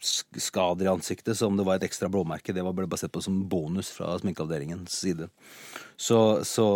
skader 0.00 0.86
i 0.86 0.88
ansiktet 0.88 1.36
som 1.36 1.56
det 1.58 1.64
var 1.66 1.76
et 1.76 1.84
ekstra 1.84 2.08
blåmerke. 2.08 2.54
Det 2.56 2.64
ble 2.64 2.86
bare 2.86 3.00
sett 3.00 3.12
på 3.12 3.20
som 3.24 3.42
bonus 3.48 3.90
fra 3.92 4.14
sminkeavdelingens 4.20 4.96
side. 5.02 5.28
Så, 5.96 6.44
så, 6.44 6.66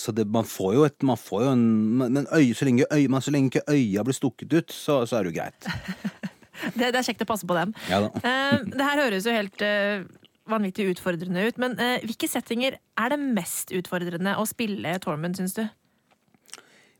så 0.00 0.12
det, 0.12 0.26
man 0.32 0.44
får 0.48 0.74
jo 0.76 0.84
et 0.88 1.06
man 1.06 1.20
får 1.20 1.44
jo 1.44 1.50
en, 1.52 1.64
Men 2.00 2.26
øye, 2.32 2.54
så, 2.56 2.64
lenge 2.68 2.88
øye, 2.92 3.08
man, 3.12 3.24
så 3.24 3.32
lenge 3.34 3.52
ikke 3.52 3.64
øya 3.72 4.04
blir 4.04 4.16
stukket 4.16 4.52
ut, 4.52 4.72
så, 4.72 5.02
så 5.06 5.18
er 5.18 5.24
det 5.24 5.32
jo 5.32 5.38
greit. 5.40 5.68
Det, 6.76 6.92
det 6.92 6.98
er 7.00 7.06
kjekt 7.06 7.24
å 7.24 7.26
passe 7.26 7.46
på 7.48 7.56
dem. 7.56 7.72
Ja. 7.90 8.04
Eh, 8.06 8.60
det 8.68 8.84
her 8.86 9.00
høres 9.00 9.24
jo 9.26 9.32
helt 9.34 9.62
eh, 9.66 10.04
vanvittig 10.46 10.92
utfordrende 10.92 11.46
ut, 11.48 11.58
men 11.58 11.74
eh, 11.80 12.04
hvilke 12.06 12.28
settinger 12.30 12.76
er 12.78 13.12
det 13.12 13.18
mest 13.22 13.72
utfordrende 13.74 14.36
å 14.38 14.44
spille 14.46 14.92
Tormund, 15.02 15.40
syns 15.40 15.56
du? 15.58 15.64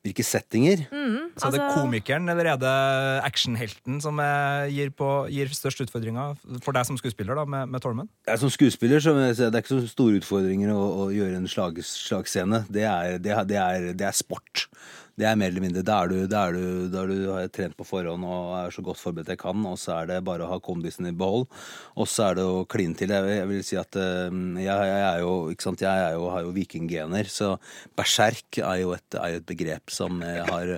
Hvilke 0.03 0.25
settinger? 0.27 0.81
Så 1.39 1.47
er 1.47 1.53
det 1.55 1.61
Altså- 1.63 1.77
komikeren 1.79 2.29
eller 2.29 2.49
er 2.51 2.57
det 2.59 2.73
actionhelten 3.23 4.01
som 4.03 4.19
eh, 4.19 4.67
gir, 4.75 4.91
på, 4.91 5.29
gir 5.31 5.47
størst 5.55 5.85
utfordringer 5.85 6.35
for 6.61 6.75
deg 6.75 6.89
som 6.89 6.99
skuespiller 6.99 7.39
da, 7.39 7.45
med, 7.47 7.71
med 7.71 7.81
Tormund? 7.85 8.09
Som 8.37 8.51
skuespiller 8.51 8.99
så 8.99 9.15
det 9.15 9.39
er 9.39 9.51
det 9.55 9.63
ikke 9.63 9.77
så 9.79 9.87
store 9.93 10.19
utfordringer 10.19 10.75
å, 10.75 10.83
å 11.05 11.11
gjøre 11.15 11.39
en 11.39 11.47
slag, 11.47 11.79
slagscene. 11.87 12.65
Det 12.69 12.83
er, 12.83 13.19
det, 13.23 13.31
er, 13.31 13.45
det, 13.47 13.61
er, 13.63 13.93
det 13.95 14.09
er 14.11 14.17
sport. 14.19 14.67
Det 15.23 15.29
er 15.29 15.37
mer 15.39 15.53
eller 15.53 15.63
mindre. 15.63 15.85
Da 15.87 16.01
er 16.03 16.11
du, 16.11 16.17
da 16.27 16.41
er 16.49 16.57
du, 16.57 16.65
da 16.91 17.03
er 17.05 17.11
du 17.13 17.19
har 17.31 17.51
trent 17.55 17.77
på 17.79 17.87
forhånd 17.87 18.25
og 18.27 18.55
er 18.59 18.73
så 18.75 18.83
godt 18.83 18.99
forberedt 18.99 19.31
jeg 19.31 19.39
kan, 19.39 19.61
og 19.69 19.77
så 19.79 20.01
er 20.01 20.09
det 20.11 20.17
bare 20.27 20.43
å 20.43 20.51
ha 20.51 20.57
kondisen 20.59 21.07
i 21.07 21.13
behold. 21.15 21.45
Og 21.95 22.09
så 22.11 22.25
er 22.27 22.41
det 22.41 22.47
å 22.49 22.65
kline 22.67 22.99
til. 22.99 23.13
Jeg, 23.15 23.29
jeg 23.37 23.49
vil 23.51 23.61
si 23.67 23.79
at 23.79 23.99
eh, 24.03 24.35
jeg, 24.65 24.89
jeg 24.91 25.05
er 25.07 25.21
jo, 25.23 25.35
ikke 25.53 25.67
sant, 25.69 25.85
jeg 25.85 26.07
er 26.09 26.17
jo, 26.17 26.25
har 26.33 26.43
jo 26.43 26.55
vikinggener, 26.57 27.31
så 27.31 27.53
berserk 27.99 28.59
er 28.59 28.81
jo 28.81 28.97
et, 28.97 29.19
er 29.21 29.37
jo 29.37 29.43
et 29.45 29.47
begrep 29.53 29.95
som 29.95 30.19
jeg 30.27 30.49
har 30.49 30.73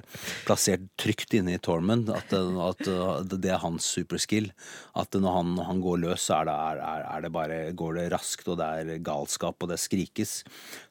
plassert 0.44 0.84
trygt 1.00 1.38
inne 1.38 1.56
i 1.56 1.62
Tormund. 1.64 2.12
At, 2.12 2.36
at, 2.36 2.84
det 3.32 3.54
er 3.54 3.64
hans 3.64 3.88
superskill. 3.96 4.50
At 4.92 5.16
når 5.16 5.38
han, 5.38 5.56
når 5.56 5.70
han 5.70 5.82
går 5.86 6.02
løs, 6.04 6.28
så 6.28 6.42
er 6.42 6.50
det, 6.50 6.58
er, 6.74 7.06
er, 7.14 7.24
det 7.24 7.32
bare, 7.38 7.62
går 7.72 7.96
det 7.96 8.06
raskt, 8.12 8.52
og 8.52 8.60
det 8.60 8.68
er 8.68 9.02
galskap, 9.08 9.56
og 9.56 9.72
det 9.72 9.80
skrikes. 9.80 10.36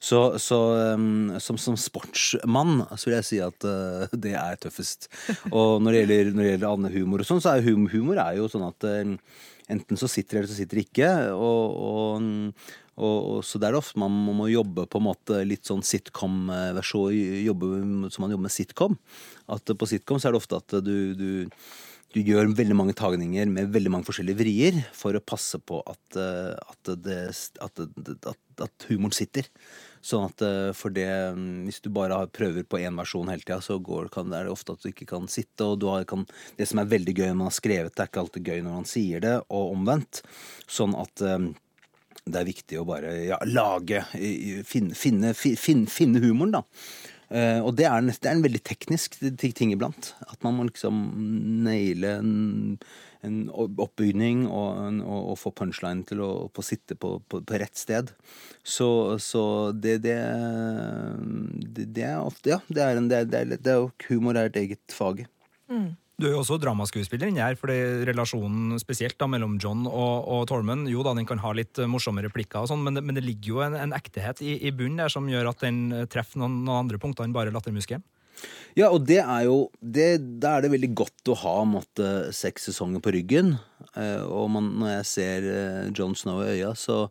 Så, 0.01 0.25
så 0.41 0.59
um, 0.97 1.35
som, 1.37 1.61
som 1.61 1.77
sportsmann 1.77 2.81
så 2.97 3.11
vil 3.11 3.19
jeg 3.19 3.29
si 3.29 3.42
at 3.47 3.67
uh, 3.67 4.05
det 4.25 4.35
er 4.39 4.59
tøffest. 4.61 5.09
Og 5.51 5.81
når 5.83 5.95
det 5.95 6.03
gjelder, 6.03 6.31
når 6.33 6.43
det 6.43 6.53
gjelder 6.53 6.69
annen 6.69 6.95
humor 6.97 7.23
og 7.23 7.29
sånn, 7.29 7.43
så 7.43 7.55
er 7.55 7.67
hum, 7.67 7.87
humor 7.91 8.21
er 8.23 8.37
jo 8.39 8.49
sånn 8.51 8.67
at 8.67 8.87
uh, 8.89 9.13
enten 9.73 9.99
så 9.99 10.09
sitter 10.11 10.39
det, 10.39 10.43
eller 10.43 10.53
så 10.53 10.59
sitter 10.59 10.79
det 10.79 10.87
ikke. 10.89 11.11
Og, 11.35 11.77
og, 11.89 12.65
og, 12.97 13.15
og 13.35 13.39
så 13.47 13.61
det 13.61 13.69
er 13.69 13.77
det 13.77 13.83
ofte 13.83 14.01
man 14.03 14.19
må, 14.27 14.49
jobbe 14.51 14.85
på 14.89 15.01
en 15.01 15.07
måte 15.07 15.39
litt 15.47 15.69
sånn 15.69 15.85
sitcom-versjon, 15.87 17.15
jobbe 17.47 17.71
som 18.13 18.25
man 18.25 18.35
jobber 18.35 18.49
med 18.49 18.57
sitcom. 18.57 18.99
At 19.53 19.73
på 19.73 19.89
sitcom 19.89 20.21
så 20.21 20.29
er 20.29 20.35
det 20.35 20.43
ofte 20.43 20.61
at 20.61 20.79
du, 20.85 20.95
du 21.17 21.33
du 22.13 22.21
gjør 22.21 22.51
veldig 22.53 22.75
mange 22.77 22.95
tagninger 22.97 23.49
med 23.49 23.71
veldig 23.73 23.91
mange 23.93 24.07
forskjellige 24.07 24.37
vrier 24.37 24.77
for 24.93 25.17
å 25.17 25.23
passe 25.25 25.57
på 25.65 25.79
at, 25.89 26.19
eh, 26.19 26.53
at, 26.53 26.91
det, 27.05 27.17
at, 27.65 27.81
at 28.67 28.87
humoren 28.91 29.15
sitter. 29.15 29.49
Sånn 30.03 30.27
at 30.27 30.43
eh, 30.43 30.69
for 30.75 30.91
det 30.91 31.07
mm, 31.07 31.63
Hvis 31.67 31.79
du 31.83 31.89
bare 31.95 32.19
prøver 32.35 32.65
på 32.67 32.81
én 32.83 32.97
versjon 32.99 33.31
hele 33.31 33.45
tida, 33.45 33.61
så 33.63 33.79
går, 33.79 34.09
kan, 34.13 34.31
er 34.35 34.47
det 34.47 34.53
ofte 34.53 34.75
at 34.75 34.83
du 34.83 34.91
ikke 34.91 35.07
kan 35.13 35.29
sitte. 35.31 35.65
Og 35.65 35.87
har, 35.87 36.07
kan, 36.09 36.25
det 36.59 36.67
som 36.69 36.81
er 36.83 36.91
veldig 36.91 37.15
gøy 37.15 37.29
når 37.29 37.39
man 37.39 37.51
har 37.51 37.57
skrevet 37.59 37.95
det, 37.95 38.03
er 38.03 38.11
ikke 38.11 38.25
alltid 38.25 38.51
gøy 38.51 38.63
når 38.65 38.79
man 38.81 38.89
sier 38.89 39.23
det, 39.23 39.37
og 39.47 39.77
omvendt. 39.77 40.23
Sånn 40.67 40.97
at 40.99 41.23
eh, 41.23 41.47
det 42.23 42.39
er 42.39 42.47
viktig 42.47 42.79
å 42.79 42.85
bare 42.87 43.15
ja, 43.25 43.37
lage 43.43 44.03
Finne, 44.67 44.95
finne, 44.95 45.33
finne, 45.35 45.89
finne 45.91 46.21
humoren, 46.23 46.53
da. 46.59 46.63
Uh, 47.33 47.65
og 47.65 47.71
det 47.79 47.87
er, 47.87 47.97
en, 47.97 48.11
det 48.11 48.29
er 48.29 48.35
en 48.35 48.43
veldig 48.43 48.59
teknisk 48.61 49.15
ting 49.41 49.71
iblant. 49.73 50.11
At 50.27 50.37
man 50.45 50.53
må 50.57 50.67
liksom 50.67 50.99
naile 51.65 52.19
en, 52.19 52.35
en 53.23 53.39
oppbygning 53.49 54.45
og, 54.49 54.69
en, 54.87 54.99
og, 55.01 55.31
og, 55.33 55.39
få 55.39 55.53
punchline 55.55 56.05
til 56.09 56.23
å 56.23 56.29
på 56.53 56.65
sitte 56.65 56.97
på, 56.99 57.15
på, 57.29 57.41
på 57.43 57.59
rett 57.61 57.79
sted. 57.79 58.11
Så, 58.63 58.87
så 59.23 59.43
det, 59.75 59.99
det, 60.05 60.19
det, 61.63 61.89
det 61.95 62.07
er 62.07 62.21
ofte 62.21 62.55
Ja, 62.55 62.61
det 62.69 62.85
er, 62.85 62.99
en, 62.99 63.09
det 63.11 63.23
er, 63.23 63.57
det 63.57 63.73
er 63.73 63.81
jo 63.81 63.91
humor 64.07 64.39
er 64.39 64.51
et 64.51 64.59
eget 64.63 64.95
fag. 64.95 65.25
Mm. 65.71 65.93
Du 66.21 66.27
er 66.27 66.35
jo 66.35 66.43
også 66.43 66.59
dramaskuespiller 66.61 67.31
inni 67.31 67.41
her, 67.41 67.57
fordi 67.59 68.05
relasjonen 68.07 68.77
spesielt 68.79 69.17
da 69.19 69.27
mellom 69.27 69.57
John 69.61 69.87
og, 69.89 70.27
og 70.29 70.43
Tormund 70.51 70.85
Jo 70.91 71.01
da, 71.03 71.15
den 71.17 71.27
kan 71.27 71.41
ha 71.41 71.51
litt 71.57 71.81
morsomme 71.89 72.21
replikker, 72.23 72.61
og 72.61 72.69
sånn, 72.69 72.83
men, 72.85 73.01
men 73.01 73.17
det 73.17 73.25
ligger 73.25 73.55
jo 73.55 73.63
en, 73.65 73.77
en 73.79 73.95
ektehet 73.97 74.43
i, 74.45 74.59
i 74.67 74.71
bunnen 74.75 75.01
der 75.01 75.11
som 75.11 75.27
gjør 75.29 75.49
at 75.51 75.65
den 75.65 75.87
treffer 76.13 76.43
noen, 76.43 76.61
noen 76.67 76.85
andre 76.85 77.01
punkter 77.01 77.25
enn 77.25 77.35
bare 77.35 77.53
lattermuskelen. 77.55 78.05
Ja, 78.77 78.89
og 78.89 79.03
det 79.05 79.19
er 79.21 79.45
jo 79.45 79.57
det, 79.79 80.39
Da 80.41 80.55
er 80.55 80.65
det 80.65 80.73
veldig 80.73 80.91
godt 80.97 81.29
å 81.29 81.37
ha 81.43 81.57
måtte, 81.67 82.33
seks 82.33 82.69
sesonger 82.71 83.03
på 83.03 83.13
ryggen. 83.13 83.55
Eh, 83.93 84.23
og 84.25 84.49
man, 84.55 84.71
når 84.81 84.95
jeg 84.97 85.09
ser 85.09 85.49
eh, 85.51 85.91
John 85.93 86.15
Snow 86.17 86.41
i 86.41 86.55
øya, 86.57 86.73
så, 86.77 87.05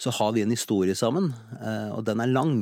så 0.00 0.14
har 0.18 0.34
vi 0.34 0.42
en 0.42 0.54
historie 0.54 0.96
sammen. 0.98 1.30
Eh, 1.60 1.92
og 1.94 2.02
den 2.08 2.22
er 2.24 2.32
lang. 2.32 2.56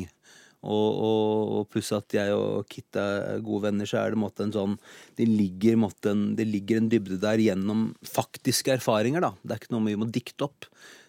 Og, 0.62 0.90
og, 0.94 1.52
og 1.56 1.70
pluss 1.72 1.90
at 1.96 2.14
jeg 2.14 2.34
og 2.36 2.68
Kit 2.70 2.94
er 3.00 3.40
gode 3.42 3.64
venner, 3.66 3.88
så 3.88 3.98
er 3.98 4.12
det 4.12 4.20
måtte, 4.22 4.44
en 4.46 4.54
sånn 4.54 4.76
det 5.18 5.26
ligger, 5.26 5.80
måtte, 5.82 6.12
en, 6.12 6.28
det 6.38 6.46
ligger 6.46 6.78
en 6.78 6.90
dybde 6.92 7.18
der 7.22 7.42
gjennom 7.42 7.88
faktiske 8.06 8.76
erfaringer, 8.76 9.24
da. 9.24 9.32
Det 9.42 9.56
er 9.56 9.62
ikke 9.62 9.74
noe 9.74 9.88
vi 9.88 9.98
må 9.98 10.06
dikte 10.06 10.46
opp. 10.46 10.68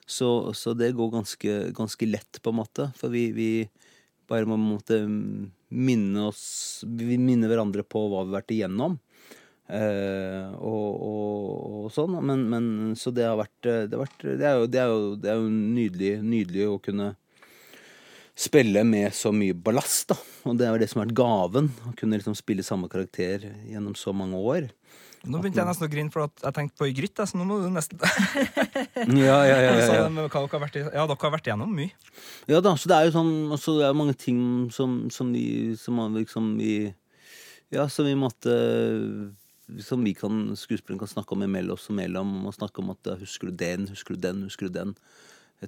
Så, 0.09 0.55
så 0.57 0.73
det 0.75 0.95
går 0.97 1.11
ganske, 1.13 1.59
ganske 1.75 2.09
lett, 2.09 2.41
på 2.41 2.51
en 2.51 2.59
måte. 2.63 2.89
For 2.97 3.13
vi, 3.13 3.27
vi 3.35 3.51
bare 4.29 4.47
må 4.49 4.57
måtte 4.59 5.01
minne 5.73 6.27
oss 6.27 6.83
Vi 6.85 7.17
minner 7.17 7.49
hverandre 7.49 7.83
på 7.85 8.05
hva 8.05 8.21
vi 8.23 8.31
har 8.31 8.37
vært 8.37 8.53
igjennom. 8.55 8.99
Eh, 9.67 10.53
og, 10.59 10.89
og, 11.07 11.49
og 11.83 11.89
sånn. 11.95 12.19
Men, 12.25 12.45
men, 12.51 12.65
så 12.99 13.13
det 13.15 13.25
har 13.27 13.39
vært 13.39 13.59
Det, 13.63 13.91
har 13.95 14.03
vært, 14.03 14.23
det, 14.23 14.45
er, 14.45 14.57
jo, 14.59 14.69
det, 14.69 14.81
er, 14.81 14.93
jo, 14.93 15.11
det 15.19 15.33
er 15.33 15.41
jo 15.41 15.51
nydelig, 15.51 16.13
nydelig 16.23 16.69
å 16.69 16.79
kunne 16.83 17.13
spille 18.33 18.81
med 18.83 19.13
så 19.13 19.29
mye 19.35 19.53
ballast, 19.53 20.09
da. 20.09 20.17
Og 20.49 20.57
det 20.57 20.65
er 20.65 20.73
jo 20.73 20.81
det 20.81 20.89
som 20.91 21.01
har 21.01 21.09
vært 21.09 21.19
gaven. 21.19 21.69
Å 21.85 21.93
kunne 21.99 22.17
liksom 22.17 22.37
spille 22.37 22.65
samme 22.65 22.89
karakter 22.91 23.45
gjennom 23.69 23.95
så 23.97 24.13
mange 24.15 24.39
år. 24.39 24.71
Nå 25.23 25.39
begynte 25.39 25.61
jeg 25.61 25.67
nesten 25.69 25.87
å 25.87 25.91
grine, 25.91 26.11
for 26.11 26.25
at 26.25 26.41
jeg 26.43 26.55
tenkte 26.57 26.79
på 26.81 26.87
Ygritte. 26.89 27.25
Så 27.29 27.37
nå 27.39 27.45
må 27.47 27.61
du 27.63 27.69
nesten 27.71 28.01
Ja, 29.23 29.37
ja, 29.47 29.59
ja, 29.63 29.69
ja, 29.79 31.05
dere 31.07 31.19
har 31.21 31.31
vært 31.31 31.47
igjennom 31.47 31.71
mye. 31.77 31.93
Ja 32.51 32.59
da, 32.63 32.73
så 32.75 32.91
det 32.91 32.97
er 32.97 33.07
jo 33.07 33.15
sånn 33.15 33.31
altså, 33.55 33.77
Det 33.79 33.87
er 33.87 33.95
mange 33.95 34.17
ting 34.19 34.41
som, 34.75 35.05
som 35.13 35.31
vi 35.35 35.45
Som 35.79 36.01
liksom 36.17 36.53
vi 36.59 36.75
Ja, 37.71 37.87
som 37.87 38.09
vi 38.09 38.17
måtte 38.19 38.57
Som 39.87 40.03
vi 40.03 40.11
kan 40.17 40.57
skuespilleren 40.59 40.99
kan 41.05 41.13
snakke 41.13 41.37
om 41.37 41.47
imellom 41.47 41.79
oss 41.79 41.87
imellom. 41.93 42.41
Og 42.49 42.57
snakke 42.59 42.83
om 42.83 42.91
at 42.91 43.15
husker 43.23 43.47
du 43.47 43.55
den, 43.63 43.87
husker 43.93 44.17
du 44.17 44.27
den, 44.27 44.43
husker 44.49 44.67
du 44.67 44.75
den. 44.75 44.97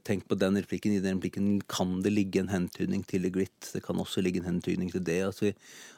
Tenk 0.03 0.27
på 0.27 0.37
den 0.39 0.57
replikken. 0.59 0.95
I 0.95 1.03
den 1.03 1.19
replikken 1.19 1.61
kan 1.71 1.99
det 2.03 2.13
ligge 2.13 2.41
en 2.41 2.51
hentydning 2.51 3.05
til 3.07 3.25
The 3.25 3.31
grit. 3.33 3.69
Det 3.73 3.83
kan 3.85 3.99
også 4.01 4.23
ligge 4.25 4.41
en 4.41 4.49
hentydning 4.49 4.91
til 4.91 5.03
det. 5.05 5.21
Altså, 5.27 5.47
vi, 5.47 5.53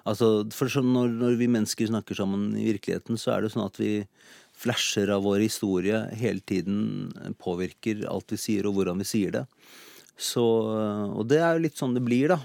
altså, 0.06 0.30
for 0.54 0.72
sånn 0.72 0.94
når, 0.94 1.16
når 1.24 1.40
vi 1.40 1.50
mennesker 1.56 1.90
snakker 1.90 2.20
sammen 2.20 2.52
i 2.60 2.70
virkeligheten, 2.72 3.18
så 3.18 3.36
er 3.36 3.46
det 3.46 3.54
sånn 3.56 3.66
at 3.68 3.82
vi 3.82 3.92
flasher 4.58 5.12
av 5.14 5.26
vår 5.26 5.44
historie 5.46 6.00
hele 6.18 6.42
tiden 6.42 7.12
påvirker 7.42 8.08
alt 8.10 8.34
vi 8.34 8.40
sier, 8.42 8.66
og 8.66 8.80
hvordan 8.80 9.04
vi 9.04 9.08
sier 9.08 9.36
det. 9.36 9.46
Så, 10.18 10.42
og 10.42 11.28
det 11.30 11.38
er 11.46 11.54
jo 11.54 11.62
litt 11.68 11.78
sånn 11.78 11.94
det 11.94 12.02
blir, 12.02 12.32
da, 12.34 12.40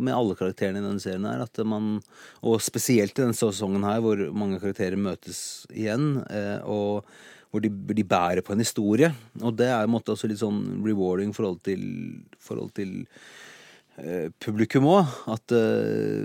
med 0.00 0.14
alle 0.14 0.36
karakterene 0.38 0.80
i 0.80 0.86
denne 0.86 1.02
serien 1.02 1.26
her. 1.28 1.42
At 1.44 1.60
man, 1.68 1.98
og 2.40 2.62
spesielt 2.64 3.12
i 3.18 3.26
denne 3.26 3.36
sesongen 3.36 3.84
her, 3.84 4.00
hvor 4.00 4.22
mange 4.32 4.60
karakterer 4.62 4.96
møtes 4.96 5.66
igjen. 5.68 6.22
eh, 6.32 6.64
og 6.64 7.04
hvor 7.50 7.62
de, 7.62 7.70
de 7.70 8.06
bærer 8.06 8.42
på 8.46 8.54
en 8.54 8.62
historie. 8.62 9.10
Og 9.42 9.54
det 9.58 9.70
er 9.74 9.90
måte 9.90 10.14
også 10.14 10.30
litt 10.30 10.42
sånn 10.42 10.82
rewarding 10.86 11.32
i 11.32 11.36
forhold 11.36 11.58
til, 11.66 11.82
forhold 12.42 12.70
til 12.78 12.92
eh, 13.98 14.28
publikum 14.42 14.86
òg. 14.90 15.10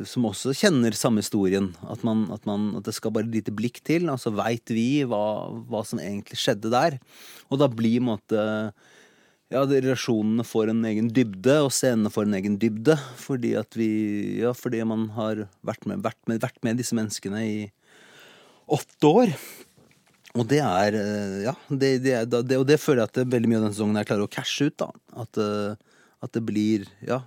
Som 0.09 0.29
også 0.29 0.53
kjenner 0.57 0.97
samme 0.97 1.25
historien. 1.25 1.71
At, 1.89 2.05
man, 2.05 2.27
at, 2.33 2.45
man, 2.49 2.71
at 2.77 2.85
det 2.85 2.95
skal 2.97 3.15
bare 3.15 3.25
et 3.25 3.39
lite 3.39 3.55
blikk 3.57 3.81
til. 3.85 4.09
Altså 4.13 4.33
veit 4.37 4.69
vi 4.73 5.01
hva, 5.09 5.23
hva 5.65 5.81
som 5.87 6.01
egentlig 6.03 6.37
skjedde 6.41 6.73
der. 6.73 6.99
Og 7.49 7.61
da 7.61 7.71
blir 7.73 8.05
måte 8.05 8.45
ja, 9.53 9.61
relasjonene 9.61 10.45
får 10.45 10.71
en 10.71 10.85
egen 10.89 11.11
dybde, 11.13 11.59
og 11.67 11.73
scenene 11.73 12.09
får 12.13 12.25
en 12.29 12.37
egen 12.37 12.61
dybde. 12.61 12.97
Fordi 13.21 13.57
at 13.57 13.77
vi 13.77 13.89
Ja, 14.43 14.53
fordi 14.53 14.85
man 14.85 15.09
har 15.17 15.47
vært 15.65 15.89
med, 15.89 16.05
vært 16.05 16.21
med, 16.29 16.41
vært 16.45 16.61
med 16.65 16.77
disse 16.81 16.97
menneskene 16.97 17.45
i 17.45 17.71
åtte 18.69 19.09
år. 19.09 19.39
Og 20.35 20.47
det 20.51 20.61
er 20.61 20.97
eh, 20.99 21.37
Ja, 21.45 21.53
det, 21.69 21.91
det, 22.03 22.15
det, 22.31 22.57
og 22.59 22.65
det 22.67 22.79
føler 22.81 23.03
jeg 23.05 23.11
at 23.11 23.33
veldig 23.33 23.51
mye 23.51 23.59
av 23.59 23.67
denne 23.67 23.75
sesongen 23.75 23.99
jeg 24.01 24.09
klarer 24.09 24.27
å 24.27 24.31
cashe 24.31 24.67
ut. 24.69 24.77
da 24.81 24.89
At, 25.23 25.39
eh, 25.41 26.01
at 26.25 26.35
det 26.35 26.43
blir 26.47 26.87
Ja. 27.05 27.21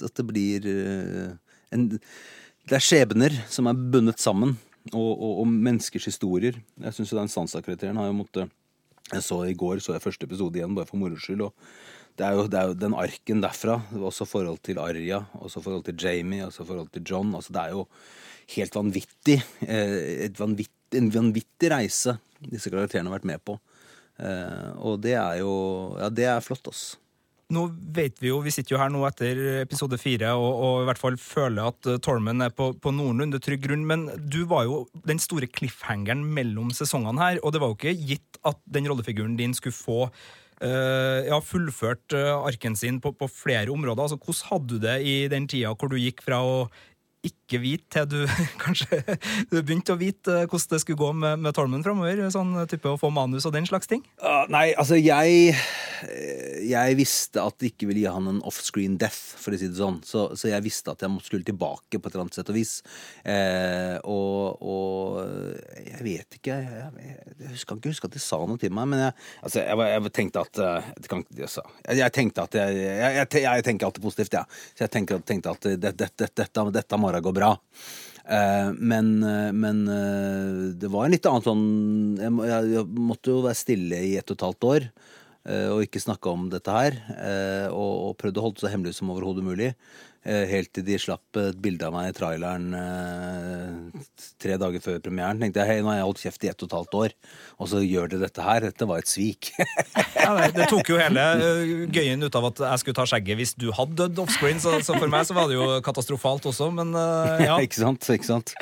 At 0.00 0.14
det 0.18 0.26
blir 0.28 0.66
eh, 0.68 1.32
en 1.72 1.88
Det 1.92 2.76
er 2.76 2.84
skjebner 2.84 3.34
som 3.50 3.66
er 3.66 3.78
bundet 3.78 4.20
sammen, 4.22 4.56
og, 4.92 5.10
og, 5.10 5.32
og 5.42 5.48
menneskers 5.50 6.06
historier. 6.10 6.60
Jeg 6.78 6.94
syns 6.94 7.14
den 7.16 7.32
Sansa-karakteren 7.32 7.98
har 7.98 8.10
jo 8.10 8.20
måttet 8.20 8.52
Jeg 9.12 9.24
så 9.26 9.42
i 9.48 9.56
går 9.58 9.82
så 9.82 9.96
jeg 9.96 10.04
første 10.04 10.28
episode 10.28 10.56
igjen, 10.58 10.76
bare 10.76 10.88
for 10.88 11.00
moro 11.00 11.18
skyld. 11.18 11.48
og 11.48 11.52
det 12.16 12.26
er, 12.26 12.36
jo, 12.36 12.44
det 12.46 12.58
er 12.60 12.68
jo 12.68 12.76
den 12.76 12.94
arken 12.94 13.40
derfra, 13.40 13.78
også 13.96 14.26
forhold 14.28 14.58
til 14.60 14.76
Arja, 14.82 15.22
også 15.40 15.62
forhold 15.64 15.86
til 15.86 15.96
Jamie, 15.96 16.44
også 16.44 16.66
forhold 16.68 16.90
til 16.92 17.02
John. 17.08 17.34
altså 17.34 17.54
Det 17.56 17.62
er 17.62 17.70
jo 17.72 17.86
helt 18.52 18.74
vanvittig. 18.76 19.38
Et 19.64 20.36
vanvitt, 20.40 20.74
en 20.98 21.10
vanvittig 21.12 21.70
reise 21.72 22.18
disse 22.50 22.72
karakterene 22.72 23.10
har 23.10 23.18
vært 23.20 23.28
med 23.28 23.44
på. 23.44 23.58
Eh, 24.18 24.72
Og 24.82 25.00
det 25.02 25.14
er 25.18 25.40
jo 25.42 25.54
Ja, 26.00 26.10
det 26.10 26.26
er 26.28 26.44
flott, 26.44 26.66
ass. 26.68 26.96
Nå 27.52 27.66
vet 27.92 28.16
Vi 28.20 28.30
jo, 28.30 28.40
vi 28.40 28.50
sitter 28.50 28.74
jo 28.74 28.80
her 28.80 28.88
nå 28.92 29.02
etter 29.04 29.60
episode 29.60 29.98
fire 30.00 30.32
og, 30.40 30.52
og 30.64 30.82
i 30.82 30.86
hvert 30.88 31.00
fall 31.00 31.18
føler 31.20 31.68
at 31.68 31.88
uh, 31.88 31.98
Tormund 32.00 32.40
er 32.40 32.52
på, 32.56 32.70
på 32.80 32.92
noenlunde 32.94 33.40
trygg 33.44 33.66
grunn. 33.66 33.84
Men 33.84 34.06
du 34.16 34.44
var 34.48 34.64
jo 34.64 34.86
den 35.04 35.20
store 35.20 35.46
cliffhangeren 35.50 36.24
mellom 36.24 36.70
sesongene 36.72 37.20
her, 37.20 37.42
og 37.42 37.52
det 37.52 37.60
var 37.60 37.72
jo 37.72 37.76
ikke 37.76 38.06
gitt 38.08 38.40
at 38.48 38.56
den 38.64 38.88
rollefiguren 38.88 39.36
din 39.36 39.52
skulle 39.52 39.76
få 39.76 39.98
uh, 40.08 41.20
ja, 41.28 41.40
fullført 41.44 42.16
arken 42.16 42.78
sin 42.78 43.02
på, 43.04 43.12
på 43.12 43.28
flere 43.28 43.74
områder. 43.74 44.06
Altså, 44.06 44.16
Hvordan 44.16 44.48
hadde 44.48 44.72
du 44.72 44.86
det 44.86 44.96
i 45.04 45.18
den 45.28 45.50
tida 45.50 45.76
hvor 45.76 45.92
du 45.92 46.00
gikk 46.00 46.24
fra 46.24 46.40
å 46.40 46.56
ikke 47.22 47.41
vite 47.60 47.90
til 47.92 48.08
du 48.08 48.18
kanskje 48.64 49.02
du 49.50 49.58
begynte 49.60 49.94
å 49.94 50.00
vite 50.00 50.42
uh, 50.42 50.46
hvordan 50.46 50.72
det 50.72 50.80
skulle 50.82 51.00
gå 51.00 51.10
med, 51.12 51.42
med 51.44 51.56
Tormund 51.56 51.84
framover? 51.84 52.22
Sånn 52.32 52.54
type 52.70 52.88
å 52.88 52.98
få 53.00 53.10
manus 53.12 53.46
og 53.48 53.54
den 53.56 53.68
slags 53.68 53.90
ting? 53.90 54.04
Uh, 54.22 54.44
nei, 54.52 54.70
altså 54.78 54.96
jeg 54.96 55.52
eh, 55.52 56.62
Jeg 56.70 56.96
visste 56.98 57.42
at 57.42 57.58
det 57.60 57.72
ikke 57.72 57.88
ville 57.90 58.04
gi 58.04 58.12
han 58.12 58.28
en 58.30 58.40
offscreen 58.48 58.96
death, 59.00 59.36
for 59.42 59.54
å 59.54 59.60
si 59.60 59.68
det 59.68 59.78
sånn. 59.80 60.00
Så, 60.06 60.28
så 60.38 60.50
jeg 60.52 60.64
visste 60.64 60.94
at 60.94 61.02
jeg 61.04 61.24
skulle 61.26 61.46
tilbake 61.46 61.98
på 61.98 62.08
et 62.08 62.14
eller 62.14 62.26
annet 62.26 62.38
sett 62.38 62.52
og 62.52 62.56
vis. 62.56 62.74
Eh, 63.26 63.96
og, 64.08 64.62
og 64.62 65.18
jeg 65.82 66.02
vet 66.06 66.38
ikke 66.38 66.56
jeg, 66.56 66.80
jeg, 67.02 67.16
jeg 67.42 67.52
husker 67.56 67.80
ikke 67.80 67.92
huske 67.92 68.08
at 68.10 68.16
de 68.16 68.22
sa 68.22 68.38
noe 68.46 68.60
til 68.60 68.72
meg, 68.74 68.88
men 68.92 69.04
jeg, 69.06 69.16
altså, 69.42 69.64
jeg, 69.64 70.12
tenkte 70.14 70.44
at 70.46 70.62
eh, 70.62 70.90
ikke- 71.02 71.22
altså, 71.48 71.66
jeg, 71.88 72.14
tenkte 72.14 72.46
at 72.46 72.58
jeg, 72.60 72.78
jeg, 72.78 73.18
jeg, 73.18 73.42
jeg 73.42 73.66
tenker 73.66 73.88
alltid 73.88 74.06
positivt, 74.06 74.38
jeg. 74.38 74.46
Ja. 74.46 74.62
Så 74.76 74.86
jeg 74.86 74.94
tenkte, 74.94 75.20
tenkte 75.26 75.54
at 75.56 75.66
det, 75.66 75.76
det, 75.82 76.10
det, 76.18 76.30
dette, 76.38 76.66
dette 76.78 77.00
må 77.00 77.12
går 77.22 77.34
bra. 77.36 77.41
Eh, 78.22 78.68
men, 78.78 79.16
eh, 79.26 79.50
men 79.52 79.82
eh, 79.90 80.60
det 80.78 80.90
var 80.92 81.06
en 81.08 81.14
litt 81.16 81.26
annen 81.26 81.42
sånn 81.46 81.64
jeg, 82.20 82.30
må- 82.34 82.46
jeg, 82.46 82.70
jeg 82.76 82.86
måtte 83.10 83.34
jo 83.34 83.42
være 83.42 83.58
stille 83.58 83.98
i 83.98 84.14
ett 84.20 84.30
og 84.30 84.38
et 84.38 84.46
halvt 84.48 84.68
år. 84.74 84.88
og 85.42 85.80
ikke 85.82 85.98
snakke 85.98 86.30
om 86.30 86.44
dette 86.52 86.70
her. 86.70 86.94
og, 87.74 87.94
og 88.06 88.12
prøvde 88.20 88.38
å 88.38 88.42
holde 88.44 88.60
det 88.60 88.62
så 88.62 88.70
hemmelig 88.70 88.92
som 88.94 89.08
overhodet 89.10 89.42
mulig. 89.42 89.72
Eh, 90.26 90.44
helt 90.50 90.72
til 90.74 90.84
de 90.86 90.98
slapp 91.00 91.38
et 91.40 91.58
bilde 91.62 91.86
av 91.86 91.94
meg 91.94 92.10
i 92.10 92.16
traileren 92.16 92.68
eh, 92.78 94.02
tre 94.42 94.58
dager 94.60 94.82
før 94.84 95.00
premieren. 95.04 95.40
tenkte 95.42 95.62
jeg 95.62 95.70
hei, 95.70 95.78
nå 95.82 95.92
har 95.92 96.00
jeg 96.00 96.08
holdt 96.08 96.22
kjeft 96.24 96.46
i 96.46 96.50
ett 96.52 96.64
og 96.64 96.70
et 96.70 96.76
halvt 96.78 96.98
år, 97.00 97.16
og 97.58 97.70
så 97.72 97.82
gjør 97.84 98.12
de 98.12 98.22
dette 98.22 98.46
her. 98.46 98.66
Dette 98.68 98.88
var 98.88 99.02
et 99.02 99.10
svik. 99.10 99.52
Ja, 100.22 100.36
det, 100.38 100.52
det 100.54 100.68
tok 100.70 100.86
jo 100.92 101.00
hele 101.00 101.22
uh, 101.40 101.86
gøyen 101.90 102.22
ut 102.22 102.36
av 102.38 102.44
at 102.52 102.60
jeg 102.62 102.82
skulle 102.82 102.98
ta 103.00 103.06
skjegget 103.10 103.40
hvis 103.40 103.56
du 103.58 103.70
hadde 103.74 103.96
dødd 103.98 104.20
offscreen, 104.22 104.60
så, 104.62 104.76
så 104.86 104.94
for 104.94 105.10
meg 105.10 105.26
så 105.26 105.34
var 105.34 105.50
det 105.50 105.56
jo 105.58 105.66
katastrofalt 105.82 106.46
også, 106.52 106.70
men 106.74 106.94
ja. 107.48 107.58
ikke 107.58 107.80
sant? 107.80 108.06
Ikke 108.14 108.28
sant? 108.28 108.54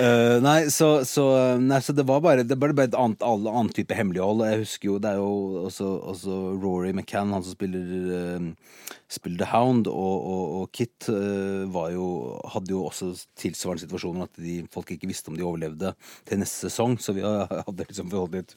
Uh, 0.00 0.38
nei, 0.40 0.70
så, 0.72 1.02
så, 1.08 1.24
nei, 1.60 1.80
så 1.84 1.92
det 1.96 2.04
var 2.08 2.22
bare 2.24 2.44
Det 2.46 2.56
ble 2.60 2.72
bare 2.76 2.88
et 2.88 2.96
annet, 2.96 3.20
alle 3.26 3.52
annet 3.52 3.76
type 3.76 3.96
hemmelighold. 3.96 4.44
Jeg 4.48 4.62
husker 4.64 4.90
jo 4.90 4.96
Det 5.02 5.12
er 5.12 5.20
jo 5.20 5.66
også, 5.66 5.88
også 6.14 6.40
Rory 6.60 6.94
McCann, 6.94 7.34
han 7.34 7.44
som 7.44 7.56
spiller 7.56 7.84
uh, 8.08 8.96
Spiller 9.10 9.42
The 9.42 9.48
Hound, 9.50 9.88
og, 9.90 10.26
og, 10.30 10.42
og 10.60 10.70
Kit 10.76 11.08
eh, 11.10 11.78
jo, 11.94 12.06
hadde 12.52 12.70
jo 12.70 12.84
også 12.86 13.10
tilsvarende 13.38 13.82
situasjoner 13.82 14.28
at 14.28 14.38
de, 14.38 14.60
folk 14.70 14.92
ikke 14.94 15.10
visste 15.10 15.32
om 15.32 15.38
de 15.38 15.46
overlevde 15.46 15.90
til 16.28 16.38
neste 16.38 16.68
sesong. 16.68 16.94
Så 17.02 17.16
vi 17.16 17.24
hadde 17.26 17.88
liksom 17.88 18.12
forholdt 18.12 18.38
litt 18.38 18.54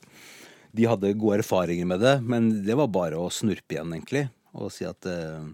De 0.78 0.86
hadde 0.89 1.16
gode 1.18 1.39
erfaringer 1.41 1.89
med 1.89 2.06
det, 2.06 2.20
men 2.22 2.51
det 2.68 2.78
var 2.78 2.91
bare 2.93 3.18
å 3.18 3.32
snurpe 3.34 3.76
igjen, 3.76 3.95
egentlig. 3.97 4.28
Og 4.54 4.70
si 4.74 4.86
at 4.86 5.10
eh, 5.10 5.49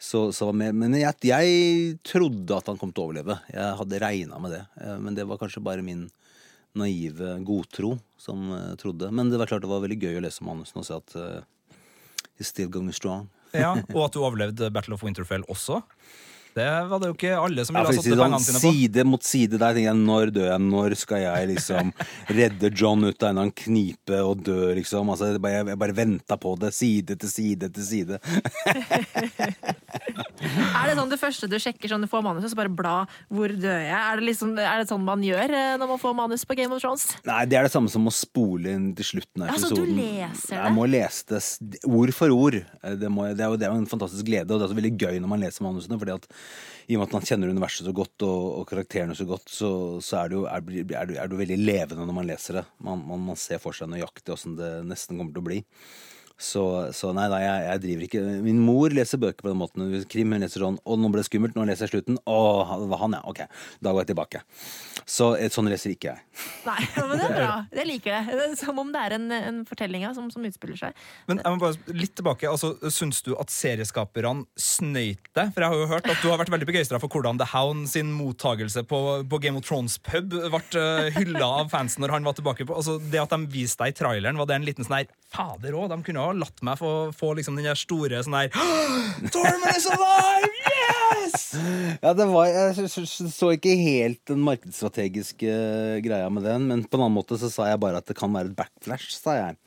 så, 0.00 0.24
så 0.34 0.48
men 0.56 0.96
jeg, 0.96 1.28
jeg 1.28 2.00
trodde 2.08 2.56
at 2.56 2.72
han 2.72 2.80
kom 2.80 2.90
til 2.90 3.04
å 3.04 3.10
overleve. 3.10 3.36
Jeg 3.52 3.78
hadde 3.82 4.00
regna 4.02 4.40
med 4.40 4.56
det. 4.56 4.64
Eh, 4.80 4.96
Men 4.96 5.18
det 5.18 5.28
var 5.28 5.40
kanskje 5.42 5.64
bare 5.64 5.84
min 5.84 6.08
naive 6.72 7.36
godtro 7.44 7.98
som 8.16 8.48
trodde. 8.80 9.12
Men 9.12 9.28
det 9.28 9.36
var 9.36 9.50
klart 9.50 9.60
det 9.60 9.68
var 9.68 9.84
veldig 9.84 10.00
gøy 10.00 10.22
å 10.22 10.24
lese 10.24 10.48
manusen 10.48 10.80
og 10.80 10.88
se 10.88 10.96
at 10.96 11.16
uh, 11.20 11.76
he's 12.40 12.48
still 12.48 12.72
going 12.72 12.88
strong. 12.96 13.28
Ja. 13.54 13.72
Og 13.94 14.04
at 14.06 14.14
du 14.14 14.22
overlevde 14.24 14.70
Battle 14.74 14.96
of 14.96 15.04
Winterfell 15.04 15.44
også. 15.48 15.80
Det 16.54 16.66
var 16.90 17.00
det 17.00 17.08
jo 17.10 17.14
ikke 17.16 17.32
alle 17.40 17.64
som 17.64 17.74
ville 17.78 17.86
ha 17.88 17.92
si 17.92 18.00
satt 18.02 18.08
det 18.12 18.18
pengene 18.20 18.38
sånn, 18.38 18.46
sine 18.46 18.60
på. 18.60 18.72
side 18.76 19.04
mot 19.08 19.24
side 19.24 19.56
der 19.62 19.72
tenker 19.76 19.88
jeg, 19.88 20.00
når 20.02 20.32
dør 20.36 20.48
jeg? 20.50 20.60
Når 20.68 20.96
skal 21.00 21.22
jeg 21.24 21.48
liksom 21.54 21.92
redde 22.38 22.70
John 22.76 23.04
ut 23.06 23.16
av 23.22 23.28
en 23.28 23.32
eller 23.32 23.42
annen 23.46 23.56
knipe 23.62 24.18
og 24.26 24.42
dø, 24.44 24.58
liksom? 24.76 25.08
Altså, 25.14 25.30
jeg 25.32 25.40
bare, 25.44 25.62
jeg 25.72 25.80
bare 25.80 25.96
venta 25.96 26.36
på 26.40 26.54
det. 26.60 26.72
Side 26.76 27.16
til 27.22 27.32
side 27.32 27.72
til 27.72 27.88
side. 27.88 28.20
Er 30.42 30.88
det 30.90 30.94
sånn 30.98 31.10
det 31.12 31.18
første 31.20 31.46
du 31.50 31.54
sjekker 31.62 31.90
sånn 31.92 32.02
du 32.04 32.08
får 32.10 32.22
manuset, 32.24 32.50
så 32.52 32.58
bare 32.58 32.72
bla 32.72 32.94
'hvor 33.30 33.52
dør 33.54 33.78
jeg'? 33.78 33.92
Er 33.94 34.16
det, 34.18 34.24
liksom, 34.26 34.54
er 34.58 34.80
det 34.82 34.88
sånn 34.90 35.04
man 35.04 35.22
gjør 35.22 35.52
eh, 35.54 35.76
når 35.78 35.88
man 35.92 36.00
får 36.02 36.14
manus 36.18 36.44
på 36.48 36.56
Game 36.58 36.74
of 36.74 36.82
Thrones? 36.82 37.04
Nei, 37.28 37.44
det 37.46 37.58
er 37.58 37.68
det 37.68 37.72
samme 37.74 37.88
som 37.92 38.06
å 38.08 38.12
spole 38.14 38.72
inn 38.74 38.88
til 38.98 39.06
slutten 39.12 39.44
av 39.44 39.52
episoden. 39.52 39.70
Altså, 39.70 39.86
du 39.86 39.94
leser 39.94 40.56
det? 40.56 40.62
Jeg 40.64 40.74
må 40.74 40.86
lese 40.90 41.24
det 41.30 41.40
ord 41.86 42.12
for 42.16 42.34
ord. 42.34 42.54
Eh, 42.82 42.96
Det, 43.02 43.08
må, 43.10 43.28
det, 43.34 43.40
er 43.40 43.48
jo, 43.52 43.56
det 43.56 43.66
er 43.68 43.72
jo 43.72 43.78
en 43.82 43.86
fantastisk 43.90 44.26
glede, 44.26 44.50
og 44.50 44.58
det 44.58 44.66
er 44.66 44.68
også 44.70 44.78
veldig 44.80 44.96
gøy 44.98 45.20
når 45.22 45.28
man 45.32 45.40
leser 45.46 45.64
manusene. 45.64 45.98
fordi 45.98 46.16
at 46.18 46.26
i 46.90 46.96
og 46.96 47.00
med 47.02 47.08
at 47.08 47.14
man 47.16 47.26
kjenner 47.28 47.50
universet 47.54 47.86
så 47.86 47.92
godt 47.94 48.24
og, 48.26 48.46
og 48.60 48.64
karakterene 48.68 49.14
så 49.16 49.24
godt, 49.28 49.46
så, 49.48 49.68
så 50.02 50.18
er, 50.24 50.32
det 50.32 50.38
jo, 50.40 50.44
er, 50.50 50.64
er, 50.66 51.06
det- 51.08 51.18
er 51.22 51.28
det 51.30 51.36
jo 51.36 51.42
veldig 51.42 51.58
levende 51.62 52.06
når 52.08 52.16
man 52.16 52.26
leser 52.28 52.58
det. 52.58 52.64
Man, 52.82 53.04
man, 53.08 53.22
man 53.32 53.38
ser 53.38 53.62
for 53.62 53.76
seg 53.76 53.90
nøyaktig 53.92 54.34
åssen 54.34 54.56
det 54.58 54.72
nesten 54.90 55.20
kommer 55.20 55.32
til 55.36 55.44
å 55.44 55.48
bli. 55.52 55.60
Så, 56.42 56.62
så 56.96 57.12
nei, 57.14 57.28
nei 57.30 57.38
jeg, 57.44 57.58
jeg 57.68 57.80
driver 57.84 58.04
ikke 58.08 58.20
Min 58.42 58.58
mor 58.66 58.90
leser 58.90 59.20
bøker 59.22 59.44
på 59.44 59.50
den 59.52 59.60
måten. 59.60 59.84
Krim 60.10 60.32
hun 60.34 60.42
leser 60.42 60.64
sånn 60.64 60.78
Å, 60.82 60.96
nå 60.98 61.10
ble 61.12 61.20
det 61.22 61.28
skummelt. 61.28 61.54
Nå 61.54 61.66
leser 61.68 61.86
jeg 61.86 61.92
slutten. 61.92 62.16
Å, 62.26 62.38
det 62.82 62.88
var 62.90 63.02
han, 63.04 63.14
ja. 63.14 63.20
Ok, 63.30 63.44
da 63.78 63.92
går 63.94 64.02
jeg 64.02 64.10
tilbake. 64.10 64.40
Så 65.08 65.32
eh, 65.36 65.50
sånn 65.52 65.68
leser 65.70 65.94
ikke 65.94 66.12
jeg. 66.12 66.24
Nei, 66.68 66.78
men 66.96 67.18
det 67.18 67.26
er 67.26 67.34
bra. 67.36 67.54
Det 67.72 67.84
liker 67.88 68.14
jeg. 68.14 68.36
det 68.38 68.44
er 68.46 68.54
som 68.60 68.78
om 68.80 68.92
det 68.94 69.02
er 69.02 69.16
en, 69.18 69.26
en 69.36 69.60
fortelling 69.68 70.06
som, 70.16 70.28
som 70.32 70.46
utspiller 70.46 70.78
seg. 70.78 71.02
Men 71.30 71.42
jeg 71.42 71.54
må 71.54 71.62
bare 71.62 71.96
litt 71.98 72.14
tilbake, 72.18 72.48
altså, 72.50 72.74
Syns 72.92 73.22
du 73.26 73.32
at 73.40 73.52
serieskaperne 73.52 74.46
snøyt 74.58 75.30
deg? 75.36 75.52
For 75.54 75.64
jeg 75.64 75.72
har 75.72 75.80
jo 75.82 75.90
hørt 75.90 76.10
at 76.10 76.22
du 76.22 76.28
har 76.30 76.40
vært 76.40 76.52
veldig 76.52 76.68
begeistra 76.68 77.00
for 77.02 77.12
hvordan 77.12 77.40
The 77.40 77.48
Hound 77.52 77.88
sin 77.92 78.12
mottagelse 78.14 78.84
på, 78.88 79.00
på 79.28 79.42
Game 79.42 79.60
of 79.60 79.66
Thrones 79.66 79.98
pub 80.02 80.32
ble 80.32 80.62
uh, 80.78 81.08
hylla 81.16 81.48
av 81.62 81.72
fansen 81.72 82.04
når 82.04 82.16
han 82.16 82.28
var 82.28 82.36
tilbake. 82.38 82.66
på 82.68 82.76
altså, 82.78 82.98
Det 83.02 83.20
at 83.22 83.34
de 83.34 83.50
viste 83.52 83.82
deg 83.82 83.94
i 83.94 83.98
traileren, 83.98 84.38
var 84.40 84.50
det 84.50 84.58
en 84.60 84.68
liten 84.68 84.86
sånn 84.86 85.00
her 85.02 85.10
Fader 85.32 85.76
òg, 85.78 85.88
de 85.88 86.02
kunne 86.04 86.20
ha 86.20 86.34
latt 86.36 86.60
meg 86.64 86.76
få, 86.80 86.92
få 87.16 87.32
liksom 87.38 87.56
den 87.56 87.70
der 87.70 87.78
store 87.78 88.20
sånn 88.24 88.36
her 88.36 88.52
Tormund 89.32 89.76
is 89.76 89.88
alive! 89.90 90.52
Yes! 90.72 91.48
Ja, 92.02 92.12
det 92.16 92.24
var, 92.26 92.48
Jeg 92.48 92.88
så 92.90 93.50
ikke 93.54 93.74
helt 93.78 94.20
den 94.28 94.40
markedsstrategiske 94.44 94.91
eh, 94.98 95.98
greia 96.04 96.28
med 96.32 96.44
den, 96.46 96.68
men 96.68 96.84
på 96.84 96.98
en 96.98 97.06
annen 97.06 97.16
måte 97.16 97.38
så 97.40 97.50
sa 97.52 97.68
jeg 97.70 97.80
bare 97.82 98.00
at 98.02 98.08
det 98.08 98.16
kan 98.18 98.32
være 98.32 98.52
et 98.52 98.56
backflash, 98.58 99.14
sa 99.16 99.36
jeg. 99.38 99.58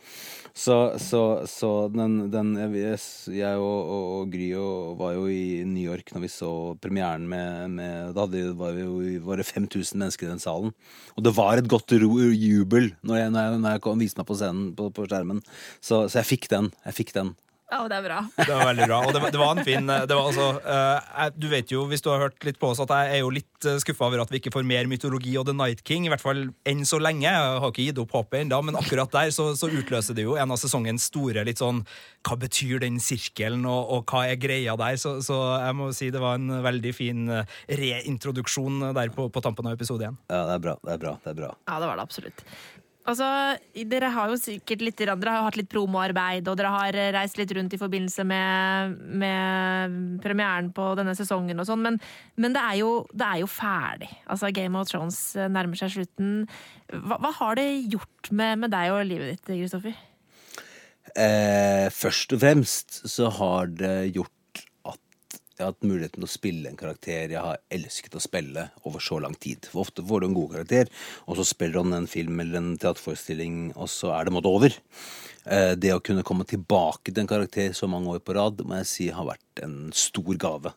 Så, 0.55 0.75
så, 1.03 1.21
så 1.51 1.69
den, 1.91 2.29
den 2.31 2.53
Jeg, 2.55 2.99
jeg 3.35 3.59
og, 3.59 3.89
og, 3.91 4.03
og 4.21 4.29
Gry 4.31 4.45
og 4.55 4.93
var 5.01 5.17
jo 5.17 5.25
i 5.27 5.65
New 5.67 5.83
York 5.83 6.13
når 6.15 6.23
vi 6.23 6.29
så 6.31 6.51
premieren 6.79 7.25
med, 7.27 7.73
med 7.75 8.13
Da 8.15 8.23
hadde, 8.23 8.53
var 8.55 8.77
jo 8.79 9.01
var 9.27 9.41
det 9.41 9.49
5000 9.49 9.99
mennesker 9.99 10.29
i 10.29 10.31
den 10.31 10.39
salen. 10.39 10.71
Og 11.19 11.27
det 11.27 11.35
var 11.35 11.59
et 11.59 11.67
godt 11.67 11.91
jubel 11.91 12.93
når 13.03 13.19
jeg, 13.19 13.33
når 13.35 13.41
jeg, 13.41 13.59
når 13.65 13.75
jeg 13.75 13.83
kom, 13.83 13.99
viste 13.99 14.21
meg 14.21 14.29
på 14.31 14.39
scenen 14.39 14.71
på, 14.79 14.87
på 14.95 15.09
skjermen. 15.09 15.43
Så, 15.83 16.05
så 16.07 16.21
jeg 16.21 16.31
fikk 16.31 16.47
den. 16.55 16.71
Jeg 16.87 16.99
fikk 17.03 17.11
den. 17.19 17.35
Ja, 17.71 17.79
det 17.89 17.95
er 17.97 18.03
bra. 18.05 18.17
Det 18.45 18.45
var 18.53 18.67
veldig 18.69 18.85
bra. 18.87 18.97
Og 19.07 19.13
det, 19.15 19.19
var- 19.23 19.31
det 19.33 19.39
var 19.41 19.51
en 19.57 19.65
fin 19.65 19.87
det 19.89 20.13
var 20.13 20.27
altså, 20.29 20.43
uh, 20.61 20.99
jeg, 21.01 21.33
Du 21.41 21.47
vet 21.49 21.71
jo, 21.73 21.85
hvis 21.89 22.03
du 22.05 22.11
har 22.11 22.21
hørt 22.27 22.45
litt 22.45 22.59
på 22.61 22.69
oss, 22.69 22.79
at 22.83 22.91
jeg 22.93 23.15
er 23.15 23.23
jo 23.23 23.31
litt 23.33 23.65
uh, 23.65 23.79
skuffa 23.81 24.05
over 24.05 24.21
at 24.21 24.29
vi 24.31 24.37
ikke 24.37 24.53
får 24.53 24.67
mer 24.69 24.85
mytologi 24.91 25.33
og 25.41 25.47
The 25.49 25.55
Night 25.57 25.81
King. 25.87 26.05
I 26.05 26.11
hvert 26.13 26.21
fall 26.21 26.43
enn 26.69 26.83
så 26.85 26.99
lenge. 27.01 27.25
Jeg 27.25 27.57
har 27.63 27.71
ikke 27.73 27.87
gitt 27.87 28.01
opp 28.03 28.13
håpet 28.19 28.43
ennå, 28.43 28.59
men 28.69 28.77
akkurat 28.77 29.09
der 29.17 29.33
så, 29.33 29.47
så 29.57 29.71
utløser 29.73 30.13
det 30.17 30.27
jo 30.27 30.37
en 30.37 30.53
av 30.53 30.61
sesongens 30.61 31.09
store 31.09 31.41
litt 31.49 31.59
sånn 31.63 31.81
Hva 32.25 32.37
betyr 32.45 32.79
den 32.85 33.01
sirkelen, 33.01 33.65
og, 33.69 33.89
og 33.97 34.05
hva 34.13 34.23
er 34.29 34.37
greia 34.41 34.77
der? 34.79 35.01
Så, 35.01 35.15
så 35.25 35.39
jeg 35.65 35.75
må 35.81 35.89
si 35.97 36.11
det 36.13 36.21
var 36.21 36.37
en 36.39 36.61
veldig 36.65 36.93
fin 36.97 37.25
eh, 37.33 37.49
reintroduksjon 37.69 38.91
der 38.95 39.09
på, 39.13 39.27
på 39.33 39.41
tampen 39.45 39.67
av 39.69 39.75
episode 39.77 40.07
én. 40.09 40.17
Ja, 40.29 40.43
det 40.51 40.55
er 40.59 40.63
bra. 40.69 40.77
Det 40.85 40.95
er 40.95 41.01
bra. 41.01 41.13
Det 41.25 41.33
er 41.33 41.37
bra. 41.41 41.51
Ja, 41.67 41.79
det 41.81 41.89
var 41.89 41.99
det 41.99 42.05
absolutt. 42.07 42.45
Altså, 43.05 43.25
Dere 43.85 44.09
har 44.15 44.31
jo 44.31 44.37
sikkert 44.41 44.81
litt, 44.81 44.97
dere 44.97 45.33
har 45.35 45.45
hatt 45.45 45.59
litt 45.59 45.69
promoarbeid, 45.69 46.47
og 46.49 46.57
dere 46.57 46.71
har 46.73 46.97
reist 47.13 47.37
litt 47.37 47.53
rundt 47.53 47.75
i 47.77 47.79
forbindelse 47.81 48.25
med, 48.25 48.95
med 49.21 49.99
premieren 50.23 50.71
på 50.73 50.87
denne 50.97 51.13
sesongen 51.17 51.61
og 51.61 51.69
sånn, 51.69 51.83
men, 51.85 51.99
men 52.41 52.55
det, 52.55 52.63
er 52.65 52.79
jo, 52.81 52.89
det 53.13 53.27
er 53.27 53.43
jo 53.43 53.51
ferdig. 53.51 54.09
Altså, 54.25 54.49
Game 54.55 54.81
of 54.81 54.89
Thrones 54.89 55.21
nærmer 55.37 55.77
seg 55.77 55.93
slutten. 55.99 56.33
Hva, 56.89 57.19
hva 57.21 57.33
har 57.43 57.61
det 57.61 57.67
gjort 57.93 58.33
med, 58.33 58.65
med 58.65 58.73
deg 58.73 58.95
og 58.95 59.05
livet 59.05 59.35
ditt, 59.35 59.53
Kristoffer? 59.53 59.93
Eh, 61.15 61.85
først 61.93 62.33
og 62.33 62.41
fremst 62.41 63.03
så 63.07 63.29
har 63.37 63.69
det 63.69 64.15
gjort 64.17 64.33
jeg 65.55 65.63
har 65.63 65.71
hatt 65.71 65.85
muligheten 65.87 66.19
til 66.19 66.27
å 66.27 66.31
spille 66.31 66.67
en 66.67 66.79
karakter 66.79 67.31
jeg 67.31 67.39
har 67.41 67.61
elsket 67.71 68.17
å 68.17 68.23
spille 68.23 68.65
over 68.83 69.03
så 69.03 69.21
lang 69.23 69.35
tid. 69.39 69.67
For 69.71 69.85
ofte 69.85 70.03
får 70.03 70.21
du 70.21 70.27
en 70.27 70.35
god 70.35 70.51
karakter, 70.57 70.89
og 71.29 71.39
så 71.39 71.45
spiller 71.47 71.79
du 71.79 71.95
en 71.95 72.09
film 72.11 72.41
eller 72.43 72.59
en 72.59 72.73
teaterforestilling, 72.81 73.69
og 73.77 73.87
så 73.91 74.11
er 74.17 74.27
det 74.27 74.35
måte 74.35 74.51
over. 74.51 74.75
Eh, 75.45 75.75
det 75.79 75.93
å 75.95 76.01
kunne 76.03 76.25
komme 76.27 76.43
tilbake 76.49 77.13
til 77.13 77.23
en 77.23 77.31
karakter 77.31 77.71
så 77.77 77.87
mange 77.87 78.11
år 78.17 78.19
på 78.25 78.35
rad, 78.35 78.65
må 78.67 78.81
jeg 78.81 78.91
si 78.91 79.07
har 79.15 79.29
vært 79.29 79.63
en 79.63 79.93
stor 79.95 80.35
gave. 80.35 80.73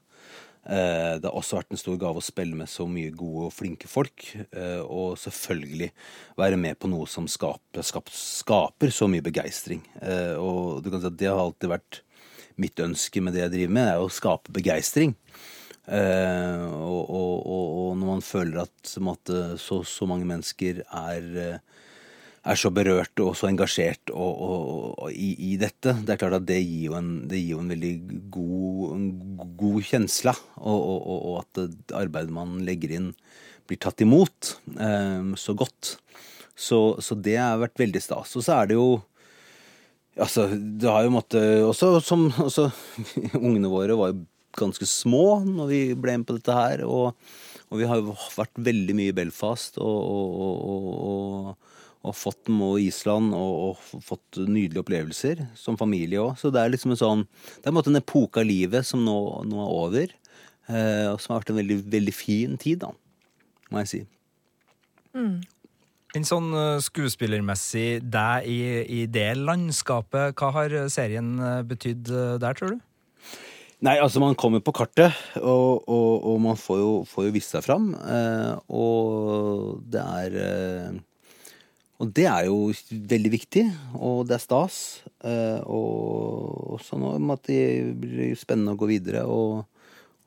Eh, 0.69 1.19
Det 1.19 1.25
har 1.25 1.35
også 1.35 1.59
vært 1.59 1.73
en 1.73 1.81
stor 1.81 1.97
gave 1.99 2.21
å 2.21 2.23
spille 2.23 2.55
med 2.55 2.69
så 2.69 2.87
mye 2.87 3.11
gode 3.11 3.47
og 3.49 3.55
flinke 3.57 3.89
folk. 3.89 4.29
eh, 4.53 4.83
Og 4.85 5.17
selvfølgelig 5.19 5.91
være 6.37 6.57
med 6.57 6.79
på 6.79 6.89
noe 6.89 7.07
som 7.07 7.27
skaper, 7.27 7.83
skaper 7.83 8.91
så 8.93 9.09
mye 9.09 9.23
begeistring. 9.25 9.83
Og 10.39 10.85
du 10.85 10.91
kan 10.91 11.01
si 11.01 11.07
at 11.07 11.17
det 11.17 11.27
har 11.27 11.41
alltid 11.41 11.71
vært 11.71 12.03
mitt 12.61 12.81
ønske 12.83 13.23
med 13.23 13.37
det 13.37 13.47
jeg 13.47 13.55
driver 13.57 13.75
med, 13.79 13.91
er 13.93 14.03
å 14.03 14.13
skape 14.13 14.55
begeistring. 14.55 15.15
Eh, 15.89 16.65
og, 16.69 17.03
og, 17.09 17.35
og, 17.39 17.67
og 17.83 17.93
når 17.97 18.13
man 18.13 18.25
føler 18.25 18.65
at 18.67 18.95
at 18.99 19.31
så, 19.63 19.81
så 19.87 20.09
mange 20.11 20.29
mennesker 20.29 20.83
er 20.85 21.29
eh, 21.45 21.79
er 22.49 22.59
så 22.59 22.71
berørt 22.73 23.21
og 23.23 23.35
så 23.37 23.49
engasjert 23.51 24.13
i, 24.13 25.29
i 25.51 25.57
dette. 25.61 25.95
Det 26.05 26.15
er 26.15 26.21
klart 26.21 26.39
at 26.39 26.47
det 26.49 26.61
gir 26.63 26.89
jo 26.89 26.97
en, 26.99 27.11
gir 27.29 27.55
jo 27.55 27.61
en 27.63 27.73
veldig 27.73 27.93
god, 28.33 28.83
en 28.95 29.09
god 29.59 29.79
kjensle. 29.89 30.35
Og, 30.63 31.29
at 31.43 31.61
det 31.61 31.97
arbeidet 31.97 32.35
man 32.35 32.59
legger 32.67 32.95
inn, 32.99 33.11
blir 33.69 33.81
tatt 33.83 34.05
imot 34.05 34.55
eh, 34.79 35.35
så 35.37 35.57
godt. 35.59 35.97
Så, 36.59 36.81
så 37.05 37.19
det 37.19 37.37
har 37.39 37.61
vært 37.61 37.79
veldig 37.81 38.03
stas. 38.03 38.35
Og 38.39 38.47
så 38.47 38.61
er 38.63 38.71
det 38.71 38.79
jo 38.79 38.89
Altså, 40.19 40.49
det 40.51 40.91
har 40.91 41.07
jo 41.07 41.15
måttet 41.15 41.63
Også 41.67 41.93
som 42.05 42.27
også, 42.43 42.69
Ungene 43.39 43.71
våre 43.71 43.97
var 43.99 44.13
jo 44.13 44.27
ganske 44.59 44.87
små 44.91 45.39
når 45.47 45.69
vi 45.71 45.81
ble 45.95 46.17
med 46.19 46.27
på 46.27 46.35
dette 46.35 46.55
her. 46.57 46.81
Og, 46.83 47.15
og 47.69 47.79
vi 47.79 47.87
har 47.87 48.01
jo 48.01 48.15
vært 48.35 48.57
veldig 48.69 48.97
mye 48.99 49.13
i 49.13 49.15
Belfast 49.15 49.79
og, 49.79 49.99
og, 50.09 50.57
og, 50.73 51.69
og, 52.03 52.17
fått 52.19 52.51
og 52.51 52.81
Island 52.83 53.37
og, 53.37 53.79
fått 54.03 54.41
nydelige 54.41 54.83
opplevelser 54.83 55.45
som 55.59 55.79
familie 55.79 56.25
òg. 56.25 56.33
Så 56.41 56.51
det 56.51 56.65
er 56.65 56.73
liksom 56.75 56.97
en 56.97 57.03
sånn 57.03 57.27
Det 57.29 57.69
er 57.69 57.71
en 57.71 57.79
måte 57.79 57.93
en 57.93 58.01
epoke 58.01 58.43
av 58.43 58.49
livet 58.49 58.89
som 58.89 59.05
nå, 59.07 59.19
nå 59.47 59.63
er 59.63 59.77
over. 59.77 60.17
Eh, 60.69 61.07
og 61.13 61.21
som 61.23 61.37
har 61.37 61.45
vært 61.45 61.55
en 61.55 61.61
veldig, 61.63 61.79
veldig 61.95 62.17
fin 62.17 62.59
tid, 62.61 62.83
da, 62.83 62.91
må 63.71 63.85
jeg 63.85 63.93
si. 63.93 64.03
En 66.19 66.27
sånn 66.27 66.51
eh, 66.57 66.81
skuespillermessig 66.83 68.01
deg 68.11 68.47
i, 68.51 68.61
i 68.91 69.01
det 69.07 69.31
landskapet, 69.39 70.35
hva 70.35 70.49
har 70.57 70.73
serien 70.91 71.37
eh, 71.39 71.61
betydd 71.69 72.11
eh, 72.11 72.37
der, 72.43 72.57
tror 72.59 72.75
du? 72.75 72.81
Nei, 73.87 73.95
altså 74.03 74.19
man 74.19 74.35
kommer 74.35 74.59
på 74.65 74.73
kartet, 74.75 75.15
og, 75.39 75.85
og, 75.87 76.25
og 76.27 76.41
man 76.43 76.59
får 76.59 76.81
jo, 76.81 76.95
får 77.07 77.29
jo 77.29 77.35
vist 77.37 77.55
seg 77.55 77.63
fram. 77.63 77.93
Eh, 77.95 78.57
og 78.75 79.85
det 79.87 80.03
er 80.03 80.39
eh, 80.43 80.97
Og 82.03 82.11
det 82.15 82.27
er 82.31 82.49
jo 82.49 82.73
veldig 83.13 83.33
viktig, 83.37 83.65
og 83.95 84.27
det 84.27 84.37
er 84.41 84.43
stas. 84.43 84.81
Eh, 85.23 85.63
og 85.63 86.75
også 86.81 86.99
nå 86.99 87.15
at 87.35 87.47
det 87.47 87.63
blir 88.03 88.35
spennende 88.39 88.75
å 88.75 88.81
gå 88.81 88.91
videre 88.91 89.23
og, 89.27 89.69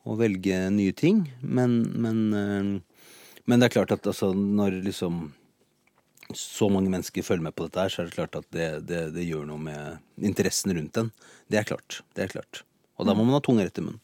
og 0.08 0.18
velge 0.20 0.64
nye 0.72 0.96
ting. 0.96 1.26
Men, 1.40 1.82
men, 1.92 2.24
eh, 2.32 3.38
men 3.44 3.60
det 3.60 3.68
er 3.68 3.76
klart 3.76 3.92
at 3.98 4.08
altså, 4.08 4.32
når 4.32 4.80
liksom 4.88 5.26
så 6.36 6.68
mange 6.72 6.90
mennesker 6.92 7.24
følger 7.26 7.48
med 7.48 7.56
på 7.56 7.66
dette, 7.66 7.82
her, 7.82 7.92
så 7.92 8.02
er 8.02 8.08
det 8.08 8.16
klart 8.16 8.38
at 8.38 8.48
det, 8.54 8.68
det, 8.88 9.02
det 9.16 9.26
gjør 9.26 9.48
noe 9.50 9.60
med 9.60 10.24
interessen 10.30 10.74
rundt 10.76 10.94
den. 10.98 11.10
Det 11.50 11.60
er 11.60 11.68
klart. 11.68 12.00
det 12.16 12.26
er 12.26 12.32
klart. 12.38 12.62
Og 13.00 13.08
da 13.08 13.14
må 13.16 13.26
man 13.26 13.36
ha 13.36 13.42
tunga 13.44 13.66
rett 13.66 13.80
i 13.80 13.84
munnen. 13.84 14.00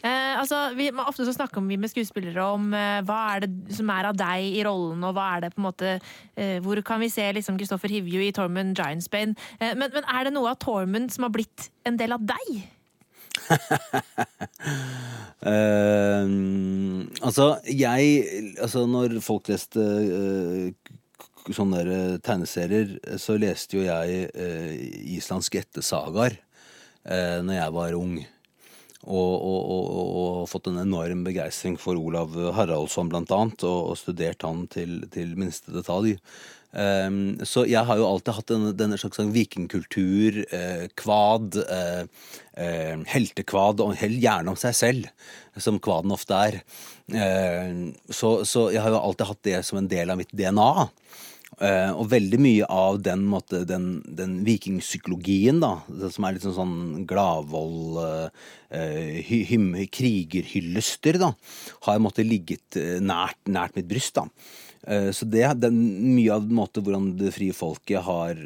Eh, 0.00 0.34
altså, 0.40 0.70
vi, 0.78 0.86
ofte 0.96 1.26
så 1.28 1.34
snakker 1.36 1.60
vi 1.68 1.76
med 1.76 1.90
skuespillere 1.92 2.44
om 2.54 2.70
eh, 2.72 3.02
hva 3.04 3.18
er 3.34 3.44
det 3.44 3.76
som 3.76 3.90
er 3.92 4.08
av 4.08 4.16
deg 4.16 4.46
i 4.56 4.62
rollen, 4.64 5.02
og 5.04 5.12
hva 5.16 5.26
er 5.34 5.44
det 5.44 5.50
på 5.52 5.60
en 5.60 5.66
måte 5.66 5.90
eh, 5.92 6.56
Hvor 6.64 6.80
kan 6.86 7.02
vi 7.02 7.10
se 7.12 7.26
liksom 7.36 7.58
Kristoffer 7.60 7.92
Hivju 7.92 8.22
i 8.24 8.32
Tormund 8.32 8.72
Giantsbane? 8.78 9.36
Eh, 9.60 9.74
men, 9.76 9.92
men 9.92 10.08
er 10.08 10.24
det 10.24 10.32
noe 10.32 10.54
av 10.54 10.60
Tormund 10.62 11.12
som 11.12 11.28
har 11.28 11.34
blitt 11.36 11.68
en 11.84 12.00
del 12.00 12.16
av 12.16 12.24
deg? 12.32 12.62
Eh, 15.40 16.26
altså, 17.24 17.44
jeg 17.64 18.24
Altså, 18.60 18.82
når 18.84 19.14
folk 19.24 19.48
leste 19.48 19.80
eh, 19.80 20.90
sånne 21.56 21.80
der 21.82 21.94
eh, 21.94 22.18
tegneserier, 22.24 22.92
så 23.20 23.38
leste 23.40 23.78
jo 23.78 23.86
jeg 23.86 24.28
eh, 24.34 24.76
islandske 25.16 25.62
ættesagaer 25.64 26.36
eh, 26.36 27.40
når 27.44 27.56
jeg 27.56 27.74
var 27.78 27.98
ung. 27.98 28.20
og, 29.00 29.34
og, 29.34 29.60
og, 29.72 29.90
og 30.20 30.48
fått 30.50 30.68
en 30.68 30.82
enorm 30.82 31.24
begeistring 31.24 31.78
for 31.80 31.96
Olav 31.96 32.34
Haraldsson, 32.56 33.08
blant 33.08 33.30
annet, 33.32 33.64
og, 33.64 33.96
studert 33.96 34.44
han 34.44 34.66
til, 34.68 35.00
til 35.12 35.36
minste 35.40 35.72
detalj. 35.72 36.18
Um, 36.70 37.34
så 37.42 37.64
jeg 37.66 37.82
har 37.82 37.98
jo 37.98 38.06
alltid 38.06 38.36
hatt 38.36 38.50
denne, 38.52 38.70
denne 38.78 38.98
slags 39.00 39.18
sånn 39.18 39.32
vikingkultur, 39.34 40.36
eh, 40.54 40.84
kvad, 41.00 41.58
eh, 41.64 42.04
eh, 42.54 43.00
heltekvad, 43.10 43.82
og 43.82 43.98
gjerne 43.98 44.52
om 44.52 44.58
seg 44.60 44.76
selv, 44.78 45.08
som 45.58 45.80
kvaden 45.82 46.14
ofte 46.14 46.38
er. 46.38 46.60
Eh, 47.10 47.90
så, 48.06 48.36
så 48.46 48.68
jeg 48.70 48.84
har 48.84 48.94
jo 48.94 49.02
alltid 49.02 49.32
hatt 49.32 49.42
det 49.48 49.58
som 49.66 49.80
en 49.80 49.90
del 49.90 50.14
av 50.14 50.20
mitt 50.20 50.30
DNA. 50.30 50.70
Eh, 51.58 51.90
og 51.92 52.06
veldig 52.08 52.38
mye 52.40 52.66
av 52.72 53.02
den, 53.04 53.26
måte, 53.28 53.64
den, 53.68 53.98
den 54.06 54.38
vikingpsykologien, 54.46 55.58
da, 55.60 55.74
som 56.14 56.24
er 56.24 56.36
litt 56.36 56.46
sånn, 56.46 56.56
sånn 56.56 57.04
gladvold, 57.10 57.98
uh, 58.00 59.18
hy, 59.26 59.42
krigerhyllester, 59.92 61.18
da, 61.20 61.34
har 61.88 62.00
måtte, 62.00 62.24
ligget 62.24 62.78
nært, 63.04 63.40
nært 63.50 63.76
mitt 63.76 63.90
bryst. 63.90 64.16
da. 64.16 64.28
Så 65.12 65.26
det, 65.28 65.42
er 65.44 65.74
mye 65.74 66.32
av 66.32 66.46
måte, 66.48 66.80
hvordan 66.80 67.10
det 67.20 67.34
frie 67.34 67.52
folket 67.52 68.00
har 68.06 68.38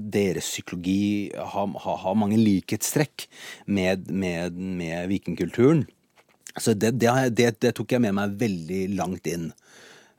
Deres 0.00 0.48
psykologi 0.48 1.28
har, 1.36 1.74
har, 1.82 1.98
har 2.06 2.16
mange 2.16 2.38
likhetstrekk 2.40 3.26
med, 3.68 4.08
med, 4.08 4.56
med 4.56 5.10
vikingkulturen. 5.12 5.84
Så 6.56 6.72
det, 6.72 6.94
det, 7.02 7.12
det, 7.36 7.50
det 7.60 7.74
tok 7.76 7.92
jeg 7.92 8.06
med 8.06 8.16
meg 8.16 8.38
veldig 8.40 8.82
langt 8.96 9.28
inn. 9.28 9.50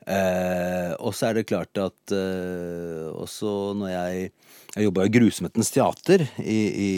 Eh, 0.08 0.92
og 1.04 1.12
så 1.12 1.28
er 1.28 1.36
det 1.36 1.48
klart 1.50 1.76
at 1.76 2.14
eh, 2.16 3.08
også 3.12 3.74
når 3.76 3.90
jeg 3.92 4.30
Jeg 4.76 4.84
jobba 4.84 5.06
i 5.08 5.10
Grusomhetens 5.10 5.72
teater 5.74 6.22
i, 6.38 6.58
i, 6.68 6.90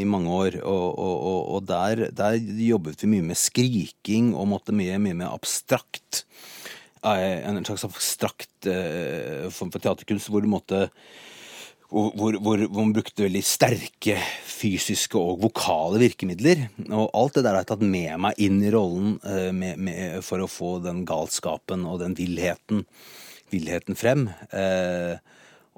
i 0.00 0.04
mange 0.08 0.32
år, 0.32 0.56
og, 0.64 0.86
og, 0.98 1.16
og, 1.28 1.40
og 1.54 1.66
der, 1.68 2.08
der 2.10 2.38
jobbet 2.40 3.04
vi 3.04 3.10
mye 3.12 3.26
med 3.28 3.38
skriking 3.38 4.32
og 4.34 4.48
måtte 4.48 4.74
mye, 4.74 4.96
mye 4.98 5.14
mer 5.14 5.36
abstrakt. 5.36 6.24
Eh, 7.04 7.44
en 7.46 7.60
slags 7.68 7.84
abstrakt 7.86 8.66
eh, 8.66 9.46
form 9.54 9.70
for 9.70 9.84
teaterkunst 9.84 10.32
hvor 10.32 10.42
du 10.42 10.50
måtte 10.50 10.88
hvor, 11.88 12.36
hvor, 12.36 12.60
hvor 12.68 12.82
man 12.84 12.92
brukte 12.96 13.24
veldig 13.24 13.42
sterke 13.46 14.18
fysiske 14.44 15.16
og 15.16 15.40
vokale 15.46 16.02
virkemidler. 16.02 16.66
Og 16.90 17.08
alt 17.16 17.38
det 17.38 17.46
der 17.46 17.56
har 17.56 17.64
jeg 17.64 17.70
tatt 17.72 17.86
med 17.86 18.12
meg 18.26 18.42
inn 18.44 18.60
i 18.60 18.72
rollen 18.74 19.16
uh, 19.24 19.48
med, 19.56 19.80
med, 19.80 20.20
for 20.26 20.44
å 20.44 20.50
få 20.50 20.76
den 20.84 21.04
galskapen 21.08 21.86
og 21.88 22.02
den 22.02 22.16
villheten, 22.18 22.84
villheten 23.52 23.96
frem. 23.98 24.28
Uh, 24.52 25.16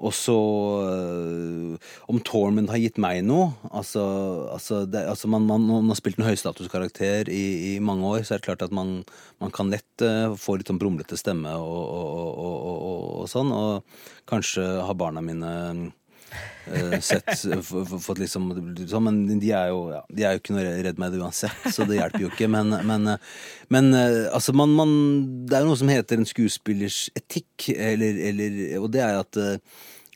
og 0.01 0.13
så 0.17 0.35
uh, 0.81 1.91
Om 2.09 2.21
Tormund 2.25 2.71
har 2.73 2.81
gitt 2.81 2.97
meg 3.01 3.19
noe 3.27 3.51
Altså, 3.69 4.01
altså, 4.49 4.81
det, 4.89 5.03
altså 5.11 5.29
man, 5.29 5.45
man, 5.45 5.67
man 5.69 5.91
har 5.93 5.99
spilt 5.99 6.17
en 6.17 6.25
høystatuskarakter 6.25 7.29
i, 7.29 7.43
i 7.71 7.79
mange 7.83 8.07
år, 8.09 8.25
så 8.25 8.33
er 8.33 8.41
det 8.41 8.47
klart 8.49 8.65
at 8.65 8.73
man, 8.73 9.01
man 9.43 9.53
kan 9.53 9.69
lett 9.71 10.05
uh, 10.05 10.33
få 10.39 10.57
litt 10.57 10.71
sånn 10.71 10.81
brumlete 10.81 11.19
stemme 11.19 11.53
og, 11.53 11.81
og, 11.85 12.41
og, 12.41 12.85
og, 13.21 13.25
sånn. 13.31 13.53
Og 13.53 14.01
kanskje 14.29 14.65
har 14.81 14.97
barna 14.97 15.23
mine 15.23 15.53
sett 17.03 17.27
f- 17.33 17.73
f- 17.81 17.95
fått 18.03 18.21
liksom 18.21 18.49
sånn, 18.87 19.07
Men 19.07 19.39
de 19.41 19.49
er 19.55 19.71
jo 19.73 19.79
ja, 19.91 20.01
De 20.07 20.23
er 20.23 20.35
jo 20.35 20.41
ikke 20.41 20.55
noe 20.55 20.75
redd 20.85 20.99
meg 21.01 21.17
uansett, 21.19 21.69
så 21.73 21.87
det 21.89 21.97
hjelper 21.99 22.25
jo 22.25 22.31
ikke. 22.31 22.49
Men, 22.51 22.75
men, 22.87 23.07
eh, 23.13 23.31
men 23.73 23.93
eh, 23.97 24.27
altså, 24.31 24.55
man, 24.57 24.75
man 24.77 24.93
Det 25.47 25.57
er 25.57 25.65
jo 25.65 25.71
noe 25.71 25.81
som 25.81 25.91
heter 25.91 26.21
en 26.21 26.29
skuespillers 26.29 27.07
etikk, 27.17 27.71
eller, 27.75 28.21
eller 28.31 28.61
Og 28.81 28.91
det 28.93 29.03
er 29.07 29.19
at 29.23 29.41
eh, 29.41 29.57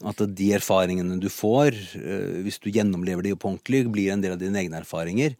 at 0.04 0.20
de 0.36 0.50
erfaringene 0.52 1.16
du 1.24 1.30
får, 1.32 1.76
eh, 1.96 2.42
hvis 2.44 2.60
du 2.60 2.68
gjennomlever 2.68 3.24
de 3.24 3.32
på 3.40 3.48
ordentlig, 3.48 3.86
blir 3.88 4.12
en 4.12 4.22
del 4.22 4.36
av 4.36 4.42
dine 4.42 4.60
egne 4.60 4.82
erfaringer. 4.82 5.38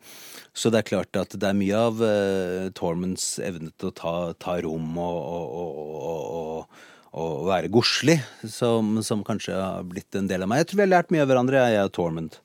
Så 0.56 0.72
det 0.72 0.80
er 0.80 0.88
klart 0.88 1.20
at 1.20 1.36
det 1.36 1.50
er 1.50 1.58
mye 1.60 1.76
av 1.76 2.00
uh, 2.00 2.70
Tormans 2.72 3.26
evne 3.44 3.74
til 3.76 3.90
å 3.92 3.96
ta, 4.00 4.14
ta 4.40 4.56
rom 4.64 4.96
og, 4.96 5.18
og, 5.20 5.58
og, 5.60 6.30
og, 6.40 6.86
og 7.16 7.46
være 7.48 7.72
godslig, 7.72 8.18
som, 8.52 8.98
som 9.06 9.24
kanskje 9.24 9.56
har 9.56 9.86
blitt 9.88 10.18
en 10.20 10.28
del 10.28 10.44
av 10.44 10.52
meg. 10.52 10.64
Jeg 10.64 10.72
tror 10.72 10.82
vi 10.82 10.86
har 10.86 10.92
lært 10.92 11.14
mye 11.16 11.24
av 11.24 11.32
hverandre, 11.32 11.62
jeg 11.72 11.88
og 11.88 11.94
Tormund. 11.96 12.36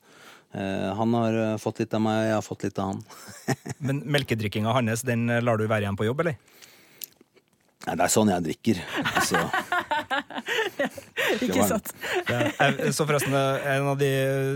Eh, 0.55 0.87
han 0.99 1.17
har 1.19 1.39
eh, 1.43 1.57
fått 1.63 1.83
litt 1.83 1.97
av 1.97 2.05
meg, 2.05 2.21
jeg 2.29 2.37
har 2.37 2.47
fått 2.47 2.67
litt 2.69 2.79
av 2.79 2.93
han. 2.93 3.03
Men 3.87 4.03
melkedrikkinga 4.07 4.75
hans, 4.77 5.03
den 5.07 5.27
lar 5.43 5.59
du 5.59 5.67
være 5.67 5.89
igjen 5.89 5.99
på 5.99 6.07
jobb, 6.07 6.23
eller? 6.23 6.39
Nei, 7.87 7.97
det 7.97 8.05
er 8.05 8.13
sånn 8.13 8.31
jeg 8.31 8.47
drikker. 8.47 8.81
Altså, 9.17 9.43
Ikke 11.47 11.67
sant? 11.69 11.93
Så 12.95 13.07
forresten 13.09 13.35
eh, 13.37 13.69
En 13.77 13.89
av 13.93 13.99
de 14.01 14.11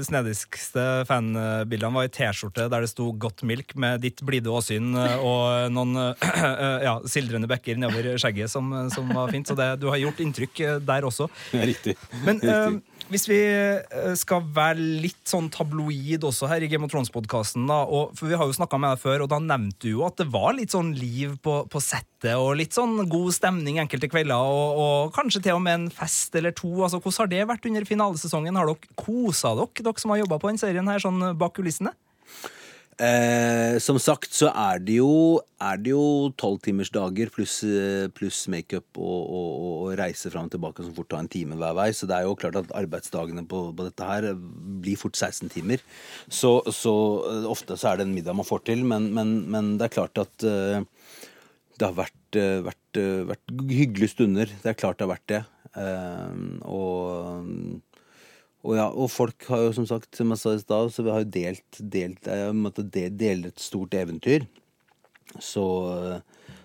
snedigste 0.06 0.84
fanbildene 1.08 1.94
var 1.94 2.08
i 2.08 2.12
T-skjorte 2.12 2.68
der 2.72 2.84
det 2.84 2.90
sto 2.92 3.10
'Godt 3.12 3.44
milk' 3.46 3.76
med 3.78 4.02
ditt 4.04 4.22
blide 4.26 4.50
åsyn 4.52 4.94
eh, 4.98 5.16
og 5.22 5.72
noen 5.74 5.96
eh, 6.00 6.84
ja, 6.86 6.96
sildrende 7.08 7.50
bekker 7.50 7.78
nedover 7.80 8.14
skjegget 8.20 8.52
som, 8.52 8.72
som 8.94 9.10
var 9.14 9.32
fint. 9.32 9.48
Så 9.48 9.56
det, 9.58 9.74
du 9.82 9.88
har 9.92 10.00
gjort 10.00 10.20
inntrykk 10.24 10.64
der 10.84 11.06
også. 11.06 11.28
riktig. 11.52 11.96
Men 12.24 12.40
Riktig. 12.40 12.82
Hvis 13.12 13.26
vi 13.28 13.38
eh, 13.44 14.14
skal 14.18 14.44
være 14.56 14.80
litt 14.80 15.20
sånn 15.28 15.50
tabloid 15.52 16.24
også 16.24 16.48
her 16.50 16.64
i 16.64 16.68
Game 16.70 16.86
of 16.86 16.92
Thrones-podkasten, 16.92 17.66
for 17.68 18.30
vi 18.30 18.38
har 18.38 18.48
jo 18.48 18.56
snakka 18.56 18.80
med 18.80 18.94
deg 18.94 19.02
før, 19.02 19.24
og 19.24 19.30
da 19.32 19.40
nevnte 19.42 19.84
du 19.84 19.90
jo 19.92 20.06
at 20.06 20.16
det 20.20 20.28
var 20.32 20.56
litt 20.56 20.74
sånn 20.74 20.94
liv 20.96 21.36
på, 21.44 21.58
på 21.70 21.82
settet, 21.84 22.32
og 22.32 22.56
litt 22.60 22.76
sånn 22.76 22.96
god 23.12 23.36
stemning 23.36 23.80
enkelte 23.82 24.08
kvelder, 24.12 24.40
og, 24.40 24.80
og 24.84 25.14
kanskje 25.16 25.44
til 25.44 25.58
og 25.58 25.64
med 25.66 25.78
en 25.78 25.90
fest 25.92 26.34
eller 26.40 26.56
to. 26.56 26.72
Altså, 26.80 27.02
Hvordan 27.02 27.20
har 27.24 27.32
det 27.34 27.44
vært 27.52 27.68
under 27.70 27.88
finalesesongen? 27.88 28.56
Har 28.56 28.72
dere 28.72 28.96
kosa 28.98 29.52
dere, 29.58 29.84
dere 29.84 30.02
som 30.02 30.14
har 30.14 30.24
jobba 30.24 30.40
på 30.40 30.52
den 30.52 30.62
serien 30.62 30.88
her, 30.90 31.04
sånn 31.04 31.32
bak 31.40 31.56
kulissene? 31.58 31.92
Eh, 33.02 33.76
som 33.82 33.98
sagt 33.98 34.30
så 34.36 34.52
er 34.54 34.78
det 34.84 35.00
jo 35.00 35.40
er 35.64 35.80
det 35.82 35.90
jo 35.90 36.30
tolvtimersdager 36.38 37.32
pluss 37.34 37.56
plus 37.64 38.12
pluss 38.14 38.38
makeup 38.52 38.98
og, 39.00 39.20
og, 39.24 39.50
og, 39.64 39.88
reise 39.98 40.30
fram 40.30 40.46
og 40.46 40.52
tilbake 40.54 40.84
som 40.84 40.94
fort 40.94 41.08
tar 41.10 41.24
en 41.24 41.30
time 41.30 41.58
hver 41.58 41.74
vei. 41.78 41.88
Så 41.96 42.06
det 42.10 42.16
er 42.16 42.28
jo 42.28 42.36
klart 42.38 42.58
at 42.60 42.72
arbeidsdagene 42.76 43.46
på, 43.50 43.66
på 43.74 43.88
dette 43.88 44.08
her 44.08 44.30
blir 44.84 45.00
fort 45.00 45.16
16 45.16 45.50
timer. 45.54 45.82
Så, 46.28 46.56
så 46.74 46.94
eh, 47.30 47.48
ofte 47.50 47.78
så 47.80 47.92
er 47.92 48.00
det 48.00 48.08
en 48.08 48.14
middag 48.16 48.38
man 48.38 48.48
får 48.48 48.66
til, 48.70 48.84
men, 48.86 49.10
men, 49.16 49.36
men 49.50 49.74
det 49.80 49.88
er 49.88 49.96
klart 49.98 50.22
at 50.22 50.46
eh, 50.48 50.84
det 51.78 51.88
har 51.88 51.96
vært, 51.96 52.38
eh, 52.38 52.60
vært, 52.64 53.00
eh, 53.00 53.24
vært 53.32 53.56
hyggelige 53.70 54.14
stunder. 54.14 54.46
Det 54.62 54.70
er 54.70 54.78
klart 54.78 54.98
det 54.98 55.08
har 55.08 55.14
vært 55.16 55.30
det. 55.32 55.42
Eh, 55.74 56.34
og 56.70 57.80
og, 58.64 58.76
ja, 58.78 58.86
og 58.88 59.10
folk 59.12 59.44
har 59.52 59.66
jo 59.66 59.72
som 59.76 59.86
sagt, 59.88 60.08
som 60.16 60.32
jeg 60.32 60.40
sa 60.40 60.54
i 60.56 60.62
stad, 60.62 60.92
så 60.92 61.04
vi 61.04 61.12
har 61.12 61.24
jo 61.24 61.32
delt, 61.36 61.80
delt 61.80 62.30
Jeg 62.30 62.54
måtte 62.56 62.86
dele 62.88 63.50
et 63.50 63.60
stort 63.60 63.92
eventyr. 63.98 64.46
Så, 65.42 65.64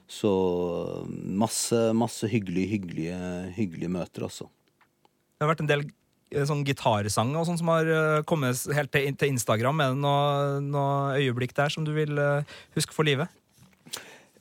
så 0.07 0.31
masse, 1.11 1.79
masse 1.97 2.29
hyggelige, 2.31 2.71
hyggelige, 2.75 3.17
hyggelige 3.57 3.91
møter, 3.91 4.27
altså. 4.29 4.47
Det 5.35 5.43
har 5.43 5.51
vært 5.53 5.63
en 5.63 5.71
del 5.71 5.83
eh, 5.87 6.45
sånn 6.47 6.63
gitarsang 6.67 7.33
og 7.39 7.47
sånn 7.47 7.59
som 7.59 7.71
har 7.71 7.91
eh, 7.91 8.21
kommet 8.27 8.63
helt 8.75 8.91
til, 8.95 9.11
til 9.19 9.35
Instagram. 9.35 9.83
Er 9.83 9.93
det 9.95 10.01
noe, 10.03 10.63
noe 10.63 11.19
øyeblikk 11.19 11.55
der 11.57 11.73
som 11.73 11.87
du 11.87 11.91
vil 11.95 12.15
eh, 12.19 12.57
huske 12.79 12.95
for 12.95 13.07
livet? 13.07 13.31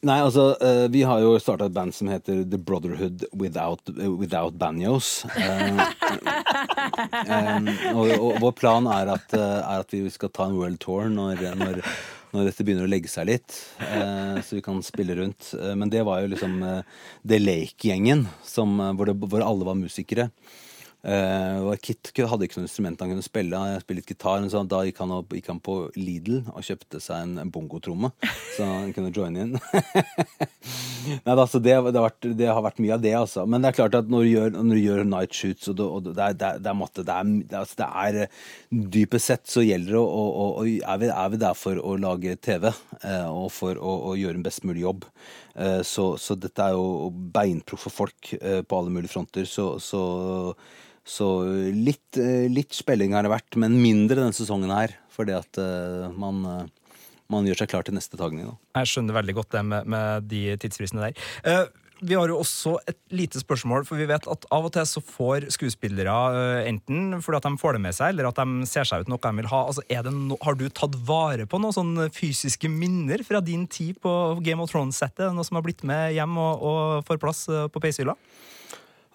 Nei, 0.06 0.20
altså, 0.22 0.52
eh, 0.62 0.84
vi 0.94 1.00
har 1.02 1.18
jo 1.24 1.32
starta 1.42 1.66
et 1.66 1.74
band 1.74 1.94
som 1.94 2.06
heter 2.06 2.44
The 2.46 2.58
Brotherhood 2.58 3.24
Without, 3.34 3.82
eh, 3.98 4.06
without 4.06 4.54
Banjos. 4.54 5.24
Eh, 7.28 7.92
og, 7.92 8.10
og 8.18 8.38
vår 8.42 8.52
plan 8.56 8.86
er 8.90 9.10
at, 9.12 9.34
eh, 9.36 9.58
er 9.58 9.82
at 9.82 9.92
vi 9.94 10.10
skal 10.12 10.30
ta 10.34 10.46
en 10.48 10.56
world 10.58 10.78
tour 10.82 11.08
når, 11.12 11.42
når, 11.58 11.80
når 12.34 12.48
dette 12.48 12.64
begynner 12.66 12.86
å 12.86 12.90
legge 12.90 13.10
seg 13.10 13.28
litt. 13.30 13.56
Uh, 13.80 14.38
så 14.44 14.58
vi 14.58 14.64
kan 14.64 14.80
spille 14.84 15.16
rundt. 15.18 15.52
Uh, 15.56 15.74
men 15.78 15.92
det 15.92 16.04
var 16.08 16.22
jo 16.22 16.32
liksom 16.32 16.58
uh, 16.64 16.80
The 17.26 17.40
Lake-gjengen, 17.40 18.26
hvor, 18.98 19.12
hvor 19.24 19.44
alle 19.44 19.68
var 19.68 19.78
musikere. 19.78 20.28
Eh, 21.06 21.58
og 21.62 21.78
Kit 21.78 22.10
hadde 22.10 22.48
ikke 22.48 22.58
noe 22.58 22.66
instrument 22.66 23.02
han 23.02 23.12
kunne 23.12 23.22
spille. 23.24 23.58
Jeg 23.70 23.82
spilte 23.84 24.10
gitar, 24.10 24.42
så 24.50 24.64
da 24.66 24.80
gikk 24.86 24.98
han, 25.04 25.14
opp, 25.14 25.34
gikk 25.36 25.50
han 25.52 25.60
på 25.62 25.76
Lidl 25.94 26.40
og 26.50 26.64
kjøpte 26.66 26.98
seg 27.02 27.22
en, 27.22 27.36
en 27.44 27.52
bongotromme, 27.54 28.10
så 28.56 28.66
han 28.66 28.94
kunne 28.96 29.12
joine 29.14 29.46
inn. 29.46 29.54
Nei, 31.24 31.36
da, 31.38 31.44
så 31.46 31.60
det, 31.62 31.76
det, 31.76 31.94
har 31.94 32.08
vært, 32.08 32.28
det 32.40 32.50
har 32.50 32.64
vært 32.66 32.82
mye 32.82 32.96
av 32.96 33.04
det, 33.04 33.14
altså. 33.16 33.46
Men 33.46 33.62
det 33.62 33.70
er 33.70 33.78
klart 33.78 33.98
at 34.00 34.10
når 34.10 34.26
du 34.26 34.30
gjør, 34.32 34.50
når 34.58 34.74
du 34.74 34.82
gjør 34.82 35.04
night 35.08 35.38
shoots, 35.38 35.70
og, 35.70 35.84
og 35.86 36.08
det, 36.10 36.16
er, 36.18 36.38
det, 36.58 36.66
er, 36.66 36.76
måtte- 36.76 37.06
det, 37.06 37.14
er, 37.14 37.60
altså, 37.62 37.78
det 37.78 37.90
er 38.02 38.88
Dypest 38.98 39.30
sett 39.30 39.46
så 39.50 39.62
gjelder 39.64 39.94
det 39.94 40.00
å, 40.02 40.08
å, 40.08 40.48
å, 40.60 40.66
er, 40.66 40.98
vi, 41.00 41.12
er 41.14 41.30
vi 41.32 41.40
der 41.40 41.56
for 41.58 41.78
å 41.78 41.94
lage 42.00 42.34
TV, 42.42 42.68
uh, 43.04 43.28
og 43.30 43.48
for 43.54 43.78
å, 43.78 43.94
å 44.10 44.16
gjøre 44.18 44.40
en 44.40 44.44
best 44.46 44.66
mulig 44.66 44.82
jobb. 44.82 45.06
Uh, 45.54 45.80
så, 45.86 46.10
så 46.20 46.36
dette 46.38 46.66
er 46.66 46.76
jo 46.76 47.08
beinproffe 47.34 47.90
folk 47.90 48.34
eh, 48.38 48.60
på 48.62 48.78
alle 48.78 48.92
mulige 48.94 49.10
fronter. 49.14 49.46
Så, 49.48 49.70
så, 49.82 50.02
så 51.08 51.28
litt, 51.72 52.18
eh, 52.20 52.46
litt 52.52 52.76
spilling 52.76 53.16
har 53.16 53.24
det 53.24 53.32
vært, 53.32 53.56
men 53.56 53.80
mindre 53.80 54.20
denne 54.20 54.36
sesongen 54.36 54.72
her. 54.74 54.92
Fordi 55.14 55.34
at 55.34 55.58
eh, 55.58 56.12
man, 56.20 56.44
eh, 56.44 56.94
man 57.32 57.48
gjør 57.48 57.62
seg 57.62 57.72
klar 57.72 57.86
til 57.86 57.96
neste 57.96 58.20
tagning. 58.20 58.46
Da. 58.50 58.82
Jeg 58.82 58.92
skjønner 58.92 59.16
veldig 59.16 59.36
godt 59.40 59.54
det 59.56 59.64
med, 59.66 59.88
med 59.88 60.28
de 60.30 60.42
tidsfristene 60.60 61.08
der. 61.08 61.28
Eh, 61.48 61.64
vi 61.98 62.14
har 62.14 62.30
jo 62.30 62.38
også 62.38 62.76
et 62.86 62.98
lite 63.10 63.40
spørsmål, 63.42 63.82
for 63.88 63.98
vi 63.98 64.06
vet 64.06 64.26
at 64.30 64.44
av 64.54 64.68
og 64.68 64.72
til 64.74 64.84
så 64.86 65.00
får 65.02 65.48
skuespillere 65.50 66.14
eh, 66.38 66.68
enten 66.70 67.16
fordi 67.24 67.40
at 67.40 67.48
de 67.48 67.58
får 67.58 67.74
det 67.74 67.82
med 67.88 67.96
seg, 67.96 68.12
eller 68.12 68.28
at 68.28 68.38
de 68.38 68.68
ser 68.70 68.86
seg 68.86 69.02
ut 69.02 69.10
noe 69.10 69.22
de 69.24 69.40
vil 69.40 69.50
ha. 69.50 69.64
Altså, 69.66 69.82
no 70.14 70.38
har 70.44 70.58
du 70.58 70.68
tatt 70.70 70.94
vare 71.08 71.48
på 71.50 71.58
noen 71.58 71.74
sånne 71.74 72.08
fysiske 72.14 72.70
minner 72.70 73.24
fra 73.26 73.42
din 73.42 73.66
tid 73.66 73.98
på 74.04 74.12
Game 74.46 74.62
of 74.62 74.70
Thrones-settet? 74.70 75.32
Noe 75.34 75.46
som 75.46 75.58
har 75.58 75.66
blitt 75.66 75.82
med 75.82 76.14
hjem 76.14 76.38
og, 76.38 76.62
og 76.62 77.08
får 77.08 77.22
plass 77.24 77.48
eh, 77.50 77.66
på 77.72 77.82
peishylla? 77.82 78.14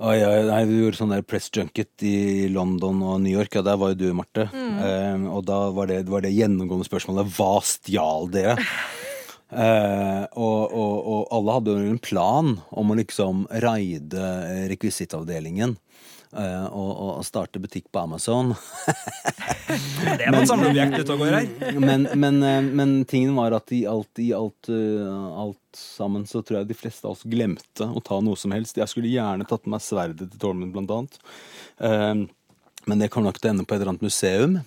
Oi, 0.01 0.15
ja, 0.17 0.29
nei, 0.47 0.63
Vi 0.65 0.79
gjorde 0.81 0.97
sånn 0.97 1.11
der 1.13 1.21
press 1.21 1.51
junket 1.53 2.01
i 2.07 2.47
London 2.49 2.97
og 3.05 3.19
New 3.21 3.33
York. 3.33 3.53
Ja, 3.53 3.61
Der 3.61 3.77
var 3.77 3.93
jo 3.93 3.99
du, 3.99 4.07
Marte. 4.17 4.47
Eh, 4.49 5.27
og 5.29 5.45
da 5.45 5.59
var 5.75 5.91
det, 5.91 5.99
var 6.09 6.25
det 6.25 6.33
gjennomgående 6.33 6.87
spørsmålet 6.87 7.29
hva 7.37 7.51
stjal 7.61 8.29
dere? 8.33 8.57
Eh, 9.53 10.23
og, 10.33 10.73
og, 10.73 10.95
og 11.13 11.33
alle 11.37 11.57
hadde 11.57 11.77
jo 11.77 11.93
en 11.93 12.01
plan 12.01 12.53
om 12.73 12.91
å 12.93 12.97
liksom 12.99 13.45
raide 13.63 14.27
rekvisittavdelingen. 14.71 15.77
eh, 16.33 16.65
og, 16.65 16.91
og 17.19 17.25
starte 17.27 17.61
butikk 17.61 17.89
på 17.93 18.03
Amazon. 18.03 18.53
Det 19.67 20.25
er 20.25 20.33
noen 20.33 20.49
samleobjekt 20.49 20.99
ute 20.99 21.15
og 21.15 21.23
går 21.23 21.35
her. 21.37 21.79
men, 21.81 22.07
men, 22.19 22.39
eh, 22.45 22.61
men 22.81 22.95
tingen 23.09 23.35
var 23.37 23.55
at 23.57 23.71
i 23.75 23.83
alt, 23.89 24.11
i 24.21 24.31
alt, 24.35 24.69
uh, 24.69 25.45
alt 25.45 25.59
sammen 25.77 26.27
så 26.29 26.43
tror 26.43 26.61
jeg 26.61 26.71
de 26.71 26.77
fleste 26.77 27.07
av 27.07 27.15
oss 27.15 27.25
glemte 27.25 27.87
å 27.87 28.03
ta 28.03 28.19
noe 28.21 28.39
som 28.39 28.53
helst. 28.55 28.77
Jeg 28.77 28.91
skulle 28.91 29.11
gjerne 29.11 29.47
tatt 29.49 29.65
med 29.65 29.77
meg 29.77 29.85
sverdet 29.85 30.29
til 30.29 30.41
Tormund, 30.41 30.73
blant 30.75 30.93
annet. 30.93 31.19
Eh, 31.81 32.25
men 32.89 32.99
det 33.01 33.09
kommer 33.13 33.29
nok 33.31 33.39
til 33.39 33.49
å 33.49 33.53
ende 33.53 33.65
på 33.67 33.75
et 33.75 33.81
eller 33.81 33.93
annet 33.93 34.05
museum. 34.05 34.57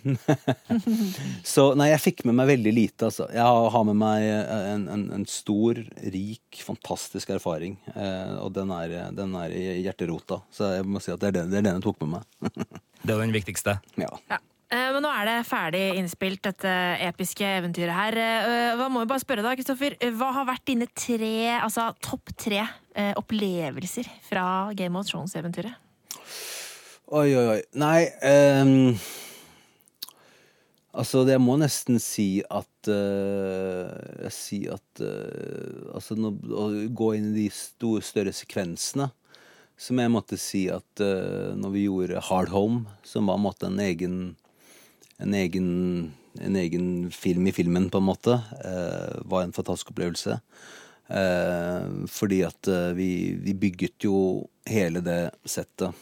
så 1.54 1.66
nei, 1.78 1.90
jeg 1.92 2.02
fikk 2.04 2.24
med 2.28 2.38
meg 2.38 2.50
veldig 2.54 2.72
lite, 2.74 3.08
altså. 3.10 3.28
Jeg 3.34 3.70
har 3.76 3.86
med 3.90 3.98
meg 4.00 4.26
en, 4.30 4.86
en, 4.94 5.04
en 5.18 5.26
stor, 5.30 5.80
rik, 6.14 6.60
fantastisk 6.64 7.32
erfaring. 7.36 7.76
Eh, 7.94 8.34
og 8.42 8.52
den 8.56 8.72
er, 8.74 8.96
den 9.16 9.36
er 9.40 9.54
i 9.54 9.64
hjerterota. 9.84 10.40
Så 10.54 10.72
jeg 10.78 10.88
må 10.88 11.02
si 11.04 11.12
at 11.14 11.22
det 11.22 11.32
er 11.32 11.38
den, 11.40 11.52
det 11.54 11.60
er 11.62 11.68
den 11.70 11.78
jeg 11.80 11.86
tok 11.88 12.04
med 12.04 12.18
meg. 12.18 12.52
Det 13.06 13.12
er 13.14 13.20
den 13.20 13.34
viktigste. 13.36 13.76
ja. 14.00 14.08
Ja. 14.32 14.38
Eh, 14.72 14.88
Men 14.90 15.04
nå 15.04 15.10
er 15.14 15.28
det 15.28 15.34
ferdig 15.46 15.82
innspilt, 16.00 16.40
dette 16.42 16.70
episke 17.06 17.46
eventyret 17.60 17.94
her. 17.94 18.16
Eh, 18.18 18.72
Hva 18.80 18.88
må 18.90 19.04
vi 19.04 19.10
bare 19.12 19.22
spørre 19.22 19.44
da, 19.44 19.52
Kristoffer. 19.54 19.94
Hva 20.18 20.32
har 20.40 20.48
vært 20.48 20.64
dine 20.66 20.88
tre, 20.90 21.28
altså 21.60 21.92
topp 22.02 22.32
tre 22.34 22.64
eh, 22.64 23.12
opplevelser 23.20 24.08
fra 24.26 24.46
Game 24.74 24.98
of 24.98 25.06
Thrones-eventyret? 25.06 25.76
Oi, 27.07 27.36
oi, 27.38 27.44
oi. 27.46 27.61
Nei 27.78 28.09
um, 28.66 28.96
Altså, 30.90 31.20
jeg 31.28 31.38
må 31.38 31.54
nesten 31.61 32.00
si 32.02 32.40
at 32.50 32.90
uh, 32.90 33.92
Jeg 34.24 34.32
sier 34.34 34.74
at 34.74 35.02
uh, 35.07 35.92
Altså, 35.94 36.16
nå, 36.18 36.32
å 36.50 36.64
gå 36.90 37.12
inn 37.14 37.28
i 37.30 37.44
de 37.44 37.46
store, 37.54 38.02
større 38.02 38.32
sekvensene 38.34 39.07
Så 39.78 39.94
må 39.94 40.02
jeg 40.02 40.14
måtte 40.16 40.40
si 40.40 40.64
at 40.66 41.04
uh, 41.04 41.54
når 41.54 41.76
vi 41.76 41.84
gjorde 41.84 42.26
Hard 42.26 42.50
Home, 42.50 42.98
som 43.07 43.30
var 43.30 43.38
en 43.38 43.46
måte 43.46 43.70
en 43.70 43.78
egen 43.86 44.18
En 45.22 45.38
egen, 45.38 45.70
en 46.42 46.59
egen 46.59 46.90
film 47.14 47.46
i 47.46 47.54
filmen, 47.54 47.86
på 47.86 48.02
en 48.02 48.11
måte, 48.11 48.34
uh, 48.66 49.14
var 49.30 49.46
en 49.46 49.54
fantastisk 49.54 49.94
opplevelse. 49.94 50.40
Uh, 51.07 52.02
fordi 52.11 52.42
at 52.44 52.68
vi, 52.98 53.09
vi 53.40 53.54
bygget 53.54 54.11
jo 54.11 54.18
hele 54.66 55.00
det 55.07 55.20
settet 55.46 55.94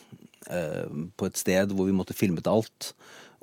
på 0.44 1.28
et 1.28 1.38
sted 1.40 1.72
hvor 1.72 1.88
vi 1.88 1.96
måtte 1.96 2.16
filmet 2.16 2.48
alt. 2.50 2.92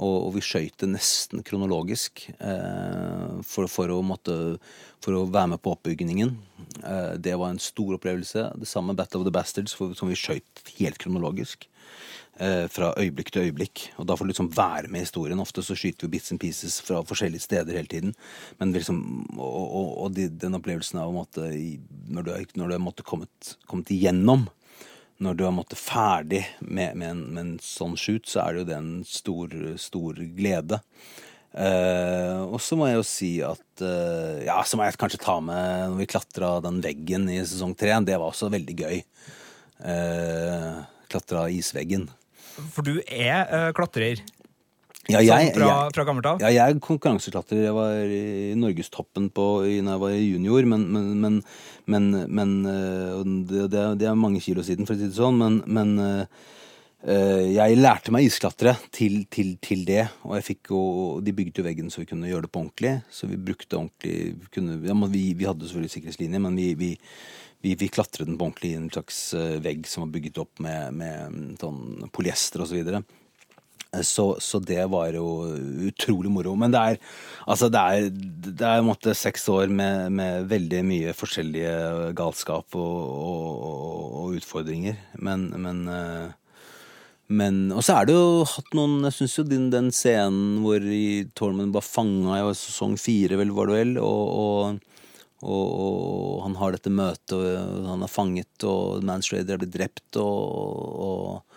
Og, 0.01 0.15
og 0.27 0.31
vi 0.33 0.41
skøyt 0.43 0.79
det 0.81 0.89
nesten 0.95 1.43
kronologisk 1.45 2.23
eh, 2.31 3.41
for, 3.45 3.69
for, 3.69 3.91
å 3.93 3.99
måtte, 4.05 4.35
for 5.03 5.17
å 5.17 5.27
være 5.29 5.53
med 5.53 5.61
på 5.61 5.75
oppbygningen. 5.75 6.33
Eh, 6.81 7.11
det 7.21 7.35
var 7.37 7.53
en 7.53 7.61
stor 7.61 7.99
opplevelse. 7.99 8.47
Det 8.57 8.69
samme 8.69 8.95
Battle 8.97 9.21
of 9.21 9.27
the 9.27 9.35
Bastards, 9.35 9.75
for, 9.77 9.93
som 9.97 10.09
vi 10.09 10.17
skøyt 10.17 10.63
helt 10.79 10.97
kronologisk. 11.01 11.67
Eh, 12.41 12.65
fra 12.73 12.89
øyeblikk 12.97 13.29
til 13.29 13.45
øyeblikk. 13.45 13.83
Og 14.01 14.07
da 14.09 14.15
får 14.17 14.25
du 14.25 14.31
liksom 14.31 14.49
være 14.57 14.89
med 14.89 15.03
i 15.03 15.05
historien. 15.05 15.43
Ofte 15.43 15.61
så 15.61 15.77
skyter 15.77 16.07
vi 16.07 16.15
bits 16.15 16.33
and 16.33 16.41
pieces 16.41 16.79
fra 16.81 17.03
forskjellige 17.05 17.45
steder 17.45 17.77
hele 17.77 17.91
tiden. 17.91 18.15
Men 18.57 18.73
liksom, 18.73 19.03
og, 19.35 19.61
og, 19.67 19.91
og 20.05 20.15
de, 20.17 20.31
den 20.31 20.57
opplevelsen 20.57 21.03
av 21.03 21.13
måtte 21.13 21.51
Når 22.09 22.25
du, 22.25 22.33
har 22.33 23.05
kommet, 23.05 23.53
kommet 23.69 23.93
igjennom 23.93 24.47
når 25.21 25.37
du 25.37 25.43
har 25.45 25.53
måttet 25.55 25.79
ferdig 25.79 26.41
med, 26.59 26.97
med, 26.97 27.07
en, 27.09 27.25
med 27.29 27.43
en 27.43 27.57
sånn 27.63 27.97
shoot, 27.99 28.25
så 28.29 28.41
er 28.43 28.53
det 28.53 28.63
jo 28.63 28.69
det 28.71 28.77
en 28.77 28.93
stor, 29.07 29.53
stor 29.81 30.21
glede. 30.37 30.81
Uh, 31.51 32.47
og 32.47 32.61
så 32.63 32.77
må 32.79 32.87
jeg 32.87 32.95
jo 32.95 33.03
si 33.03 33.29
at 33.43 33.81
uh, 33.83 34.39
Ja, 34.39 34.61
så 34.63 34.77
må 34.79 34.85
jeg 34.87 34.95
kanskje 34.95 35.19
ta 35.19 35.33
med 35.43 35.89
når 35.91 35.97
vi 35.99 36.07
klatra 36.13 36.51
den 36.63 36.79
veggen 36.83 37.27
i 37.27 37.41
sesong 37.43 37.75
tre. 37.75 37.91
Det 38.07 38.15
var 38.15 38.31
også 38.31 38.47
veldig 38.53 38.75
gøy. 38.79 39.01
Uh, 39.83 40.79
klatra 41.11 41.49
isveggen. 41.51 42.07
For 42.71 42.87
du 42.87 43.01
er 43.03 43.43
uh, 43.51 43.69
klatrer. 43.75 44.23
Ja, 45.09 45.17
jeg, 45.25 45.47
sånn 45.49 45.55
fra, 45.57 45.67
jeg, 45.67 45.93
fra 45.95 46.03
gammelt 46.05 46.27
av. 46.29 46.41
ja, 46.43 46.49
jeg 46.53 46.75
er 46.75 46.79
konkurranseklatrer. 46.85 47.63
Jeg 47.65 47.73
var 47.73 47.93
i 48.05 48.53
norgestoppen 48.59 49.31
på 49.33 49.45
når 49.81 49.95
jeg 49.95 50.01
var 50.03 50.13
junior, 50.13 50.67
men, 50.69 50.83
men, 50.93 51.07
men, 51.23 51.37
men, 51.89 52.09
men 52.29 52.51
øh, 52.69 53.23
det, 53.49 53.63
det, 53.73 53.79
er- 53.81 53.95
mange 54.19 54.41
kilo 54.45 54.61
siden, 54.63 54.85
for 54.85 54.93
å 54.93 54.99
si 55.01 55.07
det 55.09 55.17
sånn. 55.17 55.39
Men, 55.41 55.57
men 55.65 55.95
øh, 56.05 56.43
øh, 57.09 57.47
jeg 57.55 57.79
lærte 57.81 58.13
meg 58.13 58.27
isklatre 58.29 58.75
til, 58.93 59.23
til, 59.33 59.55
til 59.65 59.81
det, 59.89 60.03
og 60.21 60.35
jeg 60.37 60.45
jo 60.75 60.83
De 61.25 61.33
bygde 61.33 61.63
jo 61.63 61.65
veggen 61.65 61.89
så 61.89 62.03
vi 62.03 62.09
kunne 62.11 62.29
gjøre 62.29 62.45
det 62.45 62.51
på 62.53 62.61
ordentlig. 62.61 62.93
Så 63.09 63.29
vi 63.31 63.39
brukte 63.41 63.79
ordentlig 63.79 64.35
vi, 64.37 64.51
kunne, 64.53 64.77
ja, 64.85 64.93
vi, 65.15 65.23
vi 65.33 65.47
hadde 65.49 65.65
selvfølgelig 65.65 65.95
sikkerhetslinje, 65.95 66.43
men 66.45 66.59
vi, 66.61 67.73
vi 67.81 67.89
klatret 67.89 68.29
den 68.29 68.37
på 68.37 68.47
ordentlig 68.51 68.75
i 68.75 68.77
en 68.83 68.91
slags 68.93 69.23
vegg 69.65 69.89
som 69.89 70.05
var 70.05 70.13
bygget 70.13 70.39
opp 70.45 70.61
med, 70.61 70.93
med 71.01 71.33
mm, 71.33 71.49
sånn 71.61 72.13
polyester 72.13 72.61
og 72.63 72.69
så 72.69 72.77
videre. 72.77 73.01
Så, 73.91 74.37
så 74.39 74.59
det 74.63 74.85
var 74.87 75.11
jo 75.11 75.25
utrolig 75.89 76.31
moro. 76.31 76.53
Men 76.55 76.71
det 76.71 76.79
er 76.81 76.99
altså 77.43 77.67
det 77.67 77.79
er, 77.79 78.05
det 78.47 78.67
er 78.67 78.85
måte 78.87 79.15
seks 79.17 79.49
år 79.51 79.67
med, 79.67 80.13
med 80.15 80.47
veldig 80.51 80.83
mye 80.87 81.15
forskjellige 81.17 82.13
galskap 82.15 82.77
og, 82.79 83.01
og, 83.11 84.05
og 84.21 84.37
utfordringer. 84.39 84.95
Men, 85.19 85.49
men, 85.59 85.81
eh, 85.91 86.29
men 87.27 87.59
Og 87.75 87.83
så 87.83 87.97
er 87.97 88.07
det 88.07 88.15
jo 88.15 88.45
hatt 88.47 88.73
noen 88.75 89.05
Jeg 89.09 89.17
syns 89.17 89.37
jo 89.37 89.45
den, 89.47 89.67
den 89.71 89.91
scenen 89.95 90.61
hvor 90.63 90.87
Tormund 91.35 91.75
ble 91.75 91.83
fanga 91.83 92.39
i 92.39 92.55
sesong 92.55 92.95
fire, 92.99 93.39
vel, 93.43 93.51
var 93.55 93.71
det 93.71 93.81
vel, 93.81 93.93
og, 93.99 94.23
og 94.45 94.87
og, 95.41 95.69
og 95.73 96.41
han 96.45 96.55
har 96.59 96.75
dette 96.75 96.91
møtet, 96.93 97.33
og 97.33 97.87
han 97.89 98.05
er 98.05 98.11
fanget, 98.11 98.65
og 98.67 99.01
Manstrader 99.05 99.55
er 99.55 99.63
blitt 99.63 99.73
drept, 99.73 100.19
og, 100.21 100.99
og, 101.01 101.50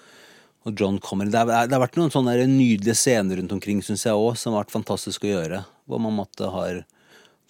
og 0.64 0.80
John 0.80 0.98
kommer. 1.02 1.28
Det, 1.28 1.40
har, 1.40 1.68
det 1.68 1.76
har 1.76 1.82
vært 1.82 1.98
noen 2.00 2.12
sånne 2.12 2.36
nydelige 2.48 2.96
scener 2.96 3.40
rundt 3.40 3.52
omkring, 3.52 3.82
syns 3.84 4.06
jeg 4.06 4.16
òg, 4.16 4.34
som 4.40 4.54
har 4.54 4.64
vært 4.64 4.74
fantastisk 4.74 5.26
å 5.26 5.32
gjøre. 5.34 5.62
Hvor 5.84 6.00
man 6.00 6.16
måtte 6.16 6.48
har 6.52 6.82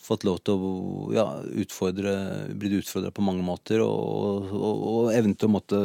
fått 0.04 0.26
lov 0.26 0.40
til 0.44 0.60
å 0.60 0.72
ja, 1.14 1.26
utfordre, 1.64 2.14
blitt 2.58 2.80
utfordra 2.82 3.12
på 3.14 3.24
mange 3.24 3.44
måter, 3.46 3.80
og, 3.84 4.50
og, 4.52 4.88
og 4.94 5.12
evne 5.14 5.38
til 5.38 5.48
å 5.48 5.54
måtte 5.54 5.84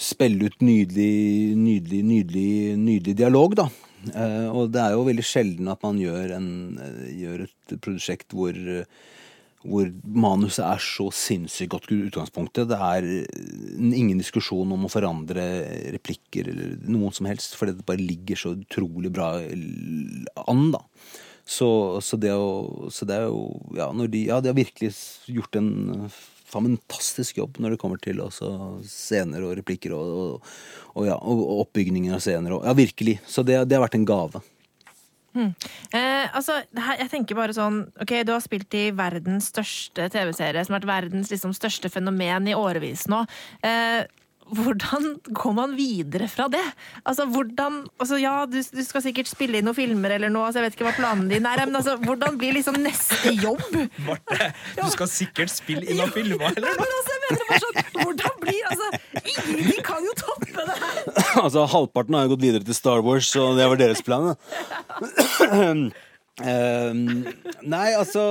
spille 0.00 0.48
ut 0.48 0.62
nydelig, 0.64 1.54
nydelig, 1.58 2.04
nydelig, 2.06 2.52
nydelig 2.80 3.16
dialog, 3.18 3.58
da. 3.58 3.68
Eh, 4.12 4.48
og 4.52 4.72
det 4.74 4.82
er 4.82 4.94
jo 4.94 5.04
veldig 5.06 5.24
sjelden 5.26 5.70
at 5.72 5.82
man 5.84 6.00
gjør, 6.00 6.36
en, 6.38 6.48
eh, 6.80 7.12
gjør 7.24 7.44
et 7.46 7.76
prosjekt 7.84 8.34
hvor 8.36 8.56
hvor 9.64 9.88
manuset 10.04 10.64
er 10.66 10.82
så 10.82 11.08
sinnssykt 11.14 11.72
godt 11.72 11.92
utgangspunktet. 11.94 12.68
Det 12.70 12.78
er 12.78 13.06
ingen 13.80 14.20
diskusjon 14.20 14.74
om 14.76 14.86
å 14.86 14.92
forandre 14.92 15.44
replikker 15.94 16.50
eller 16.52 16.76
noen 16.84 17.14
som 17.16 17.28
helst, 17.30 17.56
fordi 17.58 17.78
det 17.78 17.86
bare 17.88 18.04
ligger 18.04 18.40
så 18.40 18.54
utrolig 18.58 19.12
bra 19.14 19.34
an, 20.44 20.66
da. 20.74 20.84
Så, 21.44 21.68
så, 22.00 22.16
det, 22.16 22.32
å, 22.32 22.88
så 22.92 23.04
det 23.04 23.18
er 23.20 23.26
jo 23.28 23.40
ja, 23.76 23.90
de, 23.92 24.22
ja, 24.30 24.38
de 24.40 24.48
har 24.48 24.56
virkelig 24.56 24.94
gjort 25.28 25.58
en 25.60 26.06
fantastisk 26.48 27.40
jobb 27.40 27.58
når 27.60 27.74
det 27.74 27.80
kommer 27.82 28.00
til 28.00 28.22
scener 28.88 29.44
og 29.44 29.56
replikker 29.58 29.92
og, 29.96 30.14
og, 30.14 30.54
og, 30.94 31.06
ja, 31.08 31.18
og 31.18 31.44
oppbygninger 31.66 32.16
av 32.16 32.22
scener. 32.24 32.56
Og, 32.56 32.64
ja, 32.64 32.74
virkelig. 32.76 33.18
Så 33.28 33.44
det, 33.46 33.58
det 33.68 33.76
har 33.76 33.84
vært 33.84 33.98
en 33.98 34.08
gave. 34.08 34.40
Eh, 35.34 36.26
altså, 36.30 36.60
her, 36.78 36.98
jeg 37.02 37.10
tenker 37.10 37.38
bare 37.38 37.54
sånn 37.56 37.80
Ok, 38.00 38.12
du 38.22 38.30
har 38.34 38.42
spilt 38.44 38.74
i 38.78 38.84
verdens 38.94 39.50
største 39.50 40.06
TV-serie, 40.14 40.62
som 40.62 40.76
har 40.76 40.84
vært 40.84 40.92
verdens 40.92 41.32
liksom, 41.34 41.54
største 41.56 41.90
fenomen 41.90 42.46
i 42.50 42.54
årevis 42.54 43.08
nå. 43.10 43.24
Eh, 43.66 44.04
hvordan 44.44 45.06
går 45.32 45.52
man 45.56 45.72
videre 45.76 46.28
fra 46.28 46.46
det? 46.52 46.62
Altså, 47.08 47.24
hvordan 47.32 47.86
altså, 47.98 48.18
Ja, 48.20 48.44
du, 48.46 48.58
du 48.60 48.82
skal 48.84 49.02
sikkert 49.06 49.30
spille 49.30 49.58
inn 49.58 49.64
noen 49.68 49.76
filmer 49.78 50.16
eller 50.18 50.32
noe, 50.32 50.48
altså, 50.48 50.60
jeg 50.60 50.68
vet 50.68 50.78
ikke 50.78 50.88
hva 50.90 50.96
planen 50.98 51.30
din 51.32 51.48
er, 51.48 51.64
men 51.64 51.80
altså, 51.80 51.96
hvordan 52.02 52.36
blir 52.40 52.56
liksom 52.58 52.76
neste 52.84 53.32
jobb? 53.40 53.64
Marte, 54.04 54.52
du 54.76 54.84
skal 54.92 55.10
sikkert 55.10 55.52
spille 55.54 55.88
inn 55.88 56.00
noen 56.02 56.12
filmer, 56.18 56.52
eller? 56.52 56.76
Men 56.80 56.96
altså, 57.28 57.42
jeg 57.42 57.50
var 57.50 57.62
sånn, 57.64 57.82
hvordan 58.00 58.40
blir 58.42 58.70
altså, 58.70 58.88
Ingenting 59.24 59.84
kan 59.86 60.08
jo 60.08 60.16
toppe 60.20 60.54
det 60.54 60.78
her! 60.80 60.98
altså, 61.44 61.66
halvparten 61.74 62.18
har 62.18 62.26
jo 62.26 62.34
gått 62.34 62.46
videre 62.46 62.66
til 62.66 62.76
Star 62.76 63.04
Wars, 63.04 63.28
så 63.30 63.52
det 63.58 63.68
var 63.70 63.80
deres 63.80 64.02
plan. 64.04 64.32
da. 64.32 65.92
Ehm, 66.42 67.22
nei, 67.62 67.92
altså, 67.94 68.22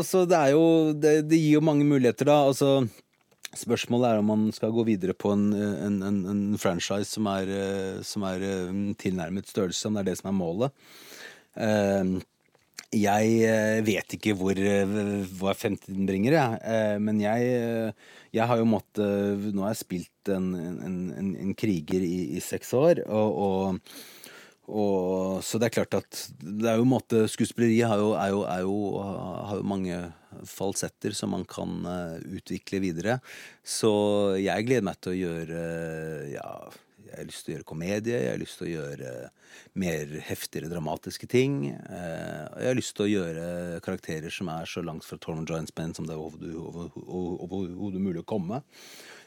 altså 0.00 0.24
Det 0.26 0.34
er 0.34 0.50
jo 0.50 0.64
det, 0.98 1.12
det 1.30 1.38
gir 1.38 1.60
jo 1.60 1.64
mange 1.64 1.86
muligheter, 1.86 2.26
da. 2.26 2.40
Altså 2.50 2.82
Spørsmålet 3.52 4.08
er 4.08 4.22
om 4.22 4.30
man 4.32 4.44
skal 4.56 4.72
gå 4.72 4.82
videre 4.88 5.12
på 5.12 5.34
en, 5.34 5.50
en, 5.52 5.98
en, 6.08 6.20
en 6.30 6.42
franchise 6.58 7.10
som 7.12 7.26
er, 7.28 7.50
eh, 7.52 7.98
som 8.06 8.24
er 8.24 8.44
eh, 8.48 8.70
tilnærmet 8.96 9.50
størrelse, 9.50 9.84
om 9.88 9.98
det 9.98 10.02
er 10.02 10.08
det 10.08 10.14
som 10.22 10.30
er 10.30 10.38
målet. 10.38 10.86
Eh, 11.60 12.14
Jeg 12.92 13.36
eh, 13.48 13.78
vet 13.86 14.16
ikke 14.18 14.34
hvor, 14.36 14.58
eh, 14.58 14.96
hva 15.40 15.54
fremtiden 15.56 16.04
bringer, 16.08 16.34
jeg. 16.36 16.58
Eh, 16.60 16.96
Men 17.00 17.20
jeg, 17.22 17.94
jeg 18.36 18.48
har 18.48 18.60
jo 18.60 18.68
måttet 18.68 19.46
Nå 19.54 19.64
har 19.64 19.72
jeg 19.72 19.80
spilt 19.80 20.32
en, 20.32 20.52
en, 20.54 20.98
en, 21.32 21.54
kriger 21.56 22.04
i, 22.04 22.36
i 22.36 22.42
seks 22.44 22.74
år, 22.78 23.06
og, 23.08 23.38
og 23.46 23.80
og, 24.72 25.40
så 25.44 25.58
det 25.58 25.66
er 25.66 25.74
klart 25.74 25.96
at 25.98 26.18
det 26.38 26.68
er 26.70 26.78
jo 26.78 26.86
måte 26.86 27.24
Skuespilleri 27.28 27.80
har 27.82 27.98
jo, 27.98 28.12
er 28.14 28.28
jo, 28.30 28.44
er 28.46 28.60
jo, 28.62 28.76
har 29.02 29.58
jo 29.58 29.66
mange 29.66 29.96
falsetter 30.48 31.12
som 31.18 31.34
man 31.34 31.42
kan 31.44 31.82
utvikle 32.22 32.78
videre. 32.80 33.18
Så 33.66 33.90
jeg 34.38 34.68
gleder 34.68 34.86
meg 34.86 35.02
til 35.02 35.12
å 35.12 35.18
gjøre 35.18 35.64
Ja, 36.30 36.54
jeg 37.12 37.20
har 37.20 37.28
lyst 37.28 37.44
til 37.44 37.52
å 37.52 37.56
gjøre 37.56 37.68
komedie. 37.68 38.18
Jeg 38.24 38.32
har 38.32 38.40
lyst 38.40 38.58
til 38.58 38.66
å 38.66 38.72
gjøre 38.72 39.10
mer 39.84 40.14
heftigere 40.26 40.70
dramatiske 40.72 41.28
ting. 41.28 41.68
eh, 41.70 42.44
jeg 42.62 42.70
har 42.70 42.78
lyst 42.78 42.96
til 42.96 43.04
å 43.04 43.12
gjøre 43.12 43.80
karakterer 43.84 44.32
som 44.32 44.48
er 44.48 44.64
så 44.68 44.82
langt 44.82 45.04
fra 45.04 45.18
Tormund 45.20 45.48
Giants 45.48 45.74
Band 45.76 45.96
som 45.96 46.08
det 46.08 46.16
er 46.16 46.22
overhodet 46.22 48.00
mulig 48.00 48.22
å 48.24 48.30
komme. 48.32 48.62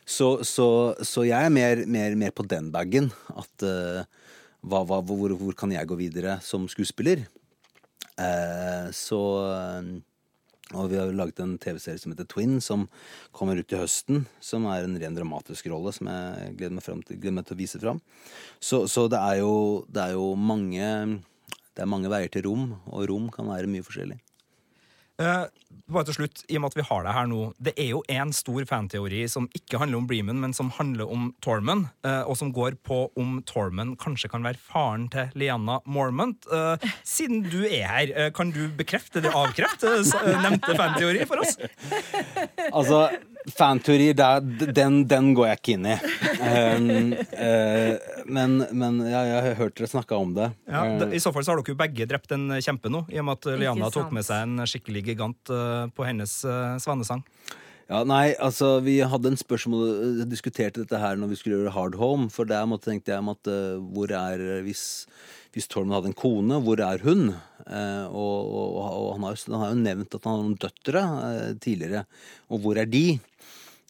Så, 0.06 0.44
så, 0.46 0.96
så 1.02 1.26
jeg 1.26 1.38
er 1.38 1.54
mer, 1.54 1.86
mer, 1.86 2.18
mer 2.18 2.34
på 2.34 2.46
den 2.50 2.72
bagen. 2.74 3.12
At 3.34 3.66
uh, 3.66 4.02
hva, 4.66 4.84
hva, 4.86 5.02
hvor, 5.06 5.34
hvor 5.38 5.58
kan 5.58 5.74
jeg 5.74 5.90
gå 5.90 5.98
videre 5.98 6.40
som 6.46 6.68
skuespiller? 6.70 7.26
Uh, 8.18 8.90
så 8.96 9.22
Og 10.76 10.91
vi 10.91 10.99
har 10.99 11.11
laget 11.15 11.41
en 11.43 11.55
TV-serie 11.61 12.01
som 12.01 12.13
heter 12.13 12.28
Twin, 12.30 12.59
som 12.63 12.88
kommer 13.36 13.59
ut 13.59 13.67
til 13.71 13.82
høsten. 13.84 14.26
Som 14.43 14.67
er 14.71 14.86
en 14.86 14.97
ren 15.01 15.17
dramatisk 15.17 15.69
rolle 15.71 15.93
som 15.95 16.11
jeg 16.11 16.55
gleder 16.59 16.76
meg, 16.78 16.86
til, 16.86 17.19
gleder 17.19 17.38
meg 17.39 17.47
til 17.47 17.57
å 17.57 17.61
vise 17.61 17.82
fram. 17.82 18.03
Så, 18.59 18.86
så 18.91 19.07
det, 19.11 19.21
er 19.21 19.41
jo, 19.43 19.55
det 19.89 20.09
er 20.09 20.17
jo 20.19 20.34
mange 20.36 20.91
Det 21.76 21.84
er 21.84 21.91
mange 21.91 22.07
veier 22.07 22.32
til 22.32 22.45
rom, 22.47 22.69
og 22.88 23.09
rom 23.11 23.26
kan 23.34 23.49
være 23.51 23.67
mye 23.67 23.84
forskjellig. 23.84 24.15
Eh, 25.16 25.45
bare 25.88 26.07
til 26.09 26.18
slutt, 26.18 26.41
i 26.49 26.57
og 26.57 26.63
med 26.63 26.74
at 26.74 26.76
vi 26.76 26.84
har 26.89 27.05
det 27.05 27.11
her 27.16 27.28
nå 27.32 27.38
Det 27.63 27.72
er 27.80 27.88
jo 27.93 28.01
en 28.11 28.34
stor 28.36 28.66
fanteori 28.68 29.22
som 29.32 29.45
ikke 29.55 29.80
handler 29.80 30.01
om 30.01 30.07
Bremen, 30.09 30.41
men 30.43 30.55
som 30.55 30.74
handler 30.76 31.07
om 31.11 31.30
Tormund, 31.45 31.86
uh, 32.03 32.24
og 32.28 32.36
som 32.39 32.51
går 32.55 32.76
på 32.84 32.97
om 33.16 33.38
Tormund 33.47 33.95
kanskje 34.01 34.32
kan 34.34 34.43
være 34.43 34.59
faren 34.59 35.07
til 35.13 35.32
Lianna 35.39 35.78
Mormont. 35.86 36.49
Uh, 36.51 36.76
siden 37.07 37.45
du 37.47 37.61
er 37.63 37.86
her, 37.88 38.30
kan 38.36 38.51
du 38.51 38.66
bekrefte 38.76 39.22
eller 39.22 39.38
avkrefte 39.45 39.93
nevnte 40.43 40.76
fanteori 40.76 41.24
for 41.30 41.45
oss? 41.45 41.55
Altså, 42.76 43.05
fanteorier, 43.54 44.16
der- 44.18 44.72
den, 44.74 45.04
den 45.08 45.34
går 45.38 45.48
jeg 45.52 45.60
ikke 45.60 45.74
inn 45.76 45.86
i. 45.91 45.96
Um, 46.46 47.14
uh, 47.14 48.24
men 48.26 48.56
men 48.72 49.00
ja, 49.06 49.22
jeg 49.30 49.43
har 49.50 49.60
hørt 49.60 49.76
dere 49.78 49.89
snakke 49.91 50.18
om 50.18 50.34
det. 50.38 50.50
Ja, 50.70 50.86
Eh, 50.86 51.14
I 51.18 51.20
så 51.22 51.32
fall 51.34 51.43
så 51.46 51.54
har 51.54 51.62
dere 51.62 51.74
jo 51.74 51.80
begge 51.80 52.08
drept 52.10 52.32
en 52.36 52.50
kjempe 52.62 52.89
nå, 52.91 53.04
i 53.12 53.20
og 53.22 53.26
med 53.28 53.38
at 53.39 53.60
Liana 53.60 53.89
tok 53.93 54.12
med 54.16 54.26
seg 54.26 54.46
en 54.46 54.66
skikkelig 54.70 55.04
gigant 55.12 55.52
uh, 55.54 55.86
på 55.93 56.06
hennes 56.08 56.34
uh, 56.48 56.76
svanesang. 56.82 57.24
Ja, 57.86 58.00
nei, 58.04 58.34
altså 58.41 58.80
Vi 58.82 58.96
hadde 59.06 59.30
en 59.30 59.38
spørsmål 59.38 60.24
diskuterte 60.26 60.82
dette 60.82 60.98
her 60.98 61.20
når 61.22 61.30
vi 61.30 61.36
skulle 61.38 61.60
gjøre 61.60 61.74
Hard 61.76 61.98
Home. 62.02 62.32
For 62.34 62.50
der 62.50 62.66
måtte, 62.66 62.89
tenkte 62.89 63.14
jeg 63.14 63.22
at 63.36 63.50
uh, 63.52 63.78
hvor 63.93 64.10
er 64.10 64.41
Hvis, 64.66 65.06
hvis 65.54 65.68
Tormund 65.70 65.93
hadde 65.93 66.10
en 66.10 66.18
kone, 66.18 66.58
hvor 66.66 66.82
er 66.82 67.04
hun? 67.06 67.36
Uh, 67.70 68.06
og 68.10 68.50
og, 68.56 68.80
og 68.80 69.12
han, 69.14 69.28
har 69.28 69.36
jo, 69.38 69.54
han 69.54 69.62
har 69.62 69.70
jo 69.76 69.84
nevnt 69.84 70.18
at 70.18 70.26
han 70.26 70.34
har 70.34 70.41
noen 70.48 70.58
døtre 70.66 71.04
uh, 71.06 71.54
tidligere. 71.62 72.06
Og 72.50 72.64
hvor 72.66 72.82
er 72.82 72.89
de? 72.89 73.20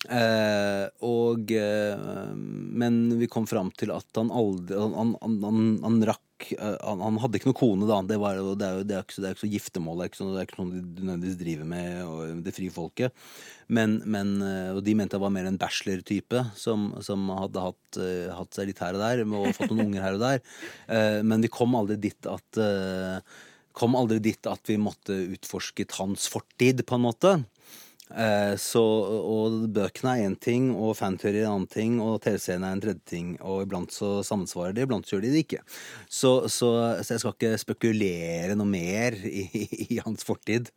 Eh, 0.06 0.86
og 1.02 1.50
eh, 1.56 2.34
Men 2.38 2.98
vi 3.18 3.30
kom 3.32 3.48
fram 3.50 3.72
til 3.74 3.89
at 3.96 4.06
han 4.20 4.28
aldri 4.30 4.78
Han, 4.78 5.16
han, 5.18 5.38
han, 5.41 5.64
han 5.82 5.96
rakk 6.06 6.52
eh, 6.54 6.76
han, 6.84 7.18
hadde 7.24 7.39
ikke 7.39 7.50
noe 7.50 7.58
kone, 7.58 7.88
da. 7.89 8.02
Det, 8.06 8.20
var, 8.22 8.38
det, 8.38 8.68
er, 8.68 8.76
jo, 8.78 8.84
det, 8.86 9.00
er 9.00 9.08
ikke, 9.08 9.18
det 9.24 9.30
er 9.30 9.38
ikke 9.38 9.46
så 9.46 9.50
giftermål. 9.56 9.98
Det 9.98 10.06
er 10.06 10.12
ikke, 10.12 10.20
sånn, 10.20 10.36
er 10.36 10.50
ikke 10.50 10.60
noe 10.60 10.76
de 10.76 10.84
nødvendigvis 11.08 11.39
driver 11.39 11.72
med, 11.72 11.96
og 12.06 12.43
det 12.46 12.54
frie 12.54 12.76
folket. 12.76 13.26
Men, 13.66 13.98
men, 14.06 14.36
eh, 14.46 14.70
og 14.76 14.84
de 14.86 14.96
mente 15.00 15.18
jeg 15.18 15.26
var 15.26 15.34
mer 15.34 15.50
en 15.50 15.60
bachelor-type, 15.62 16.43
som, 16.60 16.91
som 17.06 17.26
hadde 17.34 17.66
hatt, 17.66 18.00
eh, 18.04 18.30
hatt 18.36 18.60
seg 18.60 18.70
litt 18.70 18.84
her 18.86 19.00
og 19.00 19.04
der, 19.08 19.26
og 19.26 19.50
fått 19.58 19.74
noen 19.74 19.88
unger 19.88 20.06
her 20.06 20.20
og 20.20 20.24
der. 20.28 20.46
Eh, 20.86 21.20
men 21.26 21.41
vi 21.46 21.54
kom 21.54 21.76
aldri 21.80 22.00
dit 22.10 22.32
at 22.32 22.64
Kom 23.76 23.91
aldri 24.00 24.22
dit 24.24 24.48
at 24.48 24.70
vi 24.70 24.78
måtte 24.80 25.12
utforsket 25.36 25.98
hans 25.98 26.30
fortid, 26.32 26.86
på 26.88 26.96
en 26.96 27.04
måte. 27.04 27.32
Eh, 28.14 28.53
så, 28.62 28.82
og 29.18 29.66
bøkene 29.74 30.12
er 30.14 30.28
én 30.28 30.36
ting, 30.38 30.70
og 30.76 30.93
fanteorier 30.99 31.41
er 31.41 31.49
en 31.49 31.56
annen 31.56 31.72
ting, 31.72 31.97
og 32.03 32.20
TV-serien 32.22 32.66
er 32.68 32.78
en 32.78 32.84
tredje 32.84 33.01
ting. 33.10 33.34
Og 33.41 33.66
iblant 33.66 33.93
så 33.93 34.20
sammensvarer 34.26 34.76
de, 34.78 34.86
iblant 34.86 35.08
så 35.08 35.16
gjør 35.16 35.26
de 35.26 35.34
det 35.34 35.43
ikke. 35.47 35.62
Så, 36.06 36.36
så, 36.53 36.72
så 37.01 37.16
jeg 37.16 37.24
skal 37.24 37.36
ikke 37.36 37.62
spekulere 37.66 38.58
noe 38.58 38.70
mer 38.70 39.18
i, 39.26 39.47
i 39.95 40.01
hans 40.06 40.28
fortid. 40.28 40.70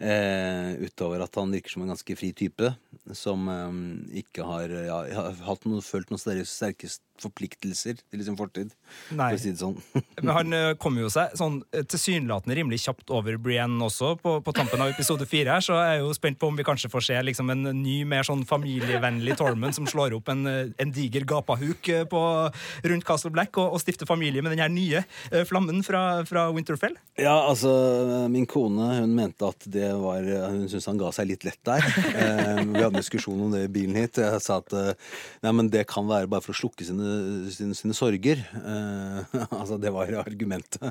Eh, 0.00 0.70
utover 0.80 1.20
at 1.20 1.34
han 1.36 1.50
virker 1.52 1.74
som 1.74 1.82
en 1.84 1.90
ganske 1.92 2.14
fri 2.16 2.30
type, 2.32 2.70
som 3.12 3.48
eh, 3.52 4.22
ikke 4.22 4.46
har, 4.48 4.72
ja, 4.86 5.00
har 5.12 5.66
noe, 5.68 5.84
følt 5.84 6.08
noen 6.08 6.22
sterke, 6.22 6.46
sterke 6.48 6.88
forpliktelser 7.20 7.98
til 8.00 8.22
sin 8.24 8.36
fortid, 8.38 8.72
Nei. 9.12 9.32
for 9.34 9.42
si 9.42 9.52
sånn. 9.58 9.76
Men 10.22 10.32
han 10.36 10.56
eh, 10.56 10.68
kom 10.80 10.96
jo 11.00 11.10
seg 11.12 11.34
sånn 11.38 11.60
eh, 11.74 11.84
tilsynelatende 11.84 12.56
rimelig 12.56 12.80
kjapt 12.84 13.12
over 13.14 13.36
Brienne 13.42 13.80
også, 13.84 14.14
på, 14.22 14.38
på 14.44 14.54
tampen 14.56 14.82
av 14.82 14.92
episode 14.94 15.26
fire 15.28 15.56
her, 15.56 15.64
så 15.64 15.78
jeg 15.78 15.98
er 15.98 16.04
jo 16.04 16.14
spent 16.16 16.40
på 16.40 16.50
om 16.50 16.58
vi 16.58 16.66
kanskje 16.66 16.90
får 16.92 17.06
se 17.10 17.18
liksom 17.30 17.52
en 17.52 17.68
ny, 17.82 18.00
mer 18.08 18.26
sånn 18.26 18.46
familievennlig 18.48 19.36
Tormund 19.40 19.76
som 19.76 19.88
slår 19.90 20.16
opp 20.16 20.32
en, 20.32 20.46
eh, 20.50 20.72
en 20.80 20.94
diger 20.94 21.26
gapahuk 21.28 21.92
på, 22.10 22.24
rundt 22.88 23.08
Castle 23.08 23.32
Black 23.34 23.60
og, 23.60 23.76
og 23.76 23.84
stifter 23.84 24.08
familie 24.08 24.44
med 24.44 24.54
den 24.56 24.64
her 24.64 24.72
nye 24.72 25.04
flammen 25.46 25.84
fra, 25.84 26.22
fra 26.28 26.48
Winterfell. 26.54 26.96
Ja, 27.20 27.36
altså, 27.48 27.70
min 28.32 28.48
kone 28.48 29.00
hun 29.00 29.14
mente 29.16 29.48
at 29.48 29.66
det 29.70 29.89
var 29.98 30.26
Hun 30.52 30.66
syntes 30.68 30.88
han 30.88 31.00
ga 31.00 31.10
seg 31.14 31.30
litt 31.30 31.46
lett 31.46 31.60
der. 31.66 31.84
Eh, 32.10 32.60
vi 32.64 32.82
hadde 32.82 32.92
en 32.92 32.98
diskusjon 32.98 33.40
om 33.46 33.54
det 33.54 33.64
i 33.66 33.72
bilen 33.72 33.98
hit. 33.98 34.20
Jeg 34.22 34.42
sa 34.44 34.58
at 34.62 34.74
eh, 34.76 34.92
nei, 35.44 35.52
men 35.56 35.70
det 35.72 35.86
kan 35.90 36.08
være 36.08 36.30
bare 36.30 36.44
for 36.44 36.54
å 36.54 36.60
slukke 36.60 36.86
sine, 36.86 37.48
sine, 37.54 37.76
sine 37.78 37.96
sorger. 37.96 38.42
Eh, 38.60 39.36
altså, 39.60 39.78
det 39.80 39.94
var 39.94 40.12
argumentet. 40.22 40.90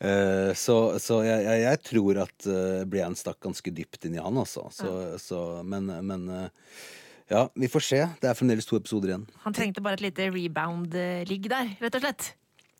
Eh, 0.00 0.52
så 0.58 0.78
så 1.02 1.20
jeg, 1.26 1.44
jeg, 1.46 1.64
jeg 1.64 1.82
tror 1.90 2.22
at 2.24 2.48
Brian 2.90 3.16
stakk 3.18 3.40
ganske 3.44 3.72
dypt 3.74 4.08
inn 4.08 4.18
i 4.18 4.22
han, 4.22 4.38
altså. 4.40 4.68
Så, 4.74 4.94
så, 5.22 5.42
men 5.66 5.90
men 6.08 6.28
ja, 7.28 7.44
vi 7.54 7.68
får 7.68 7.84
se. 7.84 8.00
Det 8.22 8.30
er 8.30 8.36
fremdeles 8.36 8.68
to 8.68 8.78
episoder 8.78 9.12
igjen. 9.12 9.26
Han 9.44 9.56
trengte 9.56 9.84
bare 9.84 9.98
et 9.98 10.06
lite 10.06 10.30
rebound-ligg 10.32 11.48
der, 11.52 11.74
rett 11.82 11.98
og 11.98 12.04
slett. 12.04 12.30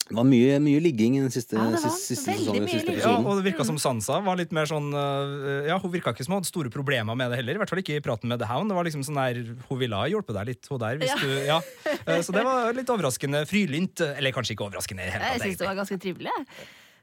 Det 0.09 0.17
var 0.17 0.25
mye, 0.25 0.55
mye 0.65 0.81
ligging 0.81 1.19
i 1.19 1.21
den 1.21 1.31
siste, 1.35 1.57
Ja, 1.59 1.67
det 1.69 1.83
var 1.83 1.91
siste, 1.93 2.17
siste 2.17 2.33
sesongen. 2.39 2.65
Siste 2.71 2.93
episoden. 2.95 3.25
Ja, 3.25 3.29
og 3.29 3.37
det 3.43 3.45
virka 3.53 3.67
som 3.69 3.77
Sansa 3.83 4.19
var 4.25 4.39
litt 4.41 4.55
mer 4.57 4.65
sånn 4.71 4.89
eh, 4.97 5.69
Ja, 5.69 5.77
Hun 5.83 5.93
virka 5.93 6.15
ikke 6.17 6.25
som 6.25 6.33
hun 6.33 6.41
hadde 6.41 6.49
store 6.51 6.73
problemer 6.73 7.15
med 7.19 7.29
det 7.31 7.43
heller. 7.43 7.59
I 7.59 7.63
hvert 7.63 7.69
fall 7.75 7.83
ikke 7.85 7.99
i 8.01 8.05
praten 8.05 8.33
med 8.33 8.41
The 8.41 8.49
Hound. 8.49 8.73
Det 8.73 8.79
var 8.79 8.89
liksom 8.89 9.05
sånn 9.05 9.21
der, 9.21 9.43
Hun 9.69 9.79
ville 9.83 10.01
ha 10.01 10.09
hjulpet 10.09 10.35
deg 10.41 10.51
litt, 10.55 10.67
hun 10.73 10.81
der. 10.81 10.97
Hvis 11.05 11.13
Ja. 11.13 11.21
du, 11.21 11.31
ja. 11.53 11.61
Eh, 12.07 12.21
Så 12.25 12.33
det 12.33 12.45
var 12.49 12.73
litt 12.73 12.89
overraskende. 12.89 13.45
Frylynt. 13.47 14.01
Eller 14.17 14.33
kanskje 14.33 14.57
ikke 14.57 14.67
overraskende 14.71 15.05
Helt, 15.05 15.25
Jeg 15.37 15.41
syns 15.53 15.59
det 15.61 15.69
var 15.69 15.77
ganske 15.85 15.99
trivelig. 16.01 16.33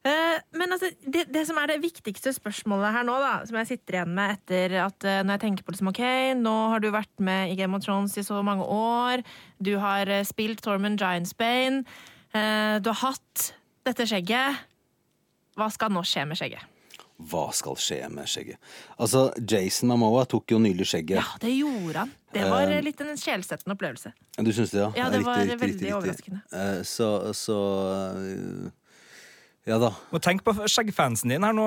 Eh, 0.05 0.37
Men 0.53 0.71
altså, 0.75 0.89
det, 1.05 1.23
det 1.33 1.45
som 1.47 1.57
er 1.57 1.67
det 1.67 1.79
viktigste 1.81 2.29
spørsmålet 2.33 2.91
her 2.93 3.03
nå, 3.07 3.15
da, 3.21 3.31
som 3.45 3.57
jeg 3.57 3.67
sitter 3.71 3.99
igjen 3.99 4.13
med 4.13 4.35
etter 4.37 4.75
at 4.85 4.99
når 5.25 5.31
jeg 5.37 5.41
tenker 5.45 5.63
på 5.65 5.73
det 5.73 5.79
som 5.81 5.89
ok, 5.89 6.01
nå 6.41 6.53
har 6.75 6.79
du 6.83 6.91
vært 6.93 7.13
med 7.25 7.49
i 7.53 7.55
Game 7.57 7.73
of 7.77 7.81
Thrones 7.85 8.13
i 8.17 8.25
så 8.25 8.41
mange 8.45 8.61
år, 8.65 9.23
du 9.61 9.71
har 9.81 10.05
spilt 10.29 10.61
Tormund 10.61 11.01
Giantsbane, 11.01 11.81
du 12.35 12.89
har 12.91 12.99
hatt 12.99 13.49
dette 13.87 14.07
skjegget. 14.09 14.63
Hva 15.55 15.69
skal 15.71 15.93
nå 15.95 16.01
skje 16.03 16.25
med 16.27 16.39
skjegget? 16.39 16.71
Hva 17.31 17.45
skal 17.55 17.77
skje 17.79 18.01
med 18.11 18.27
skjegget? 18.27 18.59
Altså, 18.99 19.29
Jason 19.39 19.87
Mamoa 19.87 20.25
tok 20.27 20.51
jo 20.51 20.59
nylig 20.59 20.83
skjegget. 20.89 21.21
Ja, 21.21 21.37
det 21.39 21.53
gjorde 21.55 22.01
han. 22.03 22.11
Det 22.35 22.43
var 22.51 22.65
Eh, 22.67 22.75
eh, 22.75 22.83
litt 22.83 22.99
en 23.01 23.15
sjelsettende 23.15 23.77
opplevelse. 23.77 24.11
Du 24.35 24.51
syns 24.51 24.73
det, 24.73 24.81
ja? 24.81 24.89
Ja, 24.97 25.09
det 25.13 25.21
var 25.23 25.45
veldig 25.45 25.93
overraskende. 25.95 26.41
Så, 26.83 27.07
så 27.33 27.59
eh, 28.19 28.71
Ja 29.65 29.79
da. 29.81 29.87
Og 30.13 30.21
tenk 30.21 30.43
på 30.45 30.53
skjeggfansen 30.69 31.31
din 31.33 31.41
her 31.41 31.53
nå, 31.57 31.63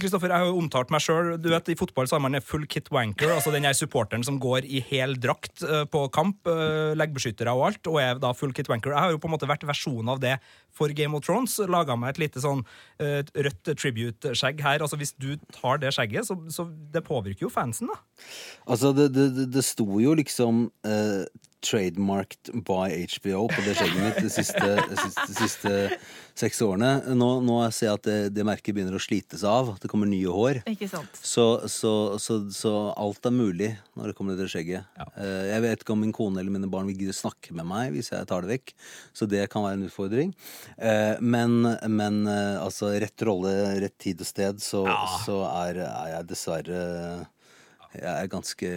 Kristoffer. 0.00 0.32
Jeg 0.32 0.40
har 0.40 0.48
jo 0.48 0.56
omtalt 0.62 0.88
meg 0.94 1.02
sjøl. 1.04 1.34
I 1.36 1.76
fotball 1.76 2.08
så 2.08 2.16
har 2.16 2.22
man 2.24 2.38
full 2.40 2.64
kit 2.72 2.88
wanker, 2.88 3.28
altså 3.34 3.52
den 3.52 3.66
her 3.68 3.76
supporteren 3.76 4.24
som 4.24 4.38
går 4.40 4.64
i 4.64 4.80
hel 4.88 5.12
drakt 5.20 5.60
eh, 5.66 5.82
på 5.92 6.06
kamp, 6.14 6.48
eh, 6.48 6.94
leggbeskyttere 6.96 7.52
og 7.52 7.66
alt, 7.68 7.90
og 7.92 7.98
er 8.00 8.16
da 8.22 8.32
full 8.32 8.54
kit 8.56 8.70
wanker. 8.72 8.94
Jeg 8.96 9.04
har 9.04 9.12
jo 9.12 9.20
på 9.20 9.28
en 9.28 9.34
måte 9.36 9.50
vært 9.50 9.66
versjonen 9.68 10.08
av 10.14 10.22
det 10.24 10.38
for 10.72 10.88
Game 10.96 11.12
of 11.18 11.26
Thrones. 11.28 11.58
Laga 11.68 11.98
meg 12.00 12.14
et 12.14 12.22
lite 12.24 12.40
sånn 12.40 12.64
eh, 12.96 13.20
rødt 13.44 13.74
tribute-skjegg 13.76 14.64
her. 14.64 14.80
Altså 14.80 14.96
Hvis 14.96 15.12
du 15.20 15.34
tar 15.52 15.84
det 15.84 15.92
skjegget, 15.92 16.30
så, 16.30 16.38
så 16.48 16.64
det 16.96 17.04
påvirker 17.04 17.44
jo 17.44 17.52
fansen, 17.52 17.92
da. 17.92 18.00
Altså, 18.64 18.94
det, 18.96 19.10
det, 19.12 19.28
det- 19.36 19.50
det 19.52 19.66
sto 19.68 19.84
jo 20.00 20.16
liksom 20.16 20.64
eh, 20.88 21.26
trademarked 21.64 22.50
by 22.66 22.90
HBO 23.16 23.46
på 23.52 23.62
det 23.66 23.76
skjegget 23.78 24.02
mitt 24.02 24.18
de 24.24 24.30
siste, 24.32 24.70
siste, 25.02 25.26
siste 25.38 25.72
seks 26.42 26.62
årene. 26.64 26.90
Nå, 27.16 27.28
nå 27.44 27.58
ser 27.74 27.90
jeg 27.90 27.98
at 27.98 28.06
det, 28.08 28.16
det 28.36 28.44
merket 28.48 28.74
begynner 28.76 28.96
å 28.96 29.02
slite 29.02 29.38
seg 29.40 29.48
av. 29.50 29.72
At 29.76 29.84
det 29.84 29.90
kommer 29.92 30.08
nye 30.10 30.32
hår. 30.32 30.62
Ikke 30.72 30.88
sant. 30.90 31.20
Så, 31.20 31.44
så, 31.70 31.92
så, 32.22 32.38
så 32.54 32.72
alt 32.96 33.28
er 33.28 33.34
mulig 33.36 33.70
når 33.98 34.10
det 34.12 34.16
kommer 34.18 34.36
til 34.36 34.46
det 34.46 34.52
skjegget. 34.54 34.88
Ja. 34.98 35.08
Jeg 35.52 35.64
vet 35.66 35.84
ikke 35.84 35.94
om 35.96 36.02
min 36.04 36.14
kone 36.16 36.40
eller 36.40 36.54
mine 36.54 36.70
barn 36.72 36.88
vil 36.88 37.02
gidde 37.04 37.16
snakke 37.16 37.54
med 37.58 37.68
meg 37.68 37.92
hvis 37.96 38.12
jeg 38.14 38.28
tar 38.30 38.46
det 38.46 38.54
vekk. 38.56 38.74
Så 39.16 39.28
det 39.30 39.44
kan 39.52 39.66
være 39.66 39.80
en 39.80 39.86
utfordring. 39.90 40.32
Eh, 40.78 41.14
Men, 41.22 41.60
men 41.92 42.22
eh, 42.26 42.58
altså, 42.62 42.90
rett 43.02 43.22
rolle, 43.28 43.52
rett 43.84 43.98
tid 44.02 44.20
og 44.24 44.28
sted, 44.28 44.58
så, 44.64 44.82
så 45.26 45.42
er, 45.50 45.82
er 45.84 46.08
jeg 46.16 46.28
dessverre 46.32 46.80
Jeg 47.92 48.08
er 48.24 48.28
ganske 48.32 48.68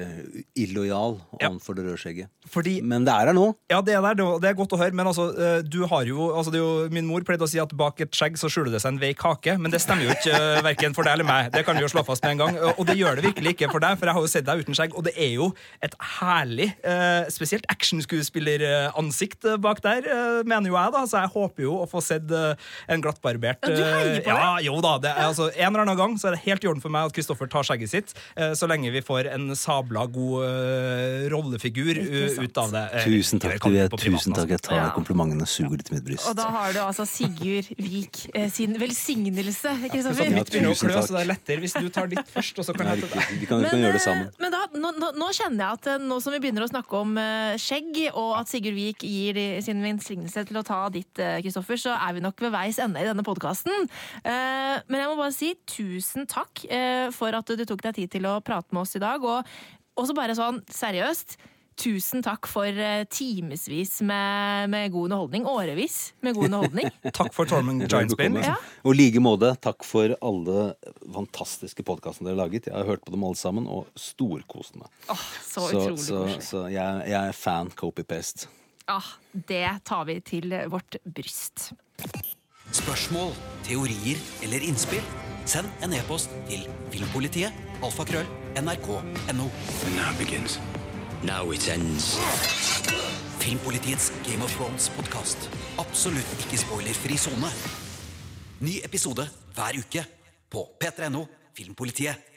illojal 0.59 1.19
Ja. 1.39 1.47
overfor 1.49 1.75
det 1.77 1.85
røde 1.85 1.97
skjegget. 2.01 2.27
Fordi 2.51 2.81
Men 2.83 3.05
det 3.05 3.13
er 3.13 3.27
her 3.27 3.33
nå. 3.33 3.55
Ja, 3.71 3.79
det 3.81 3.93
er 3.95 4.01
der, 4.01 4.13
det 4.39 4.49
er- 4.49 4.53
godt 4.59 4.73
å 4.75 4.77
høre, 4.77 4.93
men 4.93 5.05
altså, 5.07 5.29
eh, 5.39 5.61
du 5.63 5.85
har 5.87 6.03
jo, 6.05 6.29
altså 6.35 6.51
det 6.51 6.59
er 6.59 6.65
jo 6.65 6.89
Min 6.91 7.05
mor 7.07 7.21
pleide 7.21 7.41
å 7.41 7.47
si 7.49 7.57
at 7.59 7.69
bak 7.75 7.99
et 8.01 8.11
skjegg 8.11 8.35
så 8.37 8.49
skjuler 8.51 8.71
det 8.71 8.81
seg 8.81 8.93
en 8.93 8.99
veik 8.99 9.19
hake, 9.23 9.57
men 9.59 9.71
det 9.71 9.79
stemmer 9.81 10.03
jo 10.05 10.11
ikke 10.11 10.33
eh, 10.35 10.61
verken 10.61 10.93
for 10.93 11.03
deg 11.03 11.13
eller 11.13 11.23
meg. 11.25 11.51
Det 11.51 11.63
kan 11.65 11.75
vi 11.75 11.81
jo 11.81 11.87
slå 11.87 12.03
fast 12.05 12.23
med 12.23 12.31
en 12.31 12.37
gang. 12.43 12.57
Og 12.77 12.85
det 12.85 12.97
gjør 12.97 13.15
det 13.15 13.23
virkelig 13.33 13.55
ikke 13.55 13.71
for 13.71 13.79
deg, 13.79 13.97
for 13.97 14.05
jeg 14.05 14.13
har 14.15 14.21
jo 14.21 14.27
sett 14.27 14.45
deg 14.45 14.59
uten 14.65 14.75
skjegg, 14.75 14.93
og 14.95 15.03
det 15.07 15.13
er 15.17 15.31
jo 15.35 15.53
et 15.81 15.95
herlig, 16.19 16.73
eh, 16.83 17.25
spesielt 17.31 17.65
actionskuespilleransikt 17.71 19.45
eh, 19.45 19.57
bak 19.57 19.81
der, 19.81 20.05
eh, 20.05 20.43
mener 20.47 20.69
jo 20.69 20.75
jeg, 20.77 20.91
da. 20.95 21.03
Så 21.07 21.19
jeg 21.21 21.31
håper 21.33 21.65
jo 21.65 21.73
å 21.83 21.87
få 21.89 22.01
sett 22.03 22.29
eh, 22.31 22.55
en 22.91 23.01
glattbarbert 23.03 23.61
du 23.65 23.71
heier 23.81 24.19
på 24.21 24.29
det? 24.29 24.35
Ja, 24.35 24.57
jo 24.65 24.79
da. 24.83 24.97
Det 24.99 25.11
er, 25.11 25.23
altså, 25.29 25.49
en 25.55 25.71
eller 25.71 25.85
annen 25.85 25.97
gang 25.99 26.15
så 26.21 26.29
er 26.29 26.37
det 26.37 26.43
helt 26.45 26.63
i 26.63 26.67
orden 26.71 26.81
for 26.83 26.93
meg 26.93 27.09
at 27.09 27.15
Kristoffer 27.15 27.49
tar 27.51 27.63
skjegget 27.67 27.89
sitt, 27.91 28.13
eh, 28.37 28.53
så 28.57 28.67
lenge 28.69 28.91
vi 28.93 29.01
får 29.05 29.29
en 29.31 29.51
sabla 29.57 30.05
god 30.11 30.45
eh, 30.47 31.25
rollefigur 31.31 31.99
uh, 32.01 32.43
ut 32.43 32.57
av 32.61 32.71
det. 32.73 32.83
Eh, 32.99 33.05
Tusen 33.05 33.41
takk, 33.43 33.59
du 33.63 33.69
vi 33.69 33.79
vet. 33.79 33.91
på 33.93 33.99
privaten, 34.01 34.19
Tusen 34.25 34.35
takk. 34.37 34.49
Jeg 34.55 34.61
tar 34.65 34.75
Ja. 34.81 34.89
komplimentene 34.95 35.45
og 35.45 35.51
suger 35.51 35.77
det 35.77 35.85
til 35.87 35.97
mitt 35.97 36.05
bryst. 36.07 36.27
Og 36.29 36.35
da 36.39 36.47
har 36.53 36.73
du 36.75 36.79
altså 36.83 37.05
Sigurd 37.07 37.69
Vik 37.77 38.21
eh, 38.35 38.49
sin 38.51 38.73
velsignelse, 38.81 39.73
Kristoffer. 39.93 40.25
Ja, 40.25 40.43
begynner 40.43 40.71
å 40.71 40.75
tusen 40.75 40.89
takk. 40.91 41.07
så 41.07 41.15
det 41.15 41.21
er 41.23 41.29
lettere 41.31 41.63
hvis 41.63 41.75
du 41.77 41.89
tar 41.93 42.09
ditt 42.11 42.31
først. 42.33 42.59
Og 42.59 42.65
så 42.67 42.75
kan 42.75 42.89
Nei, 42.89 42.95
jeg 42.97 43.09
ta 43.09 43.19
det. 43.19 43.39
Vi 43.41 43.49
kan, 43.49 43.63
vi 43.63 43.69
kan 43.71 43.83
gjøre 43.85 43.97
det 43.99 44.03
sammen. 44.05 44.27
eh, 44.27 44.41
men 44.41 44.55
da, 44.55 44.63
nå, 44.73 45.11
nå, 45.21 45.29
kjenner 45.37 45.61
jeg 45.65 45.79
at 45.79 45.87
eh, 45.93 46.05
nå 46.05 46.19
som 46.23 46.35
vi 46.35 46.41
begynner 46.43 46.65
å 46.65 46.71
snakke 46.71 47.01
om 47.01 47.15
eh, 47.21 47.55
skjegg, 47.61 48.01
og 48.13 48.31
at 48.41 48.51
Sigurd 48.51 48.75
Vik 48.79 49.05
gir 49.05 49.39
sin 49.65 49.81
velsignelse 49.85 50.45
til 50.49 50.57
å 50.61 50.65
ta 50.65 50.81
ditt, 50.89 51.13
eh, 51.19 51.39
Kristoffer, 51.45 51.79
så 51.79 51.95
er 51.95 52.17
vi 52.17 52.25
nok 52.25 52.41
ved 52.45 52.53
veis 52.55 52.79
ende 52.81 53.01
i 53.01 53.07
denne 53.07 53.23
podkasten. 53.25 53.89
men 54.25 54.99
jeg 54.99 55.09
må 55.09 55.15
bare 55.17 55.33
si 55.35 55.53
tusen 55.69 56.25
takk 56.29 56.65
eh, 56.69 57.09
for 57.15 57.35
at 57.37 57.47
du 57.47 57.63
tok 57.67 57.83
deg 57.85 57.95
tid 57.99 58.11
til 58.17 58.27
å 58.29 58.37
prate 58.45 58.73
med 58.75 58.83
oss 58.85 58.94
i 58.99 59.03
dag. 59.03 59.23
Og 59.23 59.99
også 59.99 60.15
bare 60.17 60.37
sånn 60.37 60.63
seriøst. 60.71 61.37
Tusen 61.75 62.21
takk 62.23 62.47
for 62.47 62.71
eh, 62.71 63.03
timevis 63.11 63.97
med, 64.07 64.69
med 64.71 64.93
god 64.93 65.09
underholdning. 65.09 65.47
Årevis 65.51 65.97
med 66.23 66.37
god 66.37 66.47
underholdning. 66.47 66.87
Takk 67.17 67.33
for 67.35 67.49
Tormund 67.51 67.83
Giantsbane. 67.83 68.45
Ja. 68.45 68.53
Og 68.87 68.95
i 68.95 69.01
like 69.01 69.19
måte, 69.19 69.51
takk 69.59 69.83
for 69.83 70.15
alle 70.23 70.69
fantastiske 71.03 71.83
podkastene 71.83 72.29
dere 72.29 72.37
har 72.37 72.45
laget. 72.45 72.71
Jeg 72.71 72.77
har 72.79 72.87
hørt 72.87 73.03
på 73.03 73.11
dem 73.11 73.27
alle 73.27 73.39
sammen 73.39 73.67
og 73.67 73.91
storkost 73.99 74.79
meg. 74.79 74.87
Åh, 75.11 75.27
så, 75.43 75.67
Så, 75.67 75.83
utrolig 75.83 76.07
så, 76.07 76.23
så 76.47 76.65
jeg, 76.71 77.05
jeg 77.11 77.19
er 77.35 77.39
fan 77.43 77.75
copy-paste. 77.75 78.47
Ah, 78.87 79.11
det 79.33 79.65
tar 79.83 80.07
vi 80.07 80.21
til 80.23 80.55
vårt 80.71 80.95
bryst. 81.03 81.73
Spørsmål, 82.71 83.35
teorier 83.67 84.21
eller 84.47 84.63
innspill? 84.63 85.03
Send 85.45 85.69
en 85.85 85.93
e-post 85.93 86.31
til 86.49 86.63
filmpolitiet 86.89 87.53
alfakrøll 87.85 88.25
nrk.no. 88.57 89.45
Now 89.93 90.11
begins. 90.17 90.57
Now 91.23 91.51
it 91.53 91.67
ends. 91.69 92.15
Filmpolitiets 93.39 94.11
Game 94.25 94.41
of 94.43 94.53
Thrones-podkast. 94.57 95.49
Absolutt 95.77 96.31
ikke 96.41 96.57
spoilerfri 96.63 97.17
sone. 97.17 97.51
Ny 98.65 98.79
episode 98.83 99.27
hver 99.53 99.77
uke 99.83 100.05
på 100.49 100.65
p3.no 100.81 101.25
Filmpolitiet. 101.53 102.34